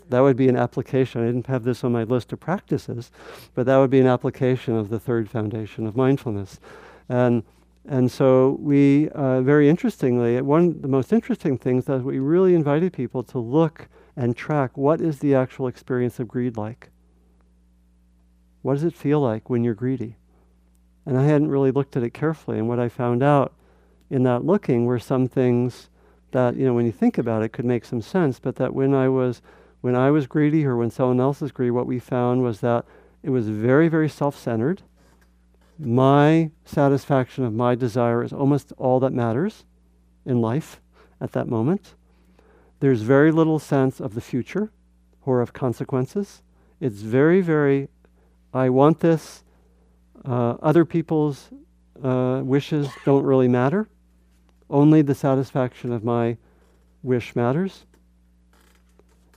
That 0.08 0.20
would 0.20 0.36
be 0.36 0.48
an 0.48 0.56
application. 0.56 1.22
I 1.22 1.26
didn't 1.26 1.48
have 1.48 1.64
this 1.64 1.82
on 1.82 1.90
my 1.90 2.04
list 2.04 2.32
of 2.32 2.38
practices, 2.38 3.10
but 3.54 3.66
that 3.66 3.78
would 3.78 3.90
be 3.90 3.98
an 3.98 4.06
application 4.06 4.76
of 4.76 4.88
the 4.88 5.00
third 5.00 5.28
foundation 5.28 5.86
of 5.86 5.96
mindfulness. 5.96 6.60
And 7.08 7.42
and 7.88 8.10
so 8.10 8.58
we, 8.60 9.08
uh, 9.10 9.40
very 9.40 9.68
interestingly, 9.68 10.40
one 10.42 10.68
of 10.68 10.82
the 10.82 10.88
most 10.88 11.12
interesting 11.12 11.56
things 11.56 11.86
that 11.86 12.02
we 12.02 12.18
really 12.18 12.54
invited 12.54 12.92
people 12.92 13.22
to 13.24 13.38
look 13.38 13.88
and 14.16 14.36
track 14.36 14.76
what 14.76 15.00
is 15.00 15.20
the 15.20 15.34
actual 15.34 15.66
experience 15.66 16.20
of 16.20 16.28
greed 16.28 16.56
like? 16.56 16.90
What 18.62 18.74
does 18.74 18.84
it 18.84 18.94
feel 18.94 19.20
like 19.20 19.48
when 19.48 19.64
you're 19.64 19.74
greedy? 19.74 20.16
And 21.06 21.18
I 21.18 21.24
hadn't 21.24 21.48
really 21.48 21.70
looked 21.70 21.96
at 21.96 22.02
it 22.02 22.12
carefully. 22.12 22.58
And 22.58 22.68
what 22.68 22.78
I 22.78 22.88
found 22.88 23.22
out 23.22 23.54
in 24.10 24.22
that 24.24 24.44
looking 24.44 24.84
were 24.84 24.98
some 24.98 25.26
things 25.26 25.88
that, 26.32 26.56
you 26.56 26.66
know, 26.66 26.74
when 26.74 26.86
you 26.86 26.92
think 26.92 27.16
about 27.16 27.42
it, 27.42 27.52
could 27.52 27.64
make 27.64 27.84
some 27.84 28.02
sense. 28.02 28.38
But 28.38 28.56
that 28.56 28.74
when 28.74 28.94
I 28.94 29.08
was, 29.08 29.40
when 29.80 29.96
I 29.96 30.10
was 30.10 30.26
greedy 30.26 30.66
or 30.66 30.76
when 30.76 30.90
someone 30.90 31.20
else 31.20 31.40
is 31.40 31.52
greedy, 31.52 31.70
what 31.70 31.86
we 31.86 31.98
found 31.98 32.42
was 32.42 32.60
that 32.60 32.84
it 33.22 33.30
was 33.30 33.48
very, 33.48 33.88
very 33.88 34.08
self-centered 34.08 34.82
my 35.80 36.50
satisfaction 36.64 37.44
of 37.44 37.54
my 37.54 37.74
desire 37.74 38.22
is 38.22 38.32
almost 38.32 38.72
all 38.76 39.00
that 39.00 39.12
matters 39.12 39.64
in 40.26 40.40
life 40.40 40.80
at 41.20 41.32
that 41.32 41.48
moment. 41.48 41.94
There's 42.80 43.02
very 43.02 43.32
little 43.32 43.58
sense 43.58 44.00
of 44.00 44.14
the 44.14 44.20
future 44.20 44.70
or 45.24 45.40
of 45.40 45.52
consequences. 45.52 46.42
It's 46.80 47.00
very, 47.00 47.40
very, 47.40 47.88
I 48.54 48.70
want 48.70 49.00
this. 49.00 49.44
Uh, 50.24 50.56
other 50.62 50.84
people's 50.84 51.50
uh, 52.02 52.40
wishes 52.42 52.88
don't 53.04 53.24
really 53.24 53.48
matter. 53.48 53.88
Only 54.68 55.02
the 55.02 55.14
satisfaction 55.14 55.92
of 55.92 56.04
my 56.04 56.36
wish 57.02 57.36
matters. 57.36 57.84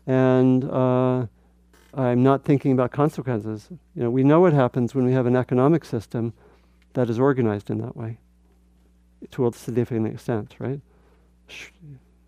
And 0.06 0.64
uh, 0.66 1.28
I'm 1.94 2.24
not 2.24 2.44
thinking 2.44 2.72
about 2.72 2.92
consequences. 2.92 3.68
You 3.96 4.04
know, 4.04 4.10
we 4.10 4.24
know 4.24 4.40
what 4.40 4.54
happens 4.54 4.96
when 4.96 5.06
we 5.06 5.14
have 5.14 5.26
an 5.26 5.36
economic 5.36 5.86
system 5.86 6.34
that 6.94 7.10
is 7.10 7.20
organized 7.20 7.70
in 7.70 7.80
that 7.80 7.96
way, 7.96 8.18
to 9.32 9.48
a 9.48 9.54
significant 9.54 10.08
extent, 10.08 10.56
right? 10.60 10.82
Sh- 11.48 11.70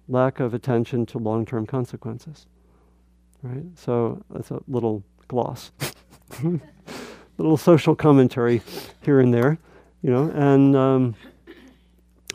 lack 0.08 0.40
of 0.40 0.54
attention 0.54 1.06
to 1.08 1.18
long-term 1.18 1.66
consequences, 1.66 2.46
right? 3.42 3.64
So 3.76 4.24
that's 4.30 4.52
a 4.52 4.62
little 4.68 5.04
gloss, 5.28 5.72
little 7.38 7.58
social 7.58 7.96
commentary 7.96 8.62
here 9.02 9.20
and 9.20 9.34
there, 9.34 9.58
you 10.02 10.12
know, 10.12 10.30
and 10.36 10.76
um, 10.76 11.16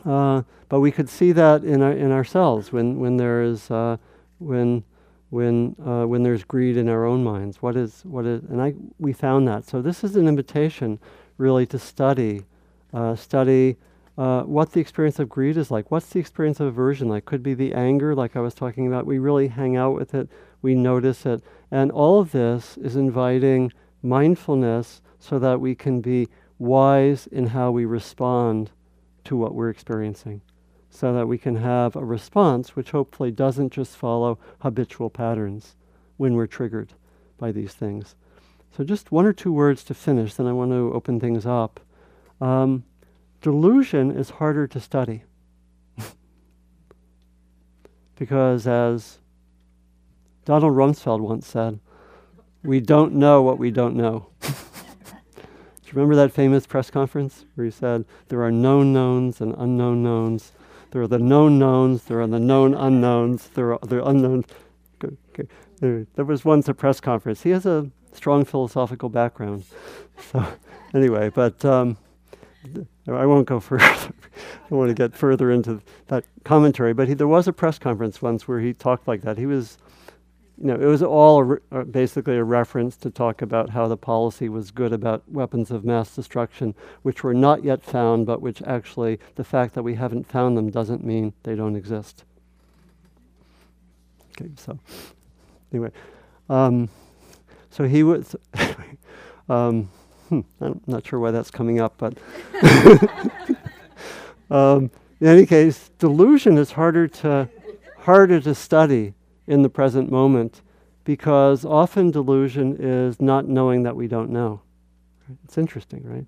uh, 0.05 0.41
but 0.67 0.79
we 0.79 0.91
could 0.91 1.09
see 1.09 1.31
that 1.31 1.63
in 1.63 1.81
our, 1.81 1.91
in 1.91 2.11
ourselves 2.11 2.71
when 2.71 2.99
when 2.99 3.17
there 3.17 3.41
is 3.41 3.69
uh, 3.71 3.97
when 4.39 4.83
when 5.31 5.75
uh, 5.83 6.05
when 6.05 6.23
there's 6.23 6.43
greed 6.43 6.77
in 6.77 6.87
our 6.87 7.05
own 7.05 7.23
minds. 7.23 7.61
What 7.61 7.75
is 7.75 8.03
what 8.03 8.25
is? 8.25 8.43
And 8.43 8.61
I 8.61 8.75
we 8.99 9.13
found 9.13 9.47
that. 9.47 9.65
So 9.65 9.81
this 9.81 10.03
is 10.03 10.15
an 10.15 10.27
invitation, 10.27 10.99
really, 11.37 11.65
to 11.67 11.79
study, 11.79 12.43
uh, 12.93 13.15
study 13.15 13.77
uh, 14.17 14.43
what 14.43 14.73
the 14.73 14.81
experience 14.81 15.19
of 15.19 15.29
greed 15.29 15.55
is 15.55 15.71
like. 15.71 15.89
What's 15.89 16.09
the 16.09 16.19
experience 16.19 16.59
of 16.59 16.67
aversion 16.67 17.07
like? 17.07 17.25
Could 17.25 17.41
be 17.41 17.53
the 17.53 17.73
anger, 17.73 18.13
like 18.13 18.35
I 18.35 18.41
was 18.41 18.53
talking 18.53 18.87
about. 18.87 19.05
We 19.05 19.19
really 19.19 19.47
hang 19.47 19.77
out 19.77 19.95
with 19.95 20.13
it. 20.13 20.29
We 20.61 20.75
notice 20.75 21.25
it, 21.25 21.41
and 21.71 21.91
all 21.91 22.19
of 22.19 22.31
this 22.31 22.77
is 22.77 22.95
inviting 22.97 23.71
mindfulness 24.03 25.01
so 25.17 25.39
that 25.39 25.61
we 25.61 25.75
can 25.75 26.01
be 26.01 26.27
wise 26.59 27.25
in 27.27 27.47
how 27.47 27.71
we 27.71 27.85
respond 27.85 28.69
to 29.23 29.37
what 29.37 29.55
we're 29.55 29.69
experiencing. 29.69 30.41
So 30.93 31.13
that 31.13 31.27
we 31.27 31.37
can 31.37 31.55
have 31.55 31.95
a 31.95 32.03
response 32.03 32.75
which 32.75 32.91
hopefully 32.91 33.31
doesn't 33.31 33.71
just 33.71 33.95
follow 33.95 34.37
habitual 34.59 35.09
patterns 35.09 35.75
when 36.17 36.35
we're 36.35 36.45
triggered 36.45 36.93
by 37.37 37.51
these 37.51 37.73
things. 37.73 38.15
So, 38.75 38.83
just 38.83 39.11
one 39.11 39.25
or 39.25 39.33
two 39.33 39.51
words 39.51 39.83
to 39.85 39.93
finish, 39.93 40.35
then 40.35 40.47
I 40.47 40.53
want 40.53 40.71
to 40.71 40.93
open 40.93 41.19
things 41.19 41.45
up. 41.45 41.79
Um, 42.39 42.83
delusion 43.41 44.11
is 44.11 44.31
harder 44.31 44.67
to 44.67 44.79
study. 44.79 45.23
because, 48.15 48.67
as 48.67 49.19
Donald 50.45 50.73
Rumsfeld 50.73 51.21
once 51.21 51.47
said, 51.47 51.79
we 52.63 52.79
don't 52.79 53.13
know 53.13 53.41
what 53.41 53.57
we 53.57 53.71
don't 53.71 53.95
know. 53.95 54.27
Do 54.41 54.47
you 55.85 55.93
remember 55.93 56.15
that 56.15 56.31
famous 56.31 56.67
press 56.67 56.89
conference 56.89 57.45
where 57.55 57.65
he 57.65 57.71
said, 57.71 58.05
There 58.27 58.43
are 58.43 58.51
known 58.51 58.93
knowns 58.93 59.41
and 59.41 59.55
unknown 59.57 60.03
knowns? 60.03 60.51
There 60.91 61.01
are 61.01 61.07
the 61.07 61.19
known 61.19 61.57
knowns, 61.57 62.03
there 62.03 62.21
are 62.21 62.27
the 62.27 62.39
known 62.39 62.73
unknowns, 62.73 63.47
there 63.49 63.73
are 63.73 63.79
the 63.81 64.05
unknowns. 64.05 64.45
Okay. 65.03 65.47
There 65.79 66.25
was 66.25 66.45
once 66.45 66.67
a 66.67 66.73
press 66.73 66.99
conference. 66.99 67.41
He 67.41 67.49
has 67.49 67.65
a 67.65 67.89
strong 68.13 68.45
philosophical 68.45 69.09
background. 69.09 69.65
So, 70.31 70.45
anyway, 70.93 71.29
but 71.29 71.65
um, 71.65 71.97
I 73.07 73.25
won't 73.25 73.47
go 73.47 73.59
further. 73.69 73.83
I 73.83 74.75
want 74.75 74.89
to 74.89 74.93
get 74.93 75.15
further 75.15 75.49
into 75.49 75.81
that 76.09 76.25
commentary. 76.43 76.93
But 76.93 77.07
he, 77.07 77.15
there 77.15 77.27
was 77.27 77.47
a 77.47 77.53
press 77.53 77.79
conference 77.79 78.21
once 78.21 78.47
where 78.47 78.59
he 78.59 78.71
talked 78.71 79.07
like 79.07 79.23
that. 79.23 79.39
He 79.39 79.47
was 79.47 79.79
you 80.61 80.67
know, 80.67 80.75
it 80.75 80.85
was 80.85 81.01
all 81.01 81.43
re- 81.43 81.59
uh, 81.71 81.83
basically 81.83 82.37
a 82.37 82.43
reference 82.43 82.95
to 82.97 83.09
talk 83.09 83.41
about 83.41 83.71
how 83.71 83.87
the 83.87 83.97
policy 83.97 84.47
was 84.47 84.69
good 84.69 84.93
about 84.93 85.23
weapons 85.27 85.71
of 85.71 85.83
mass 85.83 86.15
destruction, 86.15 86.75
which 87.01 87.23
were 87.23 87.33
not 87.33 87.63
yet 87.63 87.81
found, 87.81 88.27
but 88.27 88.43
which 88.43 88.61
actually 88.61 89.19
the 89.35 89.43
fact 89.43 89.73
that 89.73 89.81
we 89.81 89.95
haven't 89.95 90.27
found 90.27 90.55
them 90.55 90.69
doesn't 90.69 91.03
mean 91.03 91.33
they 91.41 91.55
don't 91.55 91.75
exist. 91.75 92.25
Okay, 94.31 94.51
so 94.55 94.77
anyway, 95.73 95.89
um, 96.47 96.89
so 97.71 97.85
he 97.85 98.03
was. 98.03 98.35
um, 99.49 99.89
hmm, 100.29 100.41
I'm 100.59 100.79
not 100.85 101.07
sure 101.07 101.19
why 101.19 101.31
that's 101.31 101.49
coming 101.49 101.79
up, 101.79 101.95
but 101.97 102.19
um, 104.51 104.91
in 105.19 105.27
any 105.27 105.47
case, 105.47 105.89
delusion 105.97 106.59
is 106.59 106.73
harder 106.73 107.07
to 107.07 107.49
harder 107.97 108.39
to 108.41 108.53
study 108.53 109.15
in 109.47 109.61
the 109.61 109.69
present 109.69 110.11
moment 110.11 110.61
because 111.03 111.65
often 111.65 112.11
delusion 112.11 112.77
is 112.79 113.21
not 113.21 113.47
knowing 113.47 113.83
that 113.83 113.95
we 113.95 114.07
don't 114.07 114.29
know. 114.29 114.61
It's 115.43 115.57
interesting, 115.57 116.03
right? 116.03 116.25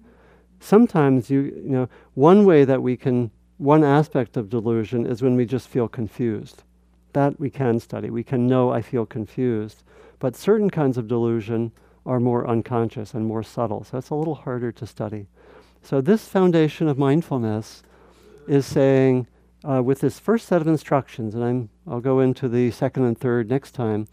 Sometimes 0.60 1.30
you, 1.30 1.42
you 1.42 1.70
know, 1.70 1.90
one 2.14 2.46
way 2.46 2.66
that 2.66 2.82
we 2.82 2.98
can, 2.98 3.32
one 3.58 3.84
aspect 3.84 4.38
of 4.38 4.50
delusion 4.50 5.06
is 5.06 5.22
when 5.22 5.36
we 5.36 5.46
just 5.46 5.68
feel 5.68 5.88
confused. 5.88 6.64
That 7.14 7.40
we 7.40 7.50
can 7.50 7.80
study. 7.80 8.10
We 8.10 8.24
can 8.24 8.48
know 8.48 8.72
I 8.72 8.82
feel 8.82 9.06
confused. 9.06 9.84
But 10.20 10.36
certain 10.36 10.70
kinds 10.70 10.98
of 10.98 11.08
delusion 11.08 11.72
are 12.06 12.20
more 12.20 12.48
unconscious 12.48 13.14
and 13.14 13.26
more 13.26 13.44
subtle. 13.44 13.84
So 13.84 13.98
it's 13.98 14.10
a 14.10 14.16
little 14.16 14.36
harder 14.36 14.72
to 14.72 14.88
study. 14.88 15.28
So 15.82 16.02
this 16.02 16.28
foundation 16.28 16.88
of 16.88 16.98
mindfulness 16.98 17.84
is 18.48 18.66
saying, 18.66 19.28
uh, 19.68 19.82
with 19.82 20.02
this 20.02 20.20
first 20.20 20.48
set 20.48 20.62
of 20.62 20.68
instructions, 20.68 21.36
and 21.36 21.44
I'm, 21.44 21.70
I'll 21.88 22.02
go 22.02 22.20
into 22.20 22.48
the 22.50 22.72
second 22.72 23.06
and 23.06 23.18
third 23.18 23.50
next 23.50 23.72
time, 23.72 24.08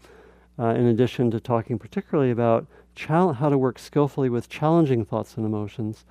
uh, 0.57 0.73
in 0.75 0.85
addition 0.85 1.31
to 1.31 1.39
talking 1.39 1.79
particularly 1.79 2.31
about 2.31 2.67
chal- 2.95 3.33
how 3.33 3.49
to 3.49 3.57
work 3.57 3.79
skillfully 3.79 4.29
with 4.29 4.49
challenging 4.49 5.05
thoughts 5.05 5.35
and 5.37 5.45
emotions. 5.45 6.05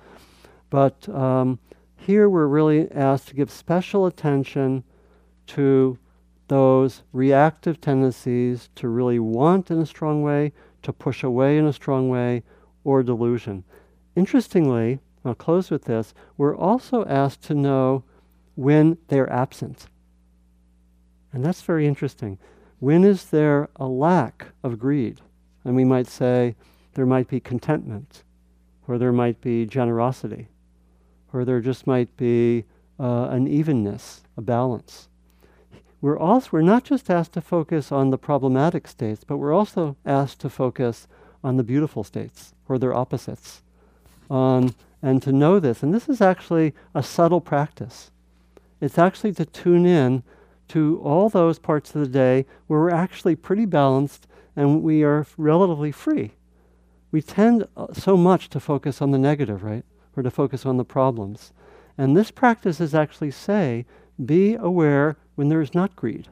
But 0.69 1.07
um, 1.09 1.59
here 1.97 2.29
we're 2.29 2.47
really 2.47 2.91
asked 2.91 3.27
to 3.29 3.35
give 3.35 3.51
special 3.51 4.05
attention 4.05 4.83
to 5.47 5.97
those 6.47 7.03
reactive 7.13 7.79
tendencies 7.79 8.69
to 8.75 8.87
really 8.89 9.19
want 9.19 9.71
in 9.71 9.79
a 9.79 9.85
strong 9.85 10.21
way, 10.21 10.51
to 10.83 10.91
push 10.91 11.23
away 11.23 11.57
in 11.57 11.65
a 11.65 11.73
strong 11.73 12.09
way, 12.09 12.43
or 12.83 13.03
delusion. 13.03 13.63
Interestingly, 14.15 14.99
I'll 15.23 15.35
close 15.35 15.69
with 15.69 15.85
this, 15.85 16.13
we're 16.37 16.55
also 16.55 17.05
asked 17.05 17.43
to 17.43 17.53
know 17.53 18.03
when 18.61 18.97
they're 19.07 19.31
absent. 19.31 19.87
And 21.33 21.43
that's 21.43 21.63
very 21.63 21.87
interesting. 21.87 22.37
When 22.79 23.03
is 23.03 23.25
there 23.25 23.69
a 23.75 23.87
lack 23.87 24.47
of 24.63 24.77
greed? 24.77 25.19
And 25.63 25.75
we 25.75 25.83
might 25.83 26.07
say 26.07 26.55
there 26.93 27.05
might 27.05 27.27
be 27.27 27.39
contentment, 27.39 28.23
or 28.87 28.97
there 28.97 29.11
might 29.11 29.41
be 29.41 29.65
generosity, 29.65 30.49
or 31.33 31.43
there 31.43 31.59
just 31.59 31.87
might 31.87 32.15
be 32.17 32.65
uh, 32.99 33.29
an 33.31 33.47
evenness, 33.47 34.21
a 34.37 34.41
balance. 34.41 35.07
We're 35.99 36.19
also 36.19 36.49
we're 36.51 36.61
not 36.61 36.83
just 36.83 37.09
asked 37.09 37.33
to 37.33 37.41
focus 37.41 37.91
on 37.91 38.09
the 38.09 38.17
problematic 38.17 38.87
states, 38.87 39.23
but 39.23 39.37
we're 39.37 39.53
also 39.53 39.95
asked 40.05 40.39
to 40.41 40.49
focus 40.49 41.07
on 41.43 41.57
the 41.57 41.63
beautiful 41.63 42.03
states 42.03 42.53
or 42.67 42.77
their 42.77 42.93
opposites. 42.93 43.63
On 44.29 44.75
and 45.01 45.21
to 45.23 45.31
know 45.31 45.59
this, 45.59 45.81
and 45.81 45.93
this 45.93 46.07
is 46.07 46.21
actually 46.21 46.73
a 46.93 47.01
subtle 47.01 47.41
practice. 47.41 48.11
It's 48.81 48.97
actually 48.97 49.33
to 49.33 49.45
tune 49.45 49.85
in 49.85 50.23
to 50.69 50.99
all 51.03 51.29
those 51.29 51.59
parts 51.59 51.93
of 51.93 52.01
the 52.01 52.07
day 52.07 52.45
where 52.67 52.79
we're 52.79 52.89
actually 52.89 53.35
pretty 53.35 53.65
balanced 53.65 54.27
and 54.55 54.81
we 54.81 55.03
are 55.03 55.25
relatively 55.37 55.91
free. 55.91 56.31
We 57.11 57.21
tend 57.21 57.67
uh, 57.77 57.93
so 57.93 58.17
much 58.17 58.49
to 58.49 58.59
focus 58.59 59.01
on 59.01 59.11
the 59.11 59.19
negative, 59.19 59.63
right? 59.63 59.85
Or 60.17 60.23
to 60.23 60.31
focus 60.31 60.65
on 60.65 60.77
the 60.77 60.83
problems. 60.83 61.53
And 61.97 62.17
this 62.17 62.31
practice 62.31 62.81
is 62.81 62.95
actually 62.95 63.31
say, 63.31 63.85
be 64.25 64.55
aware 64.55 65.17
when 65.35 65.49
there 65.49 65.61
is 65.61 65.75
not 65.75 65.95
greed. 65.95 66.29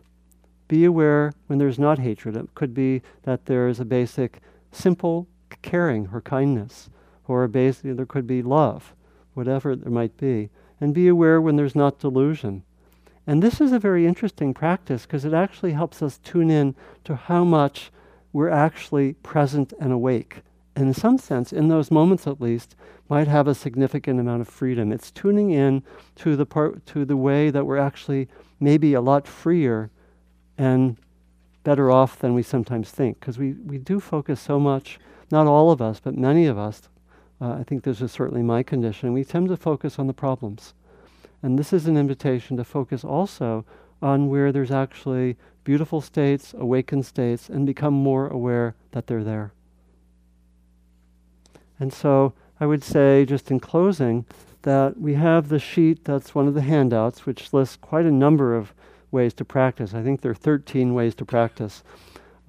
Be 0.67 0.85
aware 0.85 1.33
when 1.47 1.59
there's 1.59 1.79
not 1.79 1.99
hatred. 1.99 2.35
It 2.35 2.55
could 2.55 2.73
be 2.73 3.01
that 3.23 3.45
there 3.45 3.67
is 3.67 3.79
a 3.79 3.85
basic, 3.85 4.39
simple 4.71 5.27
caring 5.61 6.09
or 6.13 6.21
kindness, 6.21 6.89
or 7.27 7.43
a 7.43 7.49
basic, 7.49 7.95
there 7.95 8.05
could 8.05 8.25
be 8.25 8.41
love, 8.41 8.95
whatever 9.33 9.75
there 9.75 9.91
might 9.91 10.15
be 10.17 10.49
and 10.80 10.93
be 10.93 11.07
aware 11.07 11.41
when 11.41 11.55
there's 11.55 11.75
not 11.75 11.99
delusion. 11.99 12.63
And 13.27 13.43
this 13.43 13.61
is 13.61 13.71
a 13.71 13.80
very 13.80 14.07
interesting 14.07 14.53
practice 14.53 15.03
because 15.03 15.25
it 15.25 15.34
actually 15.34 15.73
helps 15.73 16.01
us 16.01 16.17
tune 16.17 16.49
in 16.49 16.75
to 17.03 17.15
how 17.15 17.43
much 17.43 17.91
we're 18.34 18.49
actually 18.49 19.13
present 19.13 19.73
and 19.80 19.91
awake. 19.91 20.41
And 20.75 20.88
in 20.88 20.93
some 20.93 21.17
sense, 21.17 21.51
in 21.51 21.67
those 21.67 21.91
moments 21.91 22.25
at 22.25 22.41
least, 22.41 22.75
might 23.09 23.27
have 23.27 23.47
a 23.47 23.55
significant 23.55 24.19
amount 24.19 24.41
of 24.41 24.47
freedom. 24.47 24.91
It's 24.91 25.11
tuning 25.11 25.51
in 25.51 25.84
to 26.17 26.36
the 26.36 26.45
part 26.45 26.86
to 26.88 27.05
the 27.05 27.17
way 27.17 27.49
that 27.49 27.65
we're 27.65 27.77
actually 27.77 28.30
maybe 28.59 28.93
a 28.93 29.01
lot 29.01 29.27
freer 29.27 29.89
and 30.57 30.97
better 31.63 31.91
off 31.91 32.19
than 32.19 32.34
we 32.34 32.43
sometimes 32.43 32.91
think. 32.91 33.19
Because 33.19 33.38
we, 33.38 33.53
we 33.53 33.77
do 33.77 33.99
focus 33.99 34.39
so 34.39 34.59
much, 34.59 34.99
not 35.32 35.47
all 35.47 35.71
of 35.71 35.82
us, 35.82 35.99
but 35.99 36.17
many 36.17 36.45
of 36.45 36.57
us, 36.57 36.88
uh, 37.41 37.53
I 37.53 37.63
think 37.63 37.83
this 37.83 38.01
is 38.01 38.11
certainly 38.11 38.43
my 38.43 38.63
condition. 38.63 39.13
We 39.13 39.23
tend 39.23 39.47
to 39.49 39.57
focus 39.57 39.97
on 39.97 40.07
the 40.07 40.13
problems. 40.13 40.73
And 41.41 41.57
this 41.57 41.71
is 41.71 41.87
an 41.87 41.97
invitation 41.97 42.57
to 42.57 42.63
focus 42.63 43.03
also 43.03 43.65
on 44.01 44.29
where 44.29 44.51
there's 44.51 44.71
actually 44.71 45.37
beautiful 45.63 46.01
states, 46.01 46.53
awakened 46.57 47.05
states, 47.05 47.49
and 47.49 47.65
become 47.65 47.93
more 47.93 48.27
aware 48.27 48.75
that 48.91 49.07
they're 49.07 49.23
there. 49.23 49.53
And 51.79 51.93
so 51.93 52.33
I 52.59 52.65
would 52.65 52.83
say, 52.83 53.25
just 53.25 53.51
in 53.51 53.59
closing, 53.59 54.25
that 54.63 54.99
we 54.99 55.13
have 55.13 55.47
the 55.47 55.59
sheet 55.59 56.03
that's 56.03 56.35
one 56.35 56.47
of 56.47 56.53
the 56.53 56.61
handouts, 56.61 57.25
which 57.25 57.53
lists 57.53 57.77
quite 57.79 58.05
a 58.05 58.11
number 58.11 58.53
of 58.55 58.73
ways 59.11 59.33
to 59.35 59.45
practice. 59.45 59.93
I 59.93 60.03
think 60.03 60.21
there 60.21 60.31
are 60.31 60.35
13 60.35 60.93
ways 60.93 61.15
to 61.15 61.25
practice 61.25 61.83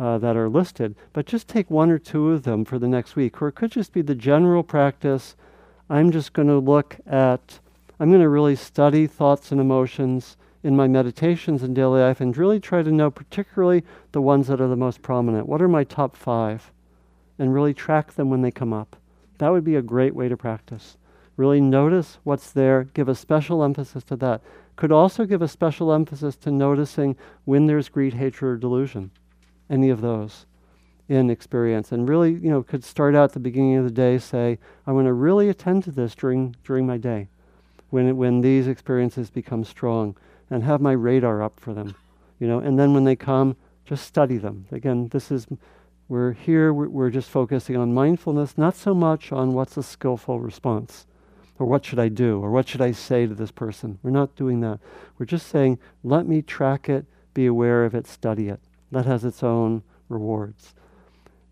uh, 0.00 0.16
that 0.16 0.34
are 0.34 0.48
listed, 0.48 0.96
but 1.12 1.26
just 1.26 1.46
take 1.46 1.70
one 1.70 1.90
or 1.90 1.98
two 1.98 2.30
of 2.30 2.44
them 2.44 2.64
for 2.64 2.78
the 2.78 2.88
next 2.88 3.16
week. 3.16 3.42
Or 3.42 3.48
it 3.48 3.54
could 3.54 3.70
just 3.70 3.92
be 3.92 4.00
the 4.00 4.14
general 4.14 4.62
practice. 4.62 5.36
I'm 5.90 6.10
just 6.10 6.32
going 6.32 6.48
to 6.48 6.58
look 6.58 6.96
at, 7.06 7.60
I'm 8.00 8.08
going 8.08 8.22
to 8.22 8.28
really 8.30 8.56
study 8.56 9.06
thoughts 9.06 9.52
and 9.52 9.60
emotions 9.60 10.38
in 10.62 10.74
my 10.74 10.88
meditations 10.88 11.62
in 11.62 11.74
daily 11.74 12.00
life 12.00 12.18
and 12.18 12.34
really 12.34 12.58
try 12.58 12.82
to 12.82 12.90
know 12.90 13.10
particularly 13.10 13.84
the 14.12 14.22
ones 14.22 14.46
that 14.46 14.60
are 14.60 14.68
the 14.68 14.76
most 14.76 15.02
prominent. 15.02 15.46
What 15.46 15.60
are 15.60 15.68
my 15.68 15.84
top 15.84 16.16
five? 16.16 16.72
And 17.38 17.52
really 17.52 17.74
track 17.74 18.14
them 18.14 18.30
when 18.30 18.40
they 18.40 18.50
come 18.50 18.72
up. 18.72 18.96
That 19.36 19.50
would 19.50 19.64
be 19.64 19.76
a 19.76 19.82
great 19.82 20.14
way 20.14 20.30
to 20.30 20.36
practice. 20.36 20.96
Really 21.36 21.60
notice 21.60 22.18
what's 22.24 22.50
there, 22.52 22.84
give 22.84 23.08
a 23.08 23.14
special 23.14 23.62
emphasis 23.62 24.04
to 24.04 24.16
that. 24.16 24.40
Could 24.76 24.92
also 24.92 25.26
give 25.26 25.42
a 25.42 25.48
special 25.48 25.92
emphasis 25.92 26.36
to 26.36 26.50
noticing 26.50 27.16
when 27.44 27.66
there's 27.66 27.90
greed, 27.90 28.14
hatred, 28.14 28.52
or 28.52 28.56
delusion 28.56 29.10
any 29.70 29.88
of 29.88 30.00
those 30.00 30.44
in 31.08 31.30
experience 31.30 31.90
and 31.90 32.08
really 32.08 32.32
you 32.32 32.50
know 32.50 32.62
could 32.62 32.84
start 32.84 33.14
out 33.14 33.24
at 33.24 33.32
the 33.32 33.40
beginning 33.40 33.76
of 33.76 33.84
the 33.84 33.90
day 33.90 34.18
say 34.18 34.58
i 34.86 34.92
want 34.92 35.06
to 35.06 35.12
really 35.12 35.48
attend 35.48 35.82
to 35.82 35.90
this 35.90 36.14
during 36.14 36.54
during 36.62 36.86
my 36.86 36.96
day 36.96 37.28
when 37.88 38.16
when 38.16 38.40
these 38.40 38.68
experiences 38.68 39.30
become 39.30 39.64
strong 39.64 40.16
and 40.50 40.62
have 40.62 40.80
my 40.80 40.92
radar 40.92 41.42
up 41.42 41.58
for 41.58 41.74
them 41.74 41.94
you 42.38 42.46
know 42.46 42.58
and 42.58 42.78
then 42.78 42.94
when 42.94 43.04
they 43.04 43.16
come 43.16 43.56
just 43.84 44.06
study 44.06 44.36
them 44.36 44.66
again 44.70 45.08
this 45.08 45.32
is 45.32 45.46
we're 46.08 46.32
here 46.32 46.72
we're, 46.72 46.88
we're 46.88 47.10
just 47.10 47.28
focusing 47.28 47.76
on 47.76 47.92
mindfulness 47.92 48.56
not 48.56 48.76
so 48.76 48.94
much 48.94 49.32
on 49.32 49.52
what's 49.52 49.76
a 49.76 49.82
skillful 49.82 50.38
response 50.38 51.06
or 51.60 51.66
what 51.66 51.84
should 51.84 51.98
I 51.98 52.08
do, 52.08 52.40
or 52.40 52.50
what 52.50 52.66
should 52.66 52.80
I 52.80 52.92
say 52.92 53.26
to 53.26 53.34
this 53.34 53.50
person. 53.50 53.98
We're 54.02 54.10
not 54.10 54.34
doing 54.34 54.60
that. 54.60 54.80
We're 55.18 55.26
just 55.26 55.46
saying, 55.46 55.78
let 56.02 56.26
me 56.26 56.40
track 56.40 56.88
it, 56.88 57.04
be 57.34 57.44
aware 57.44 57.84
of 57.84 57.94
it, 57.94 58.06
study 58.06 58.48
it. 58.48 58.60
That 58.90 59.06
has 59.06 59.24
its 59.24 59.42
own 59.42 59.82
rewards. 60.08 60.74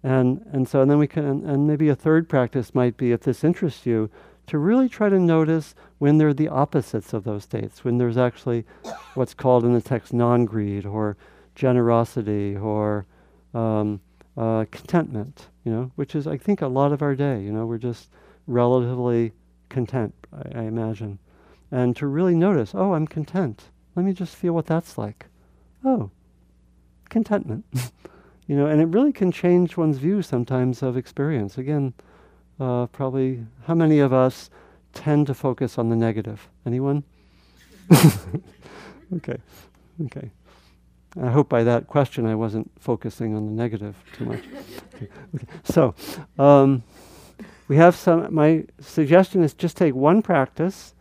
And, 0.03 0.45
and 0.53 0.69
so 0.69 0.83
and 0.83 0.91
then 0.91 0.99
we 0.99 1.07
can, 1.07 1.45
and 1.45 1.67
maybe 1.67 1.89
a 1.89 1.95
third 1.95 2.29
practice 2.29 2.75
might 2.75 2.97
be, 2.97 3.13
if 3.13 3.21
this 3.21 3.43
interests 3.45 3.87
you, 3.87 4.11
to 4.47 4.59
really 4.59 4.89
try 4.89 5.09
to 5.09 5.19
notice 5.19 5.75
when 5.99 6.19
they're 6.19 6.33
the 6.33 6.49
opposites 6.49 7.13
of 7.13 7.25
those 7.25 7.45
states, 7.45 7.85
when 7.85 7.99
there's 7.99 8.17
actually 8.17 8.65
what's 9.15 9.35
called 9.35 9.65
in 9.65 9.75
the 9.75 9.81
text 9.81 10.13
non 10.13 10.45
greed 10.45 10.87
or 10.87 11.17
generosity 11.55 12.57
or 12.57 13.07
um, 13.55 14.01
uh, 14.37 14.65
contentment, 14.71 15.49
you 15.65 15.73
know, 15.73 15.91
which 15.97 16.15
is, 16.15 16.27
I 16.27 16.39
think, 16.39 16.63
a 16.63 16.69
lot 16.69 16.93
of 16.93 17.03
our 17.03 17.15
day. 17.15 17.43
You 17.43 17.53
know, 17.53 17.67
we're 17.67 17.79
just 17.79 18.09
relatively 18.47 19.33
content, 19.69 20.15
I, 20.33 20.61
I 20.61 20.63
imagine. 20.63 21.19
And 21.71 21.95
to 21.97 22.07
really 22.07 22.35
notice, 22.35 22.75
oh, 22.75 22.95
I'm 22.95 23.07
content. 23.07 23.65
Let 23.95 24.07
me 24.07 24.13
just 24.13 24.35
feel 24.35 24.55
what 24.55 24.67
that's 24.67 24.97
like. 24.97 25.27
Oh, 25.85 26.11
contentment. 27.09 27.65
you 28.47 28.57
know, 28.57 28.67
and 28.67 28.81
it 28.81 28.87
really 28.87 29.13
can 29.13 29.31
change 29.31 29.77
one's 29.77 29.99
view 29.99 30.23
sometimes 30.23 30.83
of 30.83 30.97
experience. 30.97 31.59
Again, 31.59 31.95
uh, 32.61 32.87
probably 32.87 33.45
how 33.67 33.75
many 33.75 33.99
of 33.99 34.13
us 34.13 34.51
tend 34.95 35.27
to 35.27 35.35
focus 35.35 35.79
on 35.79 35.89
the 35.89 35.97
negative? 35.97 36.49
Anyone? 36.67 37.05
okay, 39.15 39.39
okay. 40.07 40.31
I 41.21 41.31
hope 41.31 41.49
by 41.49 41.65
that 41.65 41.87
question 41.87 42.27
I 42.27 42.35
wasn't 42.35 42.71
focusing 42.79 43.35
on 43.35 43.47
the 43.47 43.53
negative 43.53 43.97
too 44.13 44.25
much. 44.27 44.41
okay. 44.95 45.09
Okay. 45.35 45.47
So, 45.63 45.95
um, 46.39 46.83
we 47.69 47.77
have 47.77 47.95
some. 47.95 48.35
My 48.35 48.65
suggestion 48.81 49.43
is 49.45 49.53
just 49.53 49.77
take 49.77 49.95
one 49.95 50.23
practice, 50.23 50.95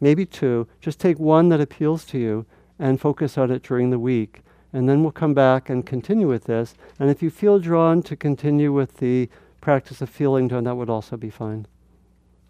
maybe 0.00 0.26
two. 0.26 0.68
Just 0.80 1.00
take 1.00 1.18
one 1.18 1.48
that 1.48 1.60
appeals 1.60 2.04
to 2.06 2.18
you 2.18 2.46
and 2.78 3.00
focus 3.00 3.38
on 3.38 3.50
it 3.50 3.62
during 3.62 3.90
the 3.90 3.98
week. 3.98 4.42
And 4.72 4.88
then 4.88 5.02
we'll 5.02 5.12
come 5.12 5.34
back 5.34 5.70
and 5.70 5.86
continue 5.86 6.28
with 6.28 6.44
this. 6.44 6.74
And 6.98 7.10
if 7.10 7.22
you 7.22 7.30
feel 7.30 7.58
drawn 7.58 8.02
to 8.02 8.16
continue 8.16 8.72
with 8.72 8.98
the 8.98 9.28
practice 9.60 10.00
of 10.02 10.10
feeling 10.10 10.48
tone, 10.48 10.64
that 10.64 10.76
would 10.76 10.90
also 10.90 11.16
be 11.16 11.30
fine. 11.30 11.66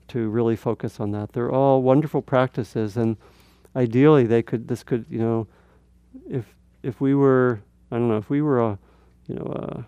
To 0.08 0.30
really 0.30 0.56
focus 0.56 1.00
on 1.00 1.10
that. 1.10 1.32
They're 1.32 1.52
all 1.52 1.82
wonderful 1.82 2.22
practices, 2.22 2.96
and 2.96 3.18
ideally, 3.76 4.24
they 4.24 4.42
could. 4.42 4.66
This 4.66 4.82
could, 4.82 5.04
you 5.10 5.18
know, 5.18 5.46
if 6.26 6.56
if 6.82 6.98
we 6.98 7.14
were, 7.14 7.60
I 7.90 7.96
don't 7.98 8.08
know, 8.08 8.16
if 8.16 8.30
we 8.30 8.40
were 8.40 8.58
a, 8.58 8.78
you 9.26 9.34
know, 9.34 9.44
a, 9.44 9.86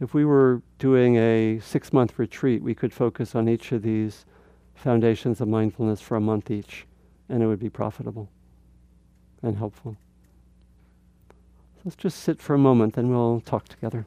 if 0.00 0.12
we 0.12 0.26
were 0.26 0.60
doing 0.78 1.16
a 1.16 1.60
six-month 1.60 2.18
retreat, 2.18 2.62
we 2.62 2.74
could 2.74 2.92
focus 2.92 3.34
on 3.34 3.48
each 3.48 3.72
of 3.72 3.80
these 3.80 4.26
foundations 4.74 5.40
of 5.40 5.48
mindfulness 5.48 6.02
for 6.02 6.16
a 6.16 6.20
month 6.20 6.50
each, 6.50 6.84
and 7.30 7.42
it 7.42 7.46
would 7.46 7.58
be 7.58 7.70
profitable 7.70 8.28
and 9.42 9.56
helpful. 9.56 9.96
Let's 11.86 11.94
just 11.94 12.18
sit 12.18 12.42
for 12.42 12.52
a 12.54 12.58
moment, 12.58 12.94
then 12.94 13.08
we'll 13.08 13.40
talk 13.40 13.68
together. 13.68 14.04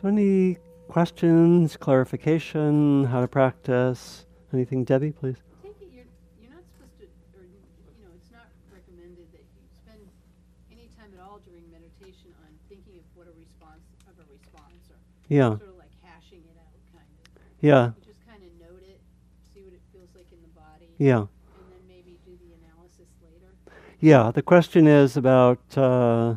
So, 0.00 0.06
any 0.06 0.58
questions, 0.86 1.76
clarification, 1.76 3.04
how 3.06 3.20
to 3.20 3.26
practice? 3.26 4.26
Anything, 4.52 4.84
Debbie, 4.84 5.10
please? 5.10 5.42
Take 5.60 5.74
it 5.82 5.90
you're, 5.90 6.06
you're 6.38 6.54
not 6.54 6.62
supposed 6.70 6.94
to, 7.02 7.04
or 7.34 7.42
you 7.42 8.06
know, 8.06 8.14
it's 8.14 8.30
not 8.30 8.46
recommended 8.70 9.26
that 9.34 9.42
you 9.42 9.62
spend 9.74 10.06
any 10.70 10.86
time 10.94 11.10
at 11.18 11.20
all 11.26 11.42
during 11.42 11.66
meditation 11.74 12.30
on 12.46 12.50
thinking 12.70 12.94
of 12.94 13.04
what 13.18 13.26
a 13.26 13.34
response 13.34 13.82
of 14.06 14.14
a 14.22 14.26
response 14.30 14.86
or 14.86 15.02
Yeah, 15.28 15.50
sort 15.58 15.62
of 15.68 15.76
like 15.78 15.90
hashing 16.02 16.38
it 16.40 16.56
out, 16.58 16.72
kind 16.92 17.04
of. 17.04 17.42
yeah, 17.60 17.86
You 17.86 18.12
just 18.12 18.26
kind 18.26 18.42
of 18.42 18.50
note 18.60 18.82
it, 18.82 19.00
see 19.54 19.60
what 19.62 19.74
it 19.74 19.82
feels 19.92 20.08
like 20.14 20.26
in 20.32 20.38
the 20.42 20.60
body, 20.60 20.88
yeah. 20.98 21.18
and 21.18 21.28
then 21.70 21.82
maybe 21.88 22.18
do 22.24 22.32
the 22.32 22.54
analysis 22.64 23.08
later. 23.22 23.52
Yeah, 24.00 24.30
the 24.30 24.42
question 24.42 24.86
is 24.86 25.16
about 25.16 25.60
uh, 25.76 26.36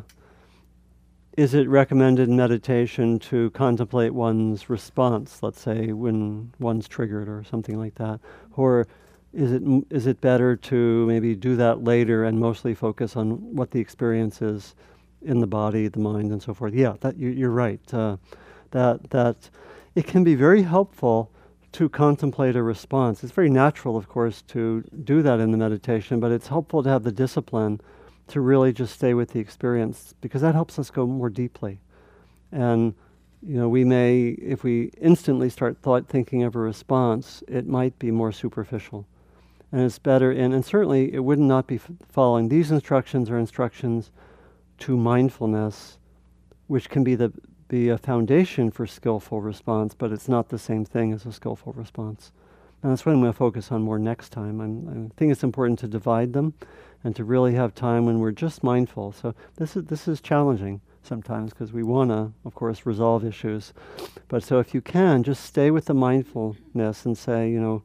is 1.36 1.54
it 1.54 1.68
recommended 1.68 2.28
in 2.28 2.36
meditation 2.36 3.18
to 3.18 3.50
contemplate 3.52 4.12
one's 4.12 4.68
response, 4.68 5.42
let's 5.42 5.60
say 5.60 5.92
when 5.92 6.52
one's 6.58 6.86
triggered 6.86 7.28
or 7.28 7.42
something 7.44 7.78
like 7.78 7.94
that? 7.94 8.20
Or 8.56 8.86
is 9.32 9.52
it, 9.52 9.62
m- 9.62 9.86
is 9.88 10.06
it 10.06 10.20
better 10.20 10.56
to 10.56 11.06
maybe 11.06 11.34
do 11.34 11.56
that 11.56 11.82
later 11.82 12.24
and 12.24 12.38
mostly 12.38 12.74
focus 12.74 13.16
on 13.16 13.56
what 13.56 13.70
the 13.70 13.80
experience 13.80 14.42
is 14.42 14.74
in 15.22 15.40
the 15.40 15.46
body, 15.46 15.88
the 15.88 16.00
mind, 16.00 16.32
and 16.32 16.42
so 16.42 16.52
forth? 16.52 16.74
Yeah, 16.74 16.96
that, 17.00 17.16
you, 17.16 17.30
you're 17.30 17.48
right. 17.48 17.80
Uh, 17.94 18.18
that, 18.72 19.10
that 19.10 19.50
it 19.94 20.06
can 20.06 20.24
be 20.24 20.34
very 20.34 20.62
helpful 20.62 21.30
to 21.72 21.88
contemplate 21.88 22.54
a 22.54 22.62
response. 22.62 23.24
It's 23.24 23.32
very 23.32 23.48
natural, 23.48 23.96
of 23.96 24.08
course, 24.08 24.42
to 24.48 24.82
do 25.04 25.22
that 25.22 25.40
in 25.40 25.52
the 25.52 25.56
meditation, 25.56 26.20
but 26.20 26.30
it's 26.30 26.48
helpful 26.48 26.82
to 26.82 26.88
have 26.90 27.02
the 27.02 27.12
discipline 27.12 27.80
to 28.28 28.40
really 28.40 28.72
just 28.72 28.94
stay 28.94 29.14
with 29.14 29.30
the 29.30 29.40
experience 29.40 30.14
because 30.20 30.42
that 30.42 30.54
helps 30.54 30.78
us 30.78 30.90
go 30.90 31.06
more 31.06 31.30
deeply. 31.30 31.80
And 32.50 32.94
you 33.44 33.56
know, 33.56 33.68
we 33.68 33.84
may, 33.84 34.28
if 34.40 34.62
we 34.62 34.92
instantly 35.00 35.50
start 35.50 35.78
thought 35.78 36.06
thinking 36.06 36.44
of 36.44 36.54
a 36.54 36.60
response, 36.60 37.42
it 37.48 37.66
might 37.66 37.98
be 37.98 38.10
more 38.10 38.30
superficial. 38.30 39.06
And 39.72 39.80
it's 39.80 39.98
better, 39.98 40.30
and, 40.30 40.54
and 40.54 40.64
certainly 40.64 41.12
it 41.12 41.20
would 41.20 41.38
not 41.38 41.66
be 41.66 41.76
f- 41.76 41.90
following 42.08 42.48
these 42.48 42.70
instructions 42.70 43.30
or 43.30 43.38
instructions 43.38 44.12
to 44.80 44.96
mindfulness, 44.96 45.98
which 46.68 46.88
can 46.88 47.02
be 47.02 47.14
the 47.14 47.32
be 47.72 47.88
a 47.88 47.96
foundation 47.96 48.70
for 48.70 48.86
skillful 48.86 49.40
response, 49.40 49.94
but 49.94 50.12
it's 50.12 50.28
not 50.28 50.50
the 50.50 50.58
same 50.58 50.84
thing 50.84 51.10
as 51.10 51.24
a 51.24 51.32
skillful 51.32 51.72
response. 51.72 52.30
And 52.82 52.92
that's 52.92 53.06
what 53.06 53.12
I'm 53.12 53.22
going 53.22 53.32
to 53.32 53.38
focus 53.38 53.72
on 53.72 53.80
more 53.80 53.98
next 53.98 54.28
time. 54.28 54.60
I'm, 54.60 55.10
I 55.10 55.18
think 55.18 55.32
it's 55.32 55.42
important 55.42 55.78
to 55.78 55.88
divide 55.88 56.34
them 56.34 56.52
and 57.02 57.16
to 57.16 57.24
really 57.24 57.54
have 57.54 57.74
time 57.74 58.04
when 58.04 58.18
we're 58.18 58.30
just 58.30 58.62
mindful. 58.62 59.12
So 59.12 59.34
this 59.56 59.74
is 59.74 59.84
this 59.86 60.06
is 60.06 60.20
challenging 60.20 60.82
sometimes 61.02 61.54
because 61.54 61.72
we 61.72 61.82
want 61.82 62.10
to, 62.10 62.32
of 62.44 62.54
course, 62.54 62.84
resolve 62.84 63.24
issues. 63.24 63.72
But 64.28 64.44
so 64.44 64.58
if 64.58 64.74
you 64.74 64.82
can, 64.82 65.22
just 65.22 65.42
stay 65.42 65.70
with 65.70 65.86
the 65.86 65.94
mindfulness 65.94 67.06
and 67.06 67.16
say, 67.16 67.50
you 67.50 67.58
know, 67.58 67.82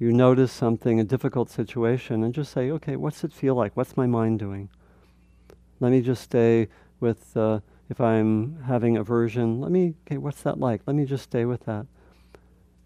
you 0.00 0.12
notice 0.12 0.50
something, 0.50 0.98
a 0.98 1.04
difficult 1.04 1.50
situation, 1.50 2.24
and 2.24 2.34
just 2.34 2.52
say, 2.52 2.72
okay, 2.72 2.96
what's 2.96 3.22
it 3.22 3.32
feel 3.32 3.54
like? 3.54 3.76
What's 3.76 3.96
my 3.96 4.06
mind 4.06 4.40
doing? 4.40 4.70
Let 5.78 5.92
me 5.92 6.00
just 6.00 6.24
stay 6.24 6.66
with, 6.98 7.36
uh, 7.36 7.60
if 7.90 8.00
I'm 8.00 8.62
having 8.62 8.96
aversion, 8.96 9.60
let 9.60 9.72
me, 9.72 9.94
okay, 10.06 10.16
what's 10.16 10.42
that 10.42 10.60
like? 10.60 10.80
Let 10.86 10.94
me 10.94 11.04
just 11.04 11.24
stay 11.24 11.44
with 11.44 11.64
that. 11.64 11.86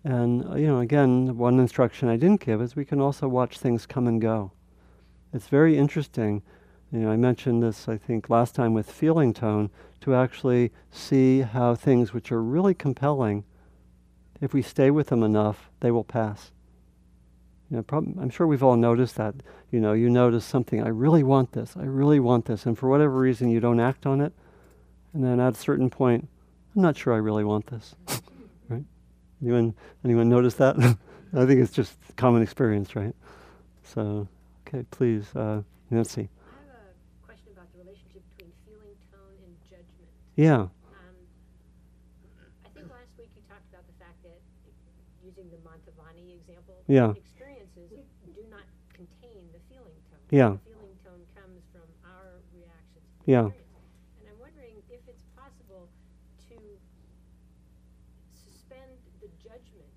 And, 0.02 0.44
uh, 0.46 0.56
you 0.56 0.66
know, 0.66 0.80
again, 0.80 1.36
one 1.36 1.60
instruction 1.60 2.08
I 2.08 2.16
didn't 2.16 2.44
give 2.44 2.62
is 2.62 2.74
we 2.74 2.86
can 2.86 3.00
also 3.00 3.28
watch 3.28 3.58
things 3.58 3.84
come 3.86 4.06
and 4.06 4.20
go. 4.20 4.52
It's 5.34 5.48
very 5.48 5.76
interesting. 5.76 6.42
You 6.90 7.00
know, 7.00 7.10
I 7.10 7.16
mentioned 7.16 7.62
this, 7.62 7.86
I 7.86 7.98
think, 7.98 8.30
last 8.30 8.54
time 8.54 8.72
with 8.72 8.90
feeling 8.90 9.34
tone, 9.34 9.70
to 10.00 10.14
actually 10.14 10.72
see 10.90 11.42
how 11.42 11.74
things 11.74 12.14
which 12.14 12.32
are 12.32 12.42
really 12.42 12.74
compelling, 12.74 13.44
if 14.40 14.54
we 14.54 14.62
stay 14.62 14.90
with 14.90 15.08
them 15.08 15.22
enough, 15.22 15.70
they 15.80 15.90
will 15.90 16.04
pass. 16.04 16.50
You 17.70 17.78
know, 17.78 17.82
prob- 17.82 18.18
I'm 18.18 18.30
sure 18.30 18.46
we've 18.46 18.62
all 18.62 18.76
noticed 18.76 19.16
that. 19.16 19.34
You 19.70 19.80
know, 19.80 19.92
you 19.92 20.08
notice 20.08 20.44
something, 20.46 20.82
I 20.82 20.88
really 20.88 21.22
want 21.22 21.52
this, 21.52 21.76
I 21.76 21.84
really 21.84 22.20
want 22.20 22.46
this, 22.46 22.64
and 22.64 22.78
for 22.78 22.88
whatever 22.88 23.18
reason 23.18 23.50
you 23.50 23.60
don't 23.60 23.80
act 23.80 24.06
on 24.06 24.20
it, 24.20 24.32
and 25.14 25.24
then 25.24 25.40
at 25.40 25.54
a 25.54 25.56
certain 25.56 25.88
point, 25.90 26.28
I'm 26.74 26.82
not 26.82 26.96
sure 26.96 27.12
I 27.14 27.18
really 27.18 27.44
want 27.44 27.66
this. 27.68 27.94
right? 28.68 28.84
Anyone, 29.42 29.74
anyone 30.04 30.28
notice 30.28 30.54
that? 30.54 30.76
I 31.36 31.46
think 31.46 31.60
it's 31.60 31.72
just 31.72 31.94
common 32.16 32.42
experience, 32.42 32.94
right? 32.94 33.14
So, 33.82 34.28
okay, 34.66 34.84
please, 34.90 35.24
uh, 35.34 35.62
Nancy. 35.90 36.28
I 36.28 36.54
have 36.66 36.70
a 36.74 37.26
question 37.26 37.50
about 37.52 37.70
the 37.72 37.78
relationship 37.82 38.22
between 38.34 38.52
feeling 38.66 38.94
tone 39.10 39.34
and 39.44 39.54
judgment. 39.70 40.10
Yeah, 40.36 40.66
Um, 40.66 41.14
I 42.64 42.68
think 42.74 42.90
last 42.90 43.10
week 43.18 43.30
you 43.34 43.42
talked 43.48 43.66
about 43.70 43.86
the 43.86 43.96
fact 44.02 44.18
that, 44.26 44.38
using 45.26 45.46
the 45.50 45.58
Mantovani 45.66 46.38
example, 46.42 46.74
Yeah. 46.86 47.14
experiences 47.14 47.90
do 48.34 48.42
not 48.50 48.66
contain 48.94 49.42
the 49.54 49.60
feeling 49.70 49.94
tone. 50.10 50.22
Yeah. 50.30 50.58
The 50.58 50.70
feeling 50.70 50.94
tone 51.06 51.22
comes 51.34 51.62
from 51.74 51.86
our 52.06 52.38
reactions. 52.54 53.06
Yeah. 53.26 53.46
experience. 53.50 53.74
And 54.22 54.24
I'm 54.30 54.38
wondering 54.38 54.74
if 54.90 55.02
it's 55.08 55.26
possible 55.34 55.88
to 56.50 56.56
suspend 58.34 58.90
the 59.20 59.28
judgment 59.42 59.90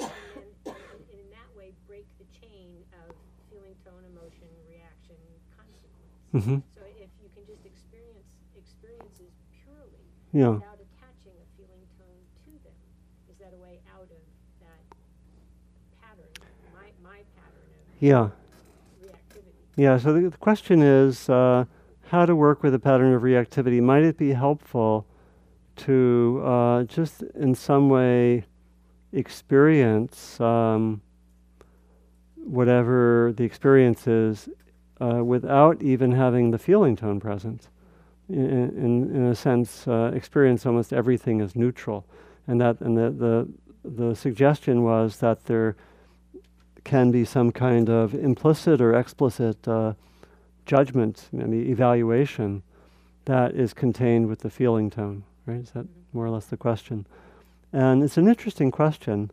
and 0.00 0.08
then, 0.34 0.46
and, 0.70 0.76
and 1.10 1.20
in 1.20 1.26
that 1.34 1.50
way, 1.56 1.72
break 1.86 2.06
the 2.22 2.28
chain 2.40 2.70
of 3.04 3.12
feeling 3.50 3.74
tone, 3.84 4.04
emotion, 4.14 4.48
reaction, 4.70 5.18
consequence. 6.32 6.44
hmm 6.44 6.78
So 6.78 6.82
if 6.98 7.10
you 7.22 7.28
can 7.34 7.44
just 7.46 7.64
experience 7.66 8.26
experiences 8.56 9.32
purely 9.62 10.04
yeah, 10.32 10.48
without 10.50 10.78
attaching 10.78 11.34
a 11.34 11.46
feeling 11.56 11.84
tone 11.98 12.22
to 12.44 12.50
them, 12.64 12.76
is 13.30 13.36
that 13.38 13.52
a 13.54 13.60
way 13.62 13.80
out 13.94 14.02
of 14.02 14.22
that 14.60 14.82
pattern, 16.00 16.30
my, 16.74 16.88
my 17.02 17.18
pattern 17.36 17.68
of 17.70 18.02
Yeah. 18.02 18.28
reactivity. 19.02 19.52
Yeah, 19.76 19.98
so 19.98 20.12
the, 20.12 20.28
the 20.30 20.36
question 20.38 20.82
is 20.82 21.28
uh, 21.28 21.64
how 22.08 22.26
to 22.26 22.36
work 22.36 22.62
with 22.62 22.74
a 22.74 22.78
pattern 22.78 23.14
of 23.14 23.22
reactivity. 23.22 23.80
Might 23.80 24.04
it 24.04 24.16
be 24.18 24.32
helpful 24.32 25.06
to 25.76 26.42
uh, 26.44 26.82
just 26.84 27.22
in 27.34 27.54
some 27.54 27.88
way 27.88 28.44
experience 29.12 30.38
um, 30.40 31.00
whatever 32.36 33.32
the 33.36 33.44
experience 33.44 34.06
is 34.06 34.48
uh, 35.00 35.24
without 35.24 35.82
even 35.82 36.12
having 36.12 36.50
the 36.50 36.58
feeling 36.58 36.96
tone 36.96 37.20
present? 37.20 37.68
In, 38.28 38.36
in, 38.38 39.16
in 39.16 39.26
a 39.26 39.34
sense, 39.34 39.88
uh, 39.88 40.12
experience 40.14 40.64
almost 40.64 40.92
everything 40.92 41.40
as 41.40 41.56
neutral. 41.56 42.06
And, 42.46 42.60
that, 42.60 42.80
and 42.80 42.96
the, 42.96 43.10
the, 43.10 43.48
the 43.84 44.14
suggestion 44.14 44.82
was 44.82 45.16
that 45.18 45.46
there 45.46 45.76
can 46.84 47.10
be 47.10 47.24
some 47.24 47.52
kind 47.52 47.88
of 47.88 48.14
implicit 48.14 48.80
or 48.80 48.94
explicit 48.94 49.66
uh, 49.66 49.94
judgment, 50.66 51.28
maybe 51.32 51.70
evaluation, 51.70 52.62
that 53.24 53.54
is 53.54 53.74
contained 53.74 54.28
with 54.28 54.40
the 54.40 54.50
feeling 54.50 54.90
tone, 54.90 55.24
right? 55.46 55.60
Is 55.60 55.70
that 55.72 55.86
more 56.12 56.24
or 56.24 56.30
less 56.30 56.46
the 56.46 56.56
question? 56.56 57.06
And 57.72 58.02
it's 58.02 58.16
an 58.16 58.28
interesting 58.28 58.70
question. 58.70 59.30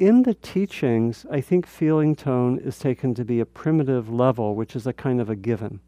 In 0.00 0.22
the 0.22 0.32
teachings, 0.32 1.26
I 1.30 1.42
think 1.42 1.66
feeling 1.66 2.16
tone 2.16 2.58
is 2.58 2.78
taken 2.78 3.12
to 3.16 3.22
be 3.22 3.38
a 3.38 3.44
primitive 3.44 4.08
level, 4.10 4.54
which 4.54 4.74
is 4.74 4.86
a 4.86 4.94
kind 4.94 5.20
of 5.20 5.28
a 5.28 5.36
given. 5.36 5.80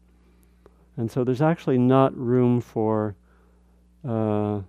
And 0.95 1.09
so 1.09 1.23
there's 1.23 1.41
actually 1.41 1.79
not 1.79 2.15
room 2.15 2.61
for 2.61 3.15
uh, 4.07 4.59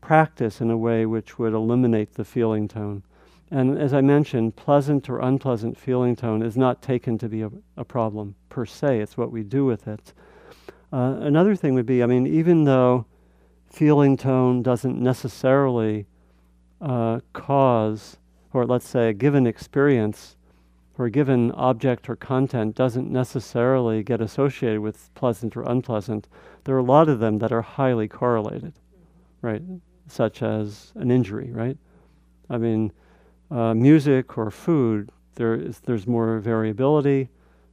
practice 0.00 0.60
in 0.60 0.72
a 0.72 0.76
way 0.76 1.06
which 1.06 1.38
would 1.38 1.52
eliminate 1.52 2.14
the 2.14 2.24
feeling 2.24 2.66
tone. 2.66 3.04
And 3.48 3.78
as 3.78 3.94
I 3.94 4.00
mentioned, 4.00 4.56
pleasant 4.56 5.08
or 5.08 5.20
unpleasant 5.20 5.78
feeling 5.78 6.16
tone 6.16 6.42
is 6.42 6.56
not 6.56 6.82
taken 6.82 7.16
to 7.18 7.28
be 7.28 7.42
a, 7.42 7.52
a 7.76 7.84
problem 7.84 8.34
per 8.48 8.66
se, 8.66 8.98
it's 8.98 9.16
what 9.16 9.30
we 9.30 9.44
do 9.44 9.64
with 9.64 9.86
it. 9.86 10.12
Uh, 10.92 11.18
another 11.20 11.54
thing 11.54 11.74
would 11.74 11.86
be 11.86 12.02
I 12.02 12.06
mean, 12.06 12.26
even 12.26 12.64
though 12.64 13.06
feeling 13.70 14.16
tone 14.16 14.64
doesn't 14.64 15.00
necessarily 15.00 16.06
uh, 16.80 17.20
cause, 17.32 18.16
or 18.54 18.64
let's 18.64 18.88
say 18.88 19.08
a 19.10 19.12
given 19.12 19.46
experience 19.46 20.36
or 20.96 21.06
a 21.06 21.10
given 21.10 21.50
object 21.52 22.08
or 22.08 22.14
content 22.14 22.76
doesn't 22.76 23.10
necessarily 23.10 24.02
get 24.04 24.20
associated 24.20 24.80
with 24.80 25.12
pleasant 25.14 25.56
or 25.56 25.62
unpleasant, 25.62 26.28
there 26.62 26.76
are 26.76 26.78
a 26.78 26.84
lot 26.84 27.08
of 27.08 27.18
them 27.18 27.38
that 27.38 27.52
are 27.52 27.62
highly 27.62 28.06
correlated, 28.06 28.72
right? 29.42 29.60
Such 30.06 30.40
as 30.40 30.92
an 30.94 31.10
injury, 31.10 31.50
right? 31.50 31.76
I 32.48 32.58
mean, 32.58 32.92
uh, 33.50 33.74
music 33.74 34.38
or 34.38 34.50
food, 34.52 35.10
there 35.34 35.54
is 35.54 35.80
there's 35.80 36.06
more 36.06 36.38
variability. 36.38 37.28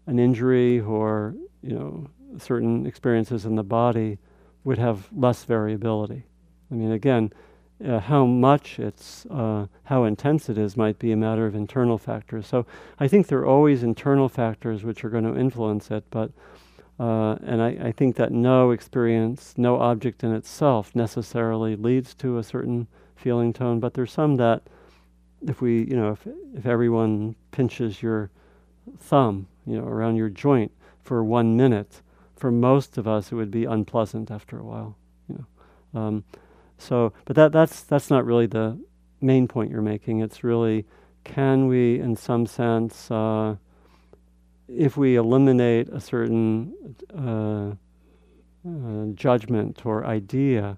An 0.07 0.17
injury 0.17 0.79
or 0.79 1.35
you 1.61 1.75
know 1.75 2.07
certain 2.39 2.87
experiences 2.87 3.45
in 3.45 3.55
the 3.55 3.63
body 3.63 4.17
would 4.63 4.79
have 4.79 5.07
less 5.15 5.43
variability. 5.43 6.23
I 6.71 6.75
mean, 6.75 6.91
again, 6.91 7.31
uh, 7.85 7.99
how 7.99 8.25
much 8.25 8.79
it's, 8.79 9.25
uh, 9.27 9.67
how 9.83 10.03
intense 10.03 10.49
it 10.49 10.57
is 10.57 10.77
might 10.77 10.99
be 10.99 11.11
a 11.11 11.17
matter 11.17 11.45
of 11.45 11.55
internal 11.55 11.97
factors. 11.97 12.47
So 12.47 12.65
I 12.99 13.07
think 13.07 13.27
there 13.27 13.39
are 13.39 13.45
always 13.45 13.83
internal 13.83 14.29
factors 14.29 14.83
which 14.83 15.03
are 15.03 15.09
going 15.09 15.23
to 15.23 15.39
influence 15.39 15.91
it, 15.91 16.03
but 16.09 16.31
uh, 16.99 17.35
and 17.43 17.63
I, 17.63 17.69
I, 17.81 17.91
think 17.91 18.15
that 18.17 18.31
no 18.31 18.69
experience, 18.69 19.55
no 19.57 19.77
object 19.79 20.23
in 20.23 20.31
itself 20.35 20.93
necessarily 20.93 21.75
leads 21.75 22.13
to 22.15 22.37
a 22.37 22.43
certain 22.43 22.85
feeling 23.15 23.53
tone, 23.53 23.79
but 23.79 23.95
there's 23.95 24.11
some 24.11 24.35
that 24.35 24.61
if 25.47 25.61
we, 25.61 25.79
you 25.85 25.95
know, 25.95 26.11
if, 26.11 26.27
if 26.53 26.67
everyone 26.67 27.35
pinches 27.49 28.03
your 28.03 28.29
thumb, 28.99 29.47
you 29.65 29.79
know, 29.79 29.87
around 29.87 30.15
your 30.15 30.29
joint 30.29 30.71
for 31.03 31.23
one 31.23 31.57
minute, 31.57 32.01
for 32.35 32.51
most 32.51 32.99
of 32.99 33.07
us 33.07 33.31
it 33.31 33.35
would 33.35 33.51
be 33.51 33.65
unpleasant 33.65 34.29
after 34.29 34.59
a 34.59 34.63
while, 34.63 34.95
you 35.27 35.35
know. 35.93 35.99
Um, 35.99 36.23
so, 36.81 37.13
but 37.25 37.35
that 37.35 37.51
that's 37.51 37.83
that's 37.83 38.09
not 38.09 38.25
really 38.25 38.47
the 38.47 38.79
main 39.21 39.47
point 39.47 39.71
you're 39.71 39.81
making. 39.81 40.19
It's 40.21 40.43
really, 40.43 40.85
can 41.23 41.67
we, 41.67 41.99
in 41.99 42.15
some 42.15 42.45
sense, 42.45 43.11
uh, 43.11 43.55
if 44.67 44.97
we 44.97 45.15
eliminate 45.15 45.89
a 45.89 45.99
certain 45.99 46.73
uh, 47.15 47.75
uh, 48.67 49.05
judgment 49.13 49.85
or 49.85 50.05
idea 50.05 50.77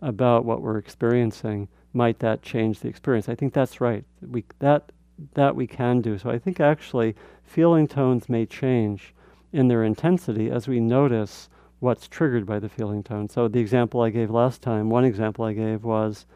about 0.00 0.44
what 0.44 0.62
we're 0.62 0.78
experiencing, 0.78 1.68
might 1.92 2.18
that 2.20 2.42
change 2.42 2.80
the 2.80 2.88
experience? 2.88 3.28
I 3.28 3.34
think 3.34 3.52
that's 3.52 3.80
right. 3.80 4.04
We, 4.26 4.44
that, 4.60 4.90
that 5.34 5.54
we 5.54 5.66
can 5.66 6.00
do. 6.00 6.18
So 6.18 6.30
I 6.30 6.38
think 6.38 6.60
actually 6.60 7.14
feeling 7.44 7.86
tones 7.86 8.28
may 8.28 8.46
change 8.46 9.14
in 9.52 9.68
their 9.68 9.84
intensity 9.84 10.50
as 10.50 10.66
we 10.66 10.80
notice 10.80 11.50
what's 11.82 12.06
triggered 12.06 12.46
by 12.46 12.60
the 12.60 12.68
feeling 12.68 13.02
tone. 13.02 13.28
So 13.28 13.48
the 13.48 13.58
example 13.58 14.02
I 14.02 14.10
gave 14.10 14.30
last 14.30 14.62
time, 14.62 14.88
one 14.88 15.04
example 15.04 15.44
I 15.44 15.52
gave 15.52 15.82
was 15.82 16.26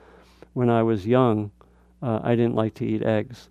when 0.55 0.68
I 0.68 0.82
was 0.82 1.07
young, 1.07 1.53
uh, 2.03 2.18
I 2.24 2.34
didn't 2.34 2.57
like 2.57 2.74
to 2.74 2.84
eat 2.84 3.05
eggs. 3.05 3.49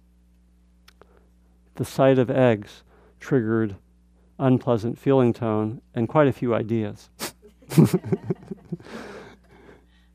The 1.76 1.86
sight 1.86 2.20
of 2.20 2.30
eggs 2.30 2.84
triggered 3.22 3.78
unpleasant 4.38 5.00
feeling 5.00 5.32
tone 5.32 5.82
and 5.93 6.10
quite 6.10 6.28
a 6.28 6.34
few 6.34 6.54
ideas. 6.54 7.10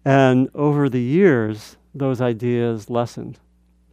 and 0.05 0.51
over 0.55 0.91
the 0.91 1.01
years, 1.01 1.79
those 1.95 2.21
ideas 2.21 2.91
lessened 2.91 3.39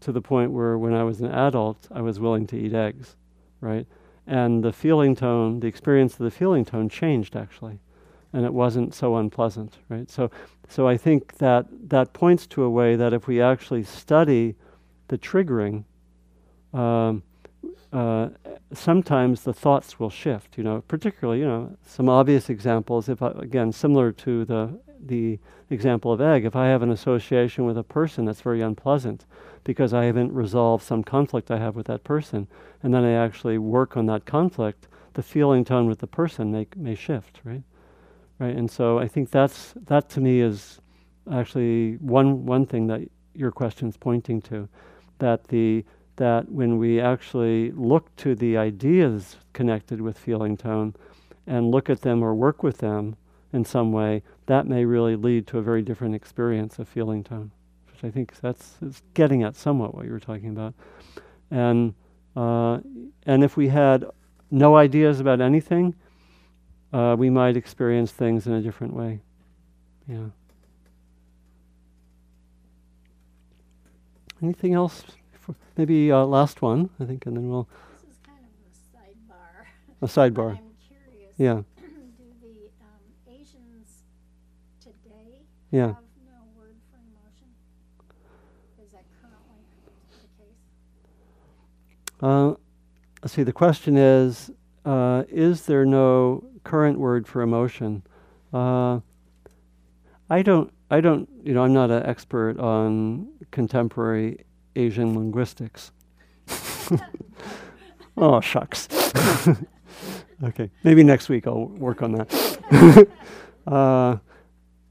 to 0.01 0.11
the 0.11 0.21
point 0.21 0.51
where 0.51 0.77
when 0.77 0.93
I 0.93 1.05
was 1.05 1.21
an 1.21 1.31
adult, 1.31 1.87
I 1.89 2.01
was 2.01 2.19
willing 2.19 2.47
to 2.47 2.57
eat 2.57 2.73
eggs, 2.73 3.15
right? 3.61 3.87
And 4.27 4.63
the 4.63 4.73
feeling 4.73 5.15
tone, 5.15 5.61
the 5.61 5.67
experience 5.67 6.13
of 6.13 6.19
the 6.19 6.31
feeling 6.31 6.65
tone 6.65 6.89
changed 6.89 7.35
actually. 7.35 7.79
And 8.33 8.45
it 8.45 8.53
wasn't 8.53 8.93
so 8.93 9.15
unpleasant, 9.15 9.77
right? 9.87 10.11
So, 10.11 10.29
so 10.67 10.87
I 10.87 10.97
think 10.97 11.37
that 11.37 11.65
that 11.89 12.11
points 12.11 12.45
to 12.47 12.63
a 12.63 12.69
way 12.69 12.97
that 12.97 13.13
if 13.13 13.25
we 13.25 13.41
actually 13.41 13.83
study 13.83 14.55
the 15.07 15.17
triggering, 15.17 15.85
um, 16.73 17.23
uh, 17.93 18.29
sometimes 18.73 19.43
the 19.43 19.53
thoughts 19.53 19.97
will 19.97 20.09
shift. 20.09 20.57
You 20.57 20.65
know, 20.65 20.83
particularly, 20.89 21.39
you 21.39 21.45
know, 21.45 21.77
some 21.85 22.09
obvious 22.09 22.49
examples. 22.49 23.07
If 23.07 23.21
I, 23.21 23.31
again, 23.37 23.71
similar 23.71 24.11
to 24.11 24.43
the 24.43 24.77
the 25.05 25.39
example 25.69 26.11
of 26.11 26.21
egg, 26.21 26.45
if 26.45 26.55
I 26.55 26.67
have 26.67 26.81
an 26.81 26.91
association 26.91 27.65
with 27.65 27.77
a 27.77 27.83
person 27.83 28.25
that's 28.25 28.41
very 28.41 28.61
unpleasant 28.61 29.25
because 29.63 29.93
I 29.93 30.05
haven't 30.05 30.33
resolved 30.33 30.83
some 30.83 31.03
conflict 31.03 31.51
I 31.51 31.57
have 31.57 31.75
with 31.75 31.87
that 31.87 32.03
person, 32.03 32.47
and 32.81 32.93
then 32.93 33.03
I 33.03 33.11
actually 33.11 33.57
work 33.57 33.97
on 33.97 34.05
that 34.07 34.25
conflict, 34.25 34.87
the 35.13 35.23
feeling 35.23 35.65
tone 35.65 35.87
with 35.87 35.99
the 35.99 36.07
person 36.07 36.51
may, 36.51 36.67
may 36.75 36.95
shift, 36.95 37.41
right? 37.43 37.63
Right, 38.39 38.55
and 38.55 38.69
so 38.69 38.99
I 38.99 39.07
think 39.07 39.31
that's 39.31 39.73
that 39.87 40.09
to 40.11 40.21
me 40.21 40.41
is 40.41 40.79
actually 41.31 41.95
one 41.95 42.45
one 42.45 42.67
thing 42.67 42.85
that 42.87 43.01
your 43.33 43.51
question's 43.51 43.97
pointing 43.97 44.41
to, 44.43 44.69
that 45.17 45.47
the 45.47 45.83
that 46.17 46.51
when 46.51 46.77
we 46.77 47.01
actually 47.01 47.71
look 47.71 48.15
to 48.17 48.35
the 48.35 48.55
ideas 48.55 49.37
connected 49.53 50.01
with 50.01 50.19
feeling 50.19 50.55
tone, 50.55 50.93
and 51.47 51.71
look 51.71 51.89
at 51.89 52.01
them 52.01 52.21
or 52.21 52.35
work 52.35 52.61
with 52.61 52.77
them 52.77 53.15
in 53.53 53.65
some 53.65 53.91
way, 53.91 54.21
that 54.47 54.65
may 54.65 54.85
really 54.85 55.15
lead 55.15 55.45
to 55.47 55.59
a 55.59 55.61
very 55.61 55.81
different 55.81 56.15
experience 56.15 56.79
of 56.79 56.87
feeling 56.87 57.23
tone, 57.23 57.51
which 57.91 58.03
I 58.03 58.09
think 58.09 58.39
that's 58.39 58.75
is 58.81 59.03
getting 59.13 59.43
at 59.43 59.55
somewhat 59.55 59.93
what 59.93 60.05
you 60.05 60.11
were 60.11 60.19
talking 60.19 60.49
about. 60.49 60.73
And 61.51 61.93
uh, 62.35 62.79
and 63.25 63.43
if 63.43 63.55
we 63.55 63.67
had 63.67 64.05
no 64.51 64.75
ideas 64.75 65.19
about 65.19 65.41
anything, 65.41 65.95
uh, 66.93 67.15
we 67.17 67.29
might 67.29 67.57
experience 67.57 68.11
things 68.11 68.47
in 68.47 68.53
a 68.53 68.61
different 68.61 68.93
way. 68.93 69.21
Yeah. 70.07 70.27
Anything 74.41 74.73
else? 74.73 75.03
Maybe 75.77 76.11
uh, 76.11 76.25
last 76.25 76.61
one, 76.61 76.89
I 76.99 77.05
think, 77.05 77.25
and 77.25 77.35
then 77.35 77.49
we'll. 77.49 77.67
This 78.03 78.11
is 78.11 78.19
kind 78.25 78.39
of 78.39 80.05
a 80.05 80.07
sidebar. 80.07 80.29
A 80.29 80.31
sidebar. 80.31 80.51
I'm 80.57 80.75
curious. 80.87 81.33
Yeah. 81.37 81.61
Yeah. 85.77 85.85
have 85.85 85.95
no 86.25 86.41
word 86.57 86.75
for 86.89 86.97
emotion? 86.97 87.47
Is 88.83 88.91
that 88.93 89.05
currently 89.21 89.61
the 90.09 90.27
case? 90.43 90.57
Uh, 92.19 92.55
let's 93.21 93.33
see. 93.35 93.43
The 93.43 93.53
question 93.53 93.95
is: 93.95 94.49
uh, 94.85 95.25
Is 95.29 95.67
there 95.67 95.85
no 95.85 96.43
current 96.63 96.97
word 96.97 97.27
for 97.27 97.43
emotion? 97.43 98.01
Uh, 98.51 99.01
I 100.31 100.41
don't. 100.41 100.73
I 100.89 100.99
don't. 100.99 101.29
You 101.43 101.53
know, 101.53 101.63
I'm 101.63 101.73
not 101.73 101.91
an 101.91 102.03
expert 102.07 102.57
on 102.57 103.27
contemporary 103.51 104.45
Asian 104.75 105.15
linguistics. 105.15 105.91
oh 108.17 108.41
shucks. 108.41 108.87
okay, 110.43 110.71
maybe 110.83 111.03
next 111.03 111.29
week 111.29 111.45
I'll 111.45 111.67
work 111.67 112.01
on 112.01 112.13
that. 112.13 113.07
uh, 113.67 114.17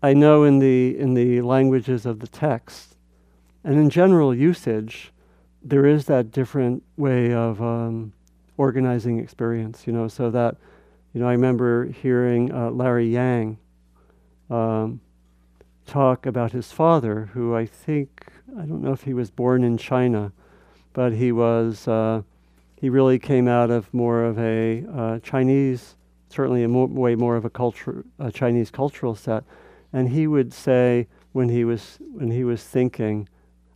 I 0.03 0.15
know 0.15 0.45
in 0.45 0.59
the 0.59 0.99
in 0.99 1.15
the 1.15 1.41
languages 1.43 2.07
of 2.07 2.21
the 2.21 2.27
text 2.29 2.97
And 3.67 3.81
in 3.81 3.91
general 3.91 4.33
usage, 4.33 5.13
there 5.61 5.85
is 5.87 6.05
that 6.05 6.31
different 6.31 6.85
way 6.97 7.33
of 7.33 7.61
um, 7.61 8.13
organizing 8.57 9.19
experience, 9.19 9.89
you 9.89 9.93
know, 9.93 10.07
so 10.07 10.31
that, 10.31 10.57
you 11.13 11.21
know, 11.21 11.27
I 11.27 11.33
remember 11.33 11.87
hearing 11.87 12.53
uh, 12.53 12.71
Larry 12.71 13.09
Yang 13.09 13.59
um, 14.49 15.01
talk 15.85 16.27
about 16.27 16.53
his 16.53 16.71
father, 16.71 17.31
who 17.35 17.57
I 17.57 17.67
think, 17.67 18.29
I 18.57 18.67
don't 18.67 18.83
know 18.83 18.93
if 18.93 19.03
he 19.03 19.15
was 19.15 19.33
born 19.33 19.65
in 19.65 19.79
China, 19.79 20.31
but 20.93 21.13
he 21.13 21.33
was, 21.33 21.89
uh, 21.89 22.23
he 22.81 22.89
really 22.89 23.19
came 23.19 23.49
out 23.49 23.73
of 23.73 23.93
more 23.93 24.23
of 24.23 24.39
a 24.39 24.85
uh, 24.95 25.19
Chinese, 25.25 25.97
certainly 26.29 26.63
a 26.63 26.69
more, 26.69 26.87
way 26.87 27.17
more 27.17 27.35
of 27.35 27.45
a 27.45 27.51
culture, 27.51 28.05
a 28.21 28.31
Chinese 28.31 28.71
cultural 28.71 29.17
set. 29.17 29.43
And 29.97 30.11
he 30.11 30.27
would 30.27 30.53
say 30.53 31.09
when 31.33 31.49
he 31.49 31.65
was, 31.65 31.99
when 32.13 32.31
he 32.31 32.45
was 32.45 32.63
thinking, 32.63 33.29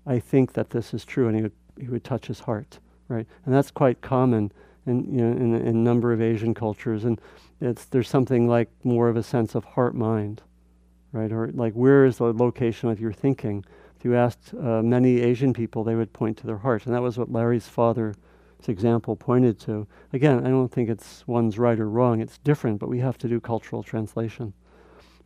I 0.07 0.18
think 0.18 0.53
that 0.53 0.71
this 0.71 0.93
is 0.93 1.05
true, 1.05 1.29
and 1.29 1.37
he 1.37 1.43
would, 1.43 1.53
he 1.81 1.89
would 1.89 2.05
touch 2.05 2.27
his 2.27 2.41
heart, 2.41 2.79
right? 3.09 3.27
And 3.45 3.55
that's 3.55 3.71
quite 3.71 4.01
common 4.01 4.53
in, 4.87 5.12
you 5.12 5.23
know, 5.23 5.33
in, 5.33 5.55
a 5.55 5.73
number 5.73 6.12
of 6.12 6.21
Asian 6.21 6.53
cultures. 6.53 7.05
And 7.05 7.21
it's, 7.61 7.87
there's 7.87 8.09
something 8.09 8.47
like 8.47 8.68
more 8.85 9.09
of 9.09 9.16
a 9.16 9.23
sense 9.23 9.55
of 9.55 9.64
heart 9.64 9.95
mind 9.95 10.43
right? 11.12 11.33
Or 11.33 11.51
like, 11.53 11.73
where 11.75 12.05
is 12.05 12.18
the 12.18 12.33
location 12.33 12.89
of 12.89 13.01
your 13.01 13.12
thinking? 13.12 13.64
If 13.99 14.05
you 14.05 14.14
asked 14.14 14.55
uh, 14.55 14.83
many 14.83 15.21
Asian 15.21 15.53
people, 15.53 15.85
they 15.85 15.95
would 15.95 16.12
point 16.12 16.39
to 16.39 16.47
their 16.47 16.59
heart, 16.59 16.87
and 16.87 16.95
that 16.95 17.03
was 17.03 17.18
what 17.18 17.31
Larry's 17.31 17.68
father's 17.68 18.16
example 18.66 19.16
pointed 19.16 19.59
to. 19.61 19.87
Again, 20.12 20.47
I 20.47 20.51
don't 20.51 20.71
think 20.71 20.89
it's 20.89 21.27
one's 21.27 21.59
right 21.59 21.79
or 21.79 21.89
wrong; 21.89 22.21
it's 22.21 22.39
different, 22.39 22.79
but 22.79 22.89
we 22.89 23.01
have 23.01 23.18
to 23.18 23.29
do 23.29 23.41
cultural 23.41 23.83
translation 23.83 24.55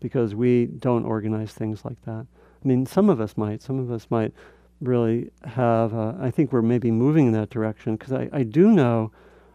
because 0.01 0.35
we 0.35 0.67
don't 0.67 1.05
organize 1.05 1.53
things 1.53 1.85
like 1.85 2.03
that. 2.05 2.27
I 2.65 2.69
mean, 2.69 2.87
some 2.87 3.11
of 3.11 3.21
us 3.21 3.37
might, 3.37 3.63
some 3.63 3.79
of 3.79 3.91
us 3.91 4.07
might 4.11 4.33
really 4.81 5.31
have. 5.45 5.95
Uh, 5.95 6.15
I 6.21 6.31
think 6.31 6.53
we're 6.53 6.63
maybe 6.63 6.91
moving 6.91 7.27
in 7.27 7.33
that 7.33 7.51
direction 7.51 7.97
because 7.97 8.13
I, 8.13 8.29
I 8.33 8.43
do 8.43 8.71
know 8.71 9.13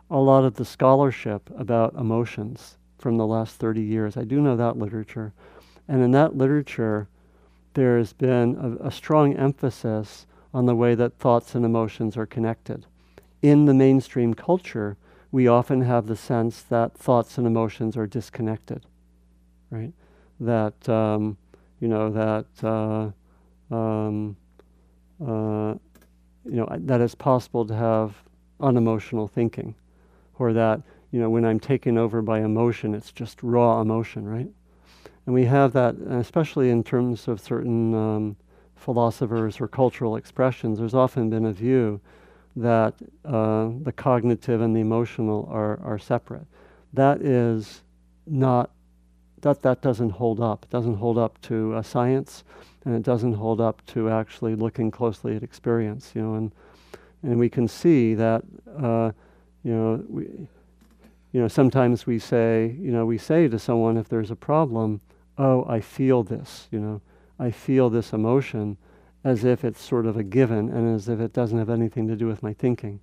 a 0.10 0.18
lot 0.18 0.44
of 0.44 0.56
the 0.56 0.66
scholarship 0.66 1.50
about 1.58 1.94
emotions 1.96 2.78
from 2.98 3.18
the 3.18 3.28
last 3.28 3.56
30 3.56 3.82
years. 3.82 4.18
I 4.18 4.24
do 4.24 4.42
know 4.42 4.56
that 4.58 4.78
literature. 4.78 5.34
And 5.88 6.04
in 6.04 6.12
that 6.12 6.36
literature, 6.36 7.08
there's 7.74 8.14
been 8.14 8.78
a, 8.82 8.88
a, 8.88 8.92
strong 8.92 9.36
emphasis 9.36 10.26
on 10.54 10.66
the 10.66 10.76
way 10.76 10.96
that 10.96 11.18
thoughts 11.18 11.56
and 11.56 11.64
emotions 11.64 12.18
are 12.18 12.26
connected. 12.26 12.86
In 13.42 13.66
the 13.66 13.74
mainstream 13.74 14.34
culture, 14.34 14.98
we 15.32 15.48
often 15.48 15.82
have 15.82 16.08
the 16.08 16.16
sense 16.16 16.62
that 16.64 16.98
thoughts 16.98 17.38
and 17.38 17.46
emotions 17.46 17.96
are 17.96 18.08
disconnected, 18.08 18.86
right? 19.70 19.94
That, 20.40 20.88
um, 20.88 21.38
you 21.80 21.88
know, 21.88 22.10
that, 22.12 22.46
uh, 22.64 23.76
um, 23.76 24.36
uh, 25.22 25.76
you 26.46 26.56
know, 26.56 26.68
that 26.72 27.02
it's 27.02 27.16
possible 27.16 27.66
to 27.66 27.76
have 27.76 28.16
unemotional 28.60 29.28
thinking, 29.28 29.76
or 30.38 30.54
that, 30.54 30.82
you 31.12 31.20
know, 31.20 31.30
when 31.30 31.46
I'm 31.46 31.60
taken 31.60 31.98
over 31.98 32.22
by 32.22 32.40
emotion, 32.40 32.94
it's 32.94 33.12
just 33.12 33.42
raw 33.44 33.82
emotion, 33.82 34.28
right? 34.28 34.50
And 35.26 35.36
we 35.36 35.46
have 35.46 35.74
that, 35.74 35.96
especially 36.10 36.70
in 36.70 36.84
terms 36.84 37.28
of 37.28 37.40
certain 37.40 37.94
um, 37.94 38.36
philosophers 38.76 39.60
or 39.62 39.68
cultural 39.68 40.16
expressions, 40.16 40.80
there's 40.80 40.94
often 40.94 41.30
been 41.30 41.46
a 41.46 41.54
view 41.54 42.00
that 42.56 42.96
uh, 43.26 43.70
the 43.82 43.94
cognitive 43.96 44.62
and 44.62 44.76
the 44.76 44.80
emotional 44.80 45.48
are, 45.52 45.80
are 45.84 46.00
separate. 46.00 46.46
That 46.94 47.22
is 47.22 47.82
not, 48.26 48.72
that, 49.42 49.62
that 49.62 49.82
doesn't 49.82 50.12
hold 50.12 50.40
up. 50.40 50.66
It 50.66 50.72
doesn't 50.72 50.96
hold 50.96 51.18
up 51.18 51.40
to 51.44 51.76
uh, 51.76 51.82
science, 51.82 52.44
and 52.86 52.96
it 52.96 53.04
doesn't 53.04 53.34
hold 53.34 53.62
up 53.62 53.86
to 53.88 54.10
actually 54.10 54.56
looking 54.56 54.92
closely 54.92 55.36
at 55.36 55.44
experience, 55.44 56.12
you 56.16 56.22
know, 56.22 56.36
and, 56.36 56.52
and 57.24 57.40
we 57.40 57.50
can 57.50 57.68
see 57.68 58.14
that, 58.16 58.44
uh, 58.82 59.12
you 59.64 59.74
know, 59.74 60.04
we, 60.08 60.24
you 61.32 61.40
know, 61.40 61.48
sometimes 61.48 62.06
we 62.06 62.18
say, 62.18 62.76
you 62.80 62.92
know, 62.92 63.06
we 63.06 63.18
say 63.18 63.48
to 63.48 63.60
someone 63.60 63.98
if 63.98 64.10
there's 64.10 64.32
a 64.32 64.36
problem, 64.36 65.02
oh, 65.38 65.66
I 65.68 65.80
feel 65.80 66.24
this, 66.24 66.68
you 66.72 66.80
know, 66.80 67.02
I 67.38 67.52
feel 67.52 67.90
this 67.90 68.14
emotion 68.14 68.78
as 69.24 69.44
if 69.44 69.64
it's 69.64 69.82
sort 69.82 70.06
of 70.06 70.18
a 70.18 70.24
given 70.24 70.70
and 70.70 70.96
as 70.96 71.08
if 71.10 71.20
it 71.20 71.34
doesn't 71.34 71.58
have 71.58 71.70
anything 71.70 72.08
to 72.08 72.16
do 72.16 72.28
with 72.28 72.42
my 72.42 72.54
thinking. 72.54 73.00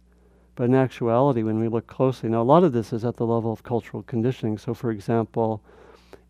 But 0.55 0.65
in 0.65 0.75
actuality, 0.75 1.43
when 1.43 1.59
we 1.59 1.69
look 1.69 1.87
closely, 1.87 2.31
now 2.31 2.41
a 2.41 2.45
lot 2.45 2.65
of 2.65 2.73
this 2.73 2.93
is 2.93 3.05
at 3.05 3.17
the 3.17 3.27
level 3.27 3.53
of 3.53 3.63
cultural 3.63 4.03
conditioning. 4.03 4.57
So, 4.57 4.73
for 4.73 4.91
example, 4.91 5.63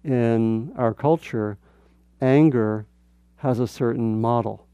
in 0.06 0.72
our 0.76 0.94
culture, 0.94 1.58
anger 2.20 2.86
has 3.36 3.58
a 3.58 3.66
certain 3.66 4.20
model 4.20 4.66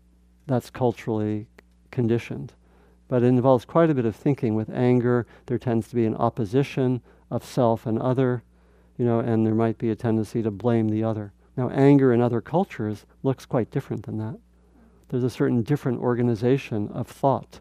that's 0.47 0.70
culturally 0.70 1.47
conditioned. 1.91 2.53
But 3.09 3.22
it 3.22 3.26
involves 3.26 3.64
quite 3.64 3.91
a 3.91 3.95
bit 3.95 4.05
of 4.05 4.14
thinking. 4.14 4.55
With 4.55 4.70
anger, 4.70 5.26
there 5.47 5.59
tends 5.59 5.89
to 5.89 5.95
be 5.95 6.07
an 6.07 6.16
opposition 6.16 7.03
of 7.30 7.45
self 7.45 7.87
and 7.87 7.99
other 7.99 8.43
you 9.03 9.05
know, 9.09 9.20
and 9.20 9.45
there 9.47 9.55
might 9.55 9.78
be 9.78 9.91
a 9.91 9.97
tendency 9.97 10.43
to 10.43 10.51
blame 10.51 10.89
the 10.89 11.05
other. 11.05 11.33
Now, 11.57 11.70
anger 11.70 12.12
in 12.12 12.20
other 12.20 12.41
cultures 12.41 13.05
looks 13.22 13.47
quite 13.47 13.70
different 13.70 14.07
than 14.07 14.18
that. 14.18 14.39
There's 15.09 15.24
a 15.24 15.30
certain 15.30 15.62
different 15.62 16.01
organization 16.01 16.89
of 16.89 17.09
thought. 17.09 17.61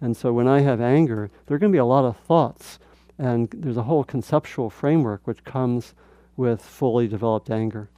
And 0.00 0.16
so 0.16 0.32
when 0.32 0.48
I 0.48 0.60
have 0.60 0.80
anger, 0.80 1.30
there 1.46 1.54
are 1.54 1.58
going 1.58 1.70
to 1.72 1.76
be 1.76 1.80
a 1.80 1.84
lot 1.84 2.04
of 2.04 2.16
thoughts, 2.16 2.78
and 3.18 3.48
there's 3.50 3.76
a 3.76 3.82
whole 3.82 4.04
conceptual 4.04 4.70
framework 4.70 5.26
which 5.26 5.44
comes 5.44 5.94
with 6.40 6.62
fully 6.62 7.06
developed 7.06 7.50
anger. 7.50 7.90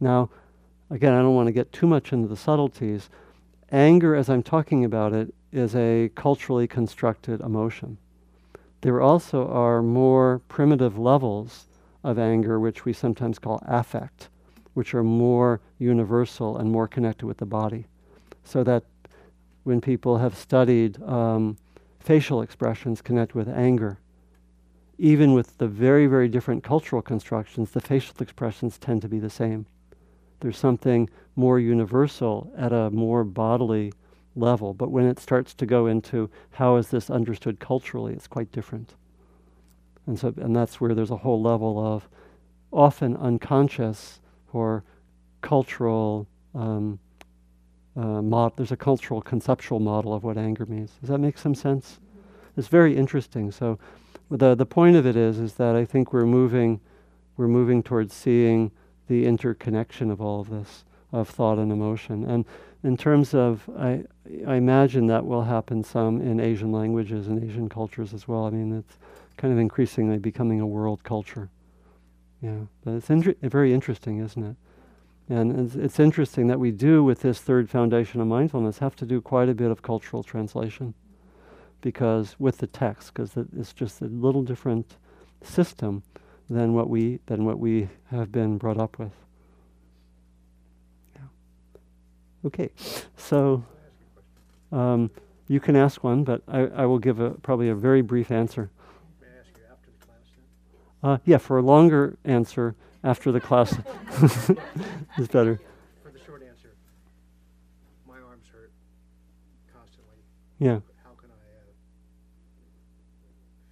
Now, 0.00 0.28
again, 0.90 1.12
I 1.12 1.22
don't 1.22 1.36
want 1.36 1.46
to 1.46 1.52
get 1.52 1.72
too 1.72 1.86
much 1.86 2.12
into 2.12 2.26
the 2.26 2.36
subtleties. 2.36 3.08
Anger, 3.70 4.16
as 4.16 4.28
I'm 4.28 4.42
talking 4.42 4.84
about 4.84 5.12
it, 5.12 5.32
is 5.52 5.76
a 5.76 6.10
culturally 6.16 6.66
constructed 6.66 7.40
emotion. 7.40 7.96
There 8.80 9.00
also 9.00 9.48
are 9.48 9.82
more 9.82 10.42
primitive 10.48 10.98
levels 10.98 11.68
of 12.02 12.18
anger, 12.18 12.58
which 12.58 12.84
we 12.84 12.92
sometimes 12.92 13.38
call 13.38 13.62
affect, 13.66 14.30
which 14.74 14.92
are 14.92 15.04
more 15.04 15.60
universal 15.78 16.56
and 16.56 16.72
more 16.72 16.88
connected 16.88 17.26
with 17.26 17.38
the 17.38 17.46
body. 17.46 17.86
So 18.42 18.64
that 18.64 18.82
when 19.62 19.80
people 19.80 20.18
have 20.18 20.36
studied 20.36 21.00
um, 21.04 21.56
facial 22.00 22.42
expressions 22.42 23.00
connected 23.00 23.36
with 23.36 23.48
anger, 23.48 24.00
even 24.98 25.32
with 25.32 25.58
the 25.58 25.68
very, 25.68 26.06
very 26.06 26.28
different 26.28 26.62
cultural 26.62 27.02
constructions, 27.02 27.70
the 27.70 27.80
facial 27.80 28.14
expressions 28.20 28.78
tend 28.78 29.02
to 29.02 29.08
be 29.08 29.18
the 29.18 29.30
same. 29.30 29.66
There's 30.40 30.58
something 30.58 31.08
more 31.34 31.58
universal 31.58 32.52
at 32.56 32.72
a 32.72 32.90
more 32.90 33.24
bodily 33.24 33.92
level. 34.34 34.74
But 34.74 34.90
when 34.90 35.06
it 35.06 35.18
starts 35.18 35.54
to 35.54 35.66
go 35.66 35.86
into 35.86 36.30
how 36.50 36.76
is 36.76 36.88
this 36.88 37.10
understood 37.10 37.58
culturally, 37.58 38.12
it's 38.12 38.26
quite 38.26 38.52
different. 38.52 38.94
And 40.06 40.18
so, 40.18 40.32
and 40.36 40.54
that's 40.54 40.80
where 40.80 40.94
there's 40.94 41.10
a 41.10 41.16
whole 41.16 41.42
level 41.42 41.84
of 41.84 42.08
often 42.72 43.16
unconscious 43.16 44.20
or 44.52 44.84
cultural 45.40 46.26
um, 46.54 46.98
uh, 47.96 48.50
there's 48.56 48.72
a 48.72 48.76
cultural 48.76 49.22
conceptual 49.22 49.80
model 49.80 50.12
of 50.12 50.22
what 50.22 50.36
anger 50.36 50.66
means. 50.66 50.92
Does 51.00 51.08
that 51.08 51.18
make 51.18 51.38
some 51.38 51.54
sense? 51.54 51.98
It's 52.56 52.68
very 52.68 52.96
interesting. 52.96 53.50
So, 53.50 53.78
the 54.30 54.54
the 54.54 54.66
point 54.66 54.96
of 54.96 55.06
it 55.06 55.16
is 55.16 55.38
is 55.38 55.54
that 55.54 55.76
I 55.76 55.84
think 55.84 56.12
we're 56.12 56.26
moving 56.26 56.80
we're 57.36 57.48
moving 57.48 57.82
towards 57.82 58.14
seeing 58.14 58.70
the 59.08 59.26
interconnection 59.26 60.10
of 60.10 60.20
all 60.20 60.40
of 60.40 60.50
this 60.50 60.84
of 61.12 61.28
thought 61.28 61.58
and 61.58 61.70
emotion. 61.70 62.24
And 62.24 62.44
in 62.82 62.96
terms 62.96 63.34
of, 63.34 63.68
I 63.78 64.04
I 64.46 64.56
imagine 64.56 65.06
that 65.06 65.26
will 65.26 65.42
happen 65.42 65.82
some 65.84 66.20
in 66.20 66.40
Asian 66.40 66.72
languages 66.72 67.28
and 67.28 67.42
Asian 67.42 67.68
cultures 67.68 68.12
as 68.12 68.28
well. 68.28 68.46
I 68.46 68.50
mean, 68.50 68.72
it's 68.72 68.98
kind 69.36 69.52
of 69.52 69.58
increasingly 69.58 70.18
becoming 70.18 70.60
a 70.60 70.66
world 70.66 71.02
culture. 71.04 71.50
Yeah, 72.40 72.66
but 72.84 72.94
it's 72.94 73.08
very 73.42 73.72
interesting, 73.72 74.18
isn't 74.18 74.42
it? 74.42 74.56
And 75.28 75.58
it's, 75.58 75.74
it's 75.74 75.98
interesting 75.98 76.46
that 76.48 76.60
we 76.60 76.70
do, 76.70 77.02
with 77.02 77.20
this 77.20 77.40
third 77.40 77.68
foundation 77.68 78.20
of 78.20 78.28
mindfulness, 78.28 78.78
have 78.78 78.94
to 78.96 79.06
do 79.06 79.20
quite 79.20 79.48
a 79.48 79.54
bit 79.54 79.70
of 79.70 79.82
cultural 79.82 80.22
translation, 80.22 80.94
because 81.86 82.34
with 82.40 82.58
the 82.58 82.66
text, 82.66 83.14
because 83.14 83.36
it's 83.56 83.72
just 83.72 84.02
a 84.02 84.06
little 84.06 84.42
different 84.42 84.96
system 85.44 86.02
than 86.50 86.74
what 86.74 86.90
we 86.90 87.20
than 87.26 87.44
what 87.44 87.60
we 87.60 87.88
have 88.10 88.32
been 88.32 88.58
brought 88.58 88.76
up 88.76 88.98
with. 88.98 89.12
Yeah. 91.14 91.22
Okay, 92.44 92.70
so 93.16 93.62
um, 94.72 95.12
you 95.46 95.60
can 95.60 95.76
ask 95.76 96.02
one, 96.02 96.24
but 96.24 96.42
I, 96.48 96.62
I 96.82 96.86
will 96.86 96.98
give 96.98 97.20
a, 97.20 97.30
probably 97.30 97.68
a 97.68 97.74
very 97.76 98.02
brief 98.02 98.32
answer. 98.32 98.68
May 99.20 99.28
I 99.28 99.38
ask 99.38 99.50
you 99.56 99.62
after 99.70 99.90
the 100.00 100.06
class? 100.06 100.24
Uh, 101.04 101.18
yeah, 101.24 101.38
for 101.38 101.58
a 101.58 101.62
longer 101.62 102.16
answer 102.24 102.74
after 103.04 103.30
the 103.30 103.40
class 103.40 103.72
is 105.18 105.28
better. 105.28 105.60
For 106.02 106.10
the 106.10 106.18
short 106.26 106.42
answer, 106.42 106.74
my 108.08 108.16
arms 108.16 108.46
hurt 108.52 108.72
constantly. 109.72 110.18
Yeah. 110.58 110.80
How 111.04 111.14
can 111.20 111.30
I 111.30 111.34
uh, 111.34 111.70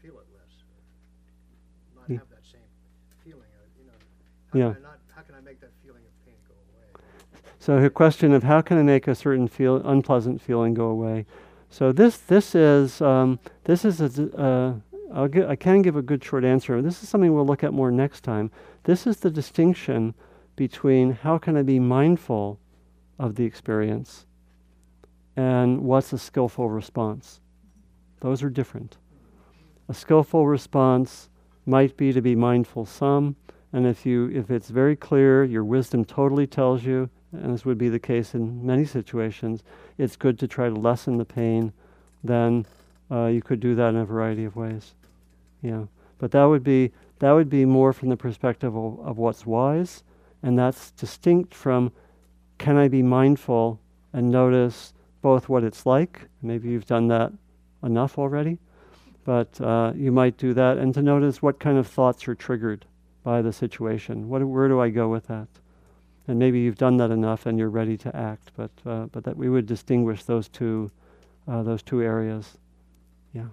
feel 0.02 0.14
it 0.14 0.26
less? 0.32 0.52
Not 1.96 2.04
Yeah. 2.08 2.18
have 2.18 2.30
that 2.30 2.46
same 2.46 2.60
feeling. 3.24 3.42
Uh, 3.42 3.66
you 3.78 3.86
know, 3.86 3.98
how 4.55 4.59
Yeah. 4.61 4.74
can 4.74 4.84
I 4.84 4.88
not? 4.88 4.98
How 5.14 5.22
can 5.22 5.34
I 5.34 5.40
make 5.40 5.61
that 5.61 5.70
feeling 5.84 6.02
of 6.02 6.24
pain 6.24 6.34
go 6.48 6.55
away? 6.55 7.05
So 7.59 7.78
a 7.78 7.90
question 7.90 8.32
of 8.32 8.42
how 8.44 8.61
can 8.62 8.78
I 8.78 8.82
make 8.82 9.07
a 9.09 9.14
certain 9.14 9.48
feel 9.48 9.76
unpleasant 9.86 10.40
feeling 10.40 10.74
go 10.74 10.86
away. 10.86 11.26
So 11.70 11.92
this 11.92 12.18
this 12.18 12.55
is 12.55 13.00
um, 13.02 13.38
this 13.64 13.84
is 13.84 14.00
a, 14.00 14.36
uh, 14.38 14.74
I'll 15.12 15.28
gi- 15.28 15.44
I 15.46 15.57
can 15.57 15.82
give 15.82 15.96
a 15.96 16.02
good 16.02 16.22
short 16.22 16.44
answer. 16.44 16.80
This 16.80 17.02
is 17.02 17.09
something 17.09 17.34
we'll 17.34 17.46
look 17.46 17.64
at 17.64 17.72
more 17.72 17.90
next 17.90 18.22
time. 18.22 18.50
This 18.84 19.07
is 19.07 19.18
the 19.18 19.30
distinction 19.30 20.14
between 20.57 21.12
how 21.12 21.38
can 21.38 21.57
I 21.57 21.62
be 21.62 21.80
mindful 21.80 22.61
of 23.18 23.34
the 23.34 23.44
experience 23.44 24.26
and 25.36 25.82
what's 25.82 26.12
a 26.12 26.18
skillful 26.18 26.68
response. 26.70 27.40
Those 28.20 28.42
are 28.42 28.50
different. 28.50 28.96
A 29.88 29.94
skillful 29.94 30.46
response 30.46 31.28
might 31.66 31.96
be 31.96 32.12
to 32.12 32.22
be 32.22 32.34
mindful 32.36 32.86
some, 32.86 33.36
and 33.75 33.89
if 33.89 34.07
you 34.07 34.31
if 34.31 34.53
it's 34.53 34.68
very 34.68 34.95
clear, 34.95 35.43
your 35.43 35.64
wisdom 35.64 36.05
totally 36.05 36.47
tells 36.47 36.85
you, 36.85 37.11
and 37.33 37.53
this 37.53 37.64
would 37.64 37.77
be 37.77 37.89
the 37.89 37.99
case 37.99 38.33
in 38.33 38.64
many 38.64 38.85
situations, 38.85 39.64
it's 39.99 40.14
good 40.14 40.39
to 40.39 40.47
try 40.47 40.68
to 40.68 40.75
lessen 40.77 41.18
the 41.18 41.25
pain, 41.25 41.72
then 42.22 42.66
uh, 43.11 43.27
you 43.27 43.43
could 43.43 43.59
do 43.59 43.75
that 43.75 43.89
in 43.89 43.97
a 43.97 44.05
variety 44.05 44.45
of 44.45 44.55
ways. 44.55 44.95
Yeah, 45.61 45.87
but 46.18 46.31
that 46.31 46.45
would 46.45 46.62
be 46.62 46.93
that 47.18 47.33
would 47.33 47.51
be 47.51 47.64
more 47.64 47.93
from 47.93 48.11
the 48.11 48.16
perspective 48.16 48.77
of, 48.77 49.01
of 49.01 49.18
what's 49.18 49.45
wise, 49.45 50.05
and 50.41 50.57
that's 50.57 50.93
distinct 50.93 51.53
from 51.53 51.91
can 52.59 52.77
I 52.77 52.87
be 52.87 53.03
mindful 53.03 53.81
and 54.12 54.31
notice 54.31 54.93
both 55.20 55.49
what 55.49 55.64
it's 55.64 55.85
like. 55.85 56.29
Maybe 56.43 56.68
you've 56.68 56.87
done 56.87 57.09
that 57.09 57.33
enough 57.83 58.18
already, 58.18 58.59
but 59.25 59.61
uh, 59.61 59.95
you 59.97 60.12
might 60.12 60.37
do 60.37 60.55
that, 60.55 60.79
and 60.79 60.95
to 60.95 61.03
notice 61.03 61.43
what 61.43 61.59
kind 61.59 61.77
of 61.77 61.89
thoughts 61.89 62.29
are 62.29 62.37
triggered 62.37 62.87
by 63.25 63.43
the 63.43 63.53
situation. 63.53 64.29
What, 64.29 64.45
where 64.45 64.68
do 64.68 64.79
I 64.81 64.91
go 64.91 65.09
with 65.09 65.27
that? 65.27 65.49
And 66.29 66.39
maybe 66.39 66.61
you've 66.61 66.79
done 66.79 66.99
that 66.99 67.11
enough, 67.11 67.47
and 67.47 67.59
you're 67.59 67.70
ready 67.70 67.97
to 67.99 68.14
act. 68.14 68.53
But 68.57 68.70
uh, 68.87 69.07
but 69.07 69.25
that 69.25 69.37
we 69.37 69.49
would 69.49 69.66
distinguish 69.66 70.25
those 70.25 70.49
two 70.49 70.91
uh, 71.49 71.62
those 71.62 71.83
two 71.83 72.01
areas. 72.01 72.57
Yeah. 73.33 73.49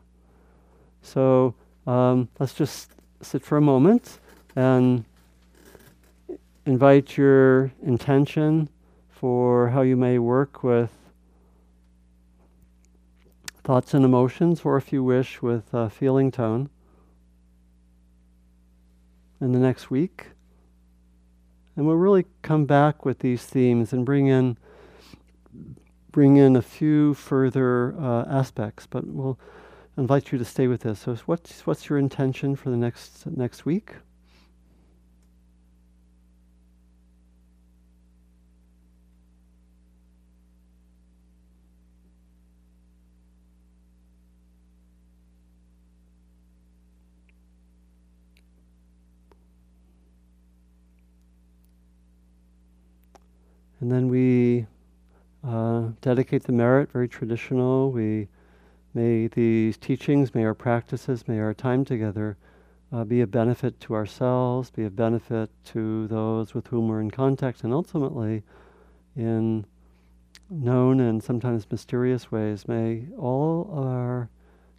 So 1.02 1.56
um, 1.88 2.30
let's 2.40 2.54
just 2.54 2.92
sit 3.22 3.44
for 3.44 3.58
a 3.58 3.62
moment 3.62 4.20
and 4.56 5.04
invite 6.66 7.18
your 7.18 7.72
intention 7.84 8.70
for 9.10 9.70
how 9.70 9.82
you 9.82 9.98
may 9.98 10.20
work 10.20 10.64
with 10.64 10.92
thoughts 13.64 13.94
and 13.94 14.06
emotions, 14.06 14.62
or 14.64 14.78
if 14.78 14.94
you 14.94 15.04
wish, 15.04 15.42
with 15.42 15.74
uh, 15.74 15.90
feeling 15.90 16.32
tone 16.32 16.70
in 19.42 19.52
the 19.52 19.60
next 19.60 19.90
week. 19.92 20.28
And 21.76 21.86
we'll 21.86 21.96
really 21.96 22.26
come 22.42 22.66
back 22.66 23.04
with 23.06 23.20
these 23.20 23.44
themes 23.44 23.92
and 23.92 24.06
bring 24.06 24.28
in 24.28 24.58
bring 26.12 26.36
in 26.38 26.56
a 26.56 26.62
few 26.62 27.14
further 27.14 27.96
uh, 27.98 28.26
aspects, 28.30 28.86
but 28.86 29.08
we'll 29.08 29.40
invite 29.98 30.32
you 30.32 30.38
to 30.38 30.46
stay 30.46 30.68
with 30.68 30.82
this. 30.82 31.00
So, 31.00 31.16
what's 31.26 31.66
what's 31.66 31.90
your 31.90 31.98
intention 31.98 32.56
for 32.56 32.70
the 32.70 32.78
next 32.78 33.26
next 33.26 33.66
week? 33.66 33.96
And 53.82 53.92
then 53.92 54.08
we 54.08 54.68
uh, 55.44 55.90
dedicate 56.02 56.44
the 56.44 56.52
merit, 56.52 56.92
very 56.92 57.10
traditional. 57.10 57.92
We 57.92 58.28
may 58.94 59.28
these 59.28 59.76
teachings, 59.78 60.36
may 60.36 60.46
our 60.46 60.54
practices, 60.54 61.28
may 61.28 61.40
our 61.40 61.56
time 61.56 61.84
together 61.84 62.38
uh, 62.94 63.04
be 63.06 63.22
a 63.22 63.28
benefit 63.28 63.80
to 63.82 63.96
ourselves, 63.96 64.70
be 64.70 64.86
a 64.86 64.92
benefit 64.92 65.50
to 65.66 66.08
those 66.08 66.54
with 66.54 66.68
whom 66.68 66.90
we're 66.90 67.02
in 67.02 67.10
contact, 67.10 67.64
and 67.64 67.74
ultimately, 67.74 68.44
in 69.16 69.66
known 70.50 71.00
and 71.00 71.24
sometimes 71.24 71.72
mysterious 71.72 72.32
ways, 72.32 72.68
may 72.68 73.06
all 73.18 73.74
our 73.74 74.30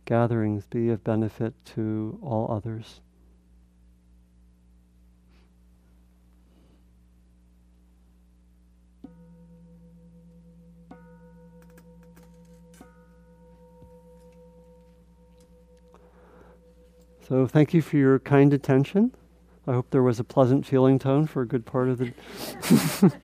gatherings 0.05 0.67
be 0.67 0.91
of 0.91 1.03
benefit 1.03 1.55
to 1.65 2.19
all 2.23 2.53
others. 2.53 3.01
So 17.33 17.47
thank 17.47 17.73
you 17.73 17.81
for 17.81 17.97
your 17.97 18.19
kind 18.19 18.53
attention. 18.53 19.15
I 19.67 19.73
hope 19.73 19.89
there 19.89 20.03
was 20.03 20.21
a 20.21 20.25
pleasant 20.25 20.67
feeling 20.67 20.99
tone 20.99 21.27
for 21.27 21.41
a 21.41 21.47
good 21.47 21.65
part 21.65 21.89
of 21.89 21.97
the. 21.97 22.13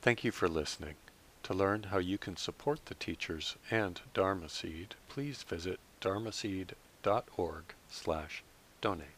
Thank 0.00 0.22
you 0.22 0.30
for 0.30 0.46
listening. 0.46 0.94
To 1.42 1.54
learn 1.54 1.86
how 1.90 1.98
you 1.98 2.18
can 2.18 2.36
support 2.36 2.86
the 2.86 2.94
teachers 2.94 3.56
and 3.68 4.00
Dharma 4.14 4.48
Seed, 4.48 4.94
please 5.08 5.42
visit 5.42 5.80
dharmaseed.org 6.00 7.64
slash 7.90 8.44
donate. 8.80 9.17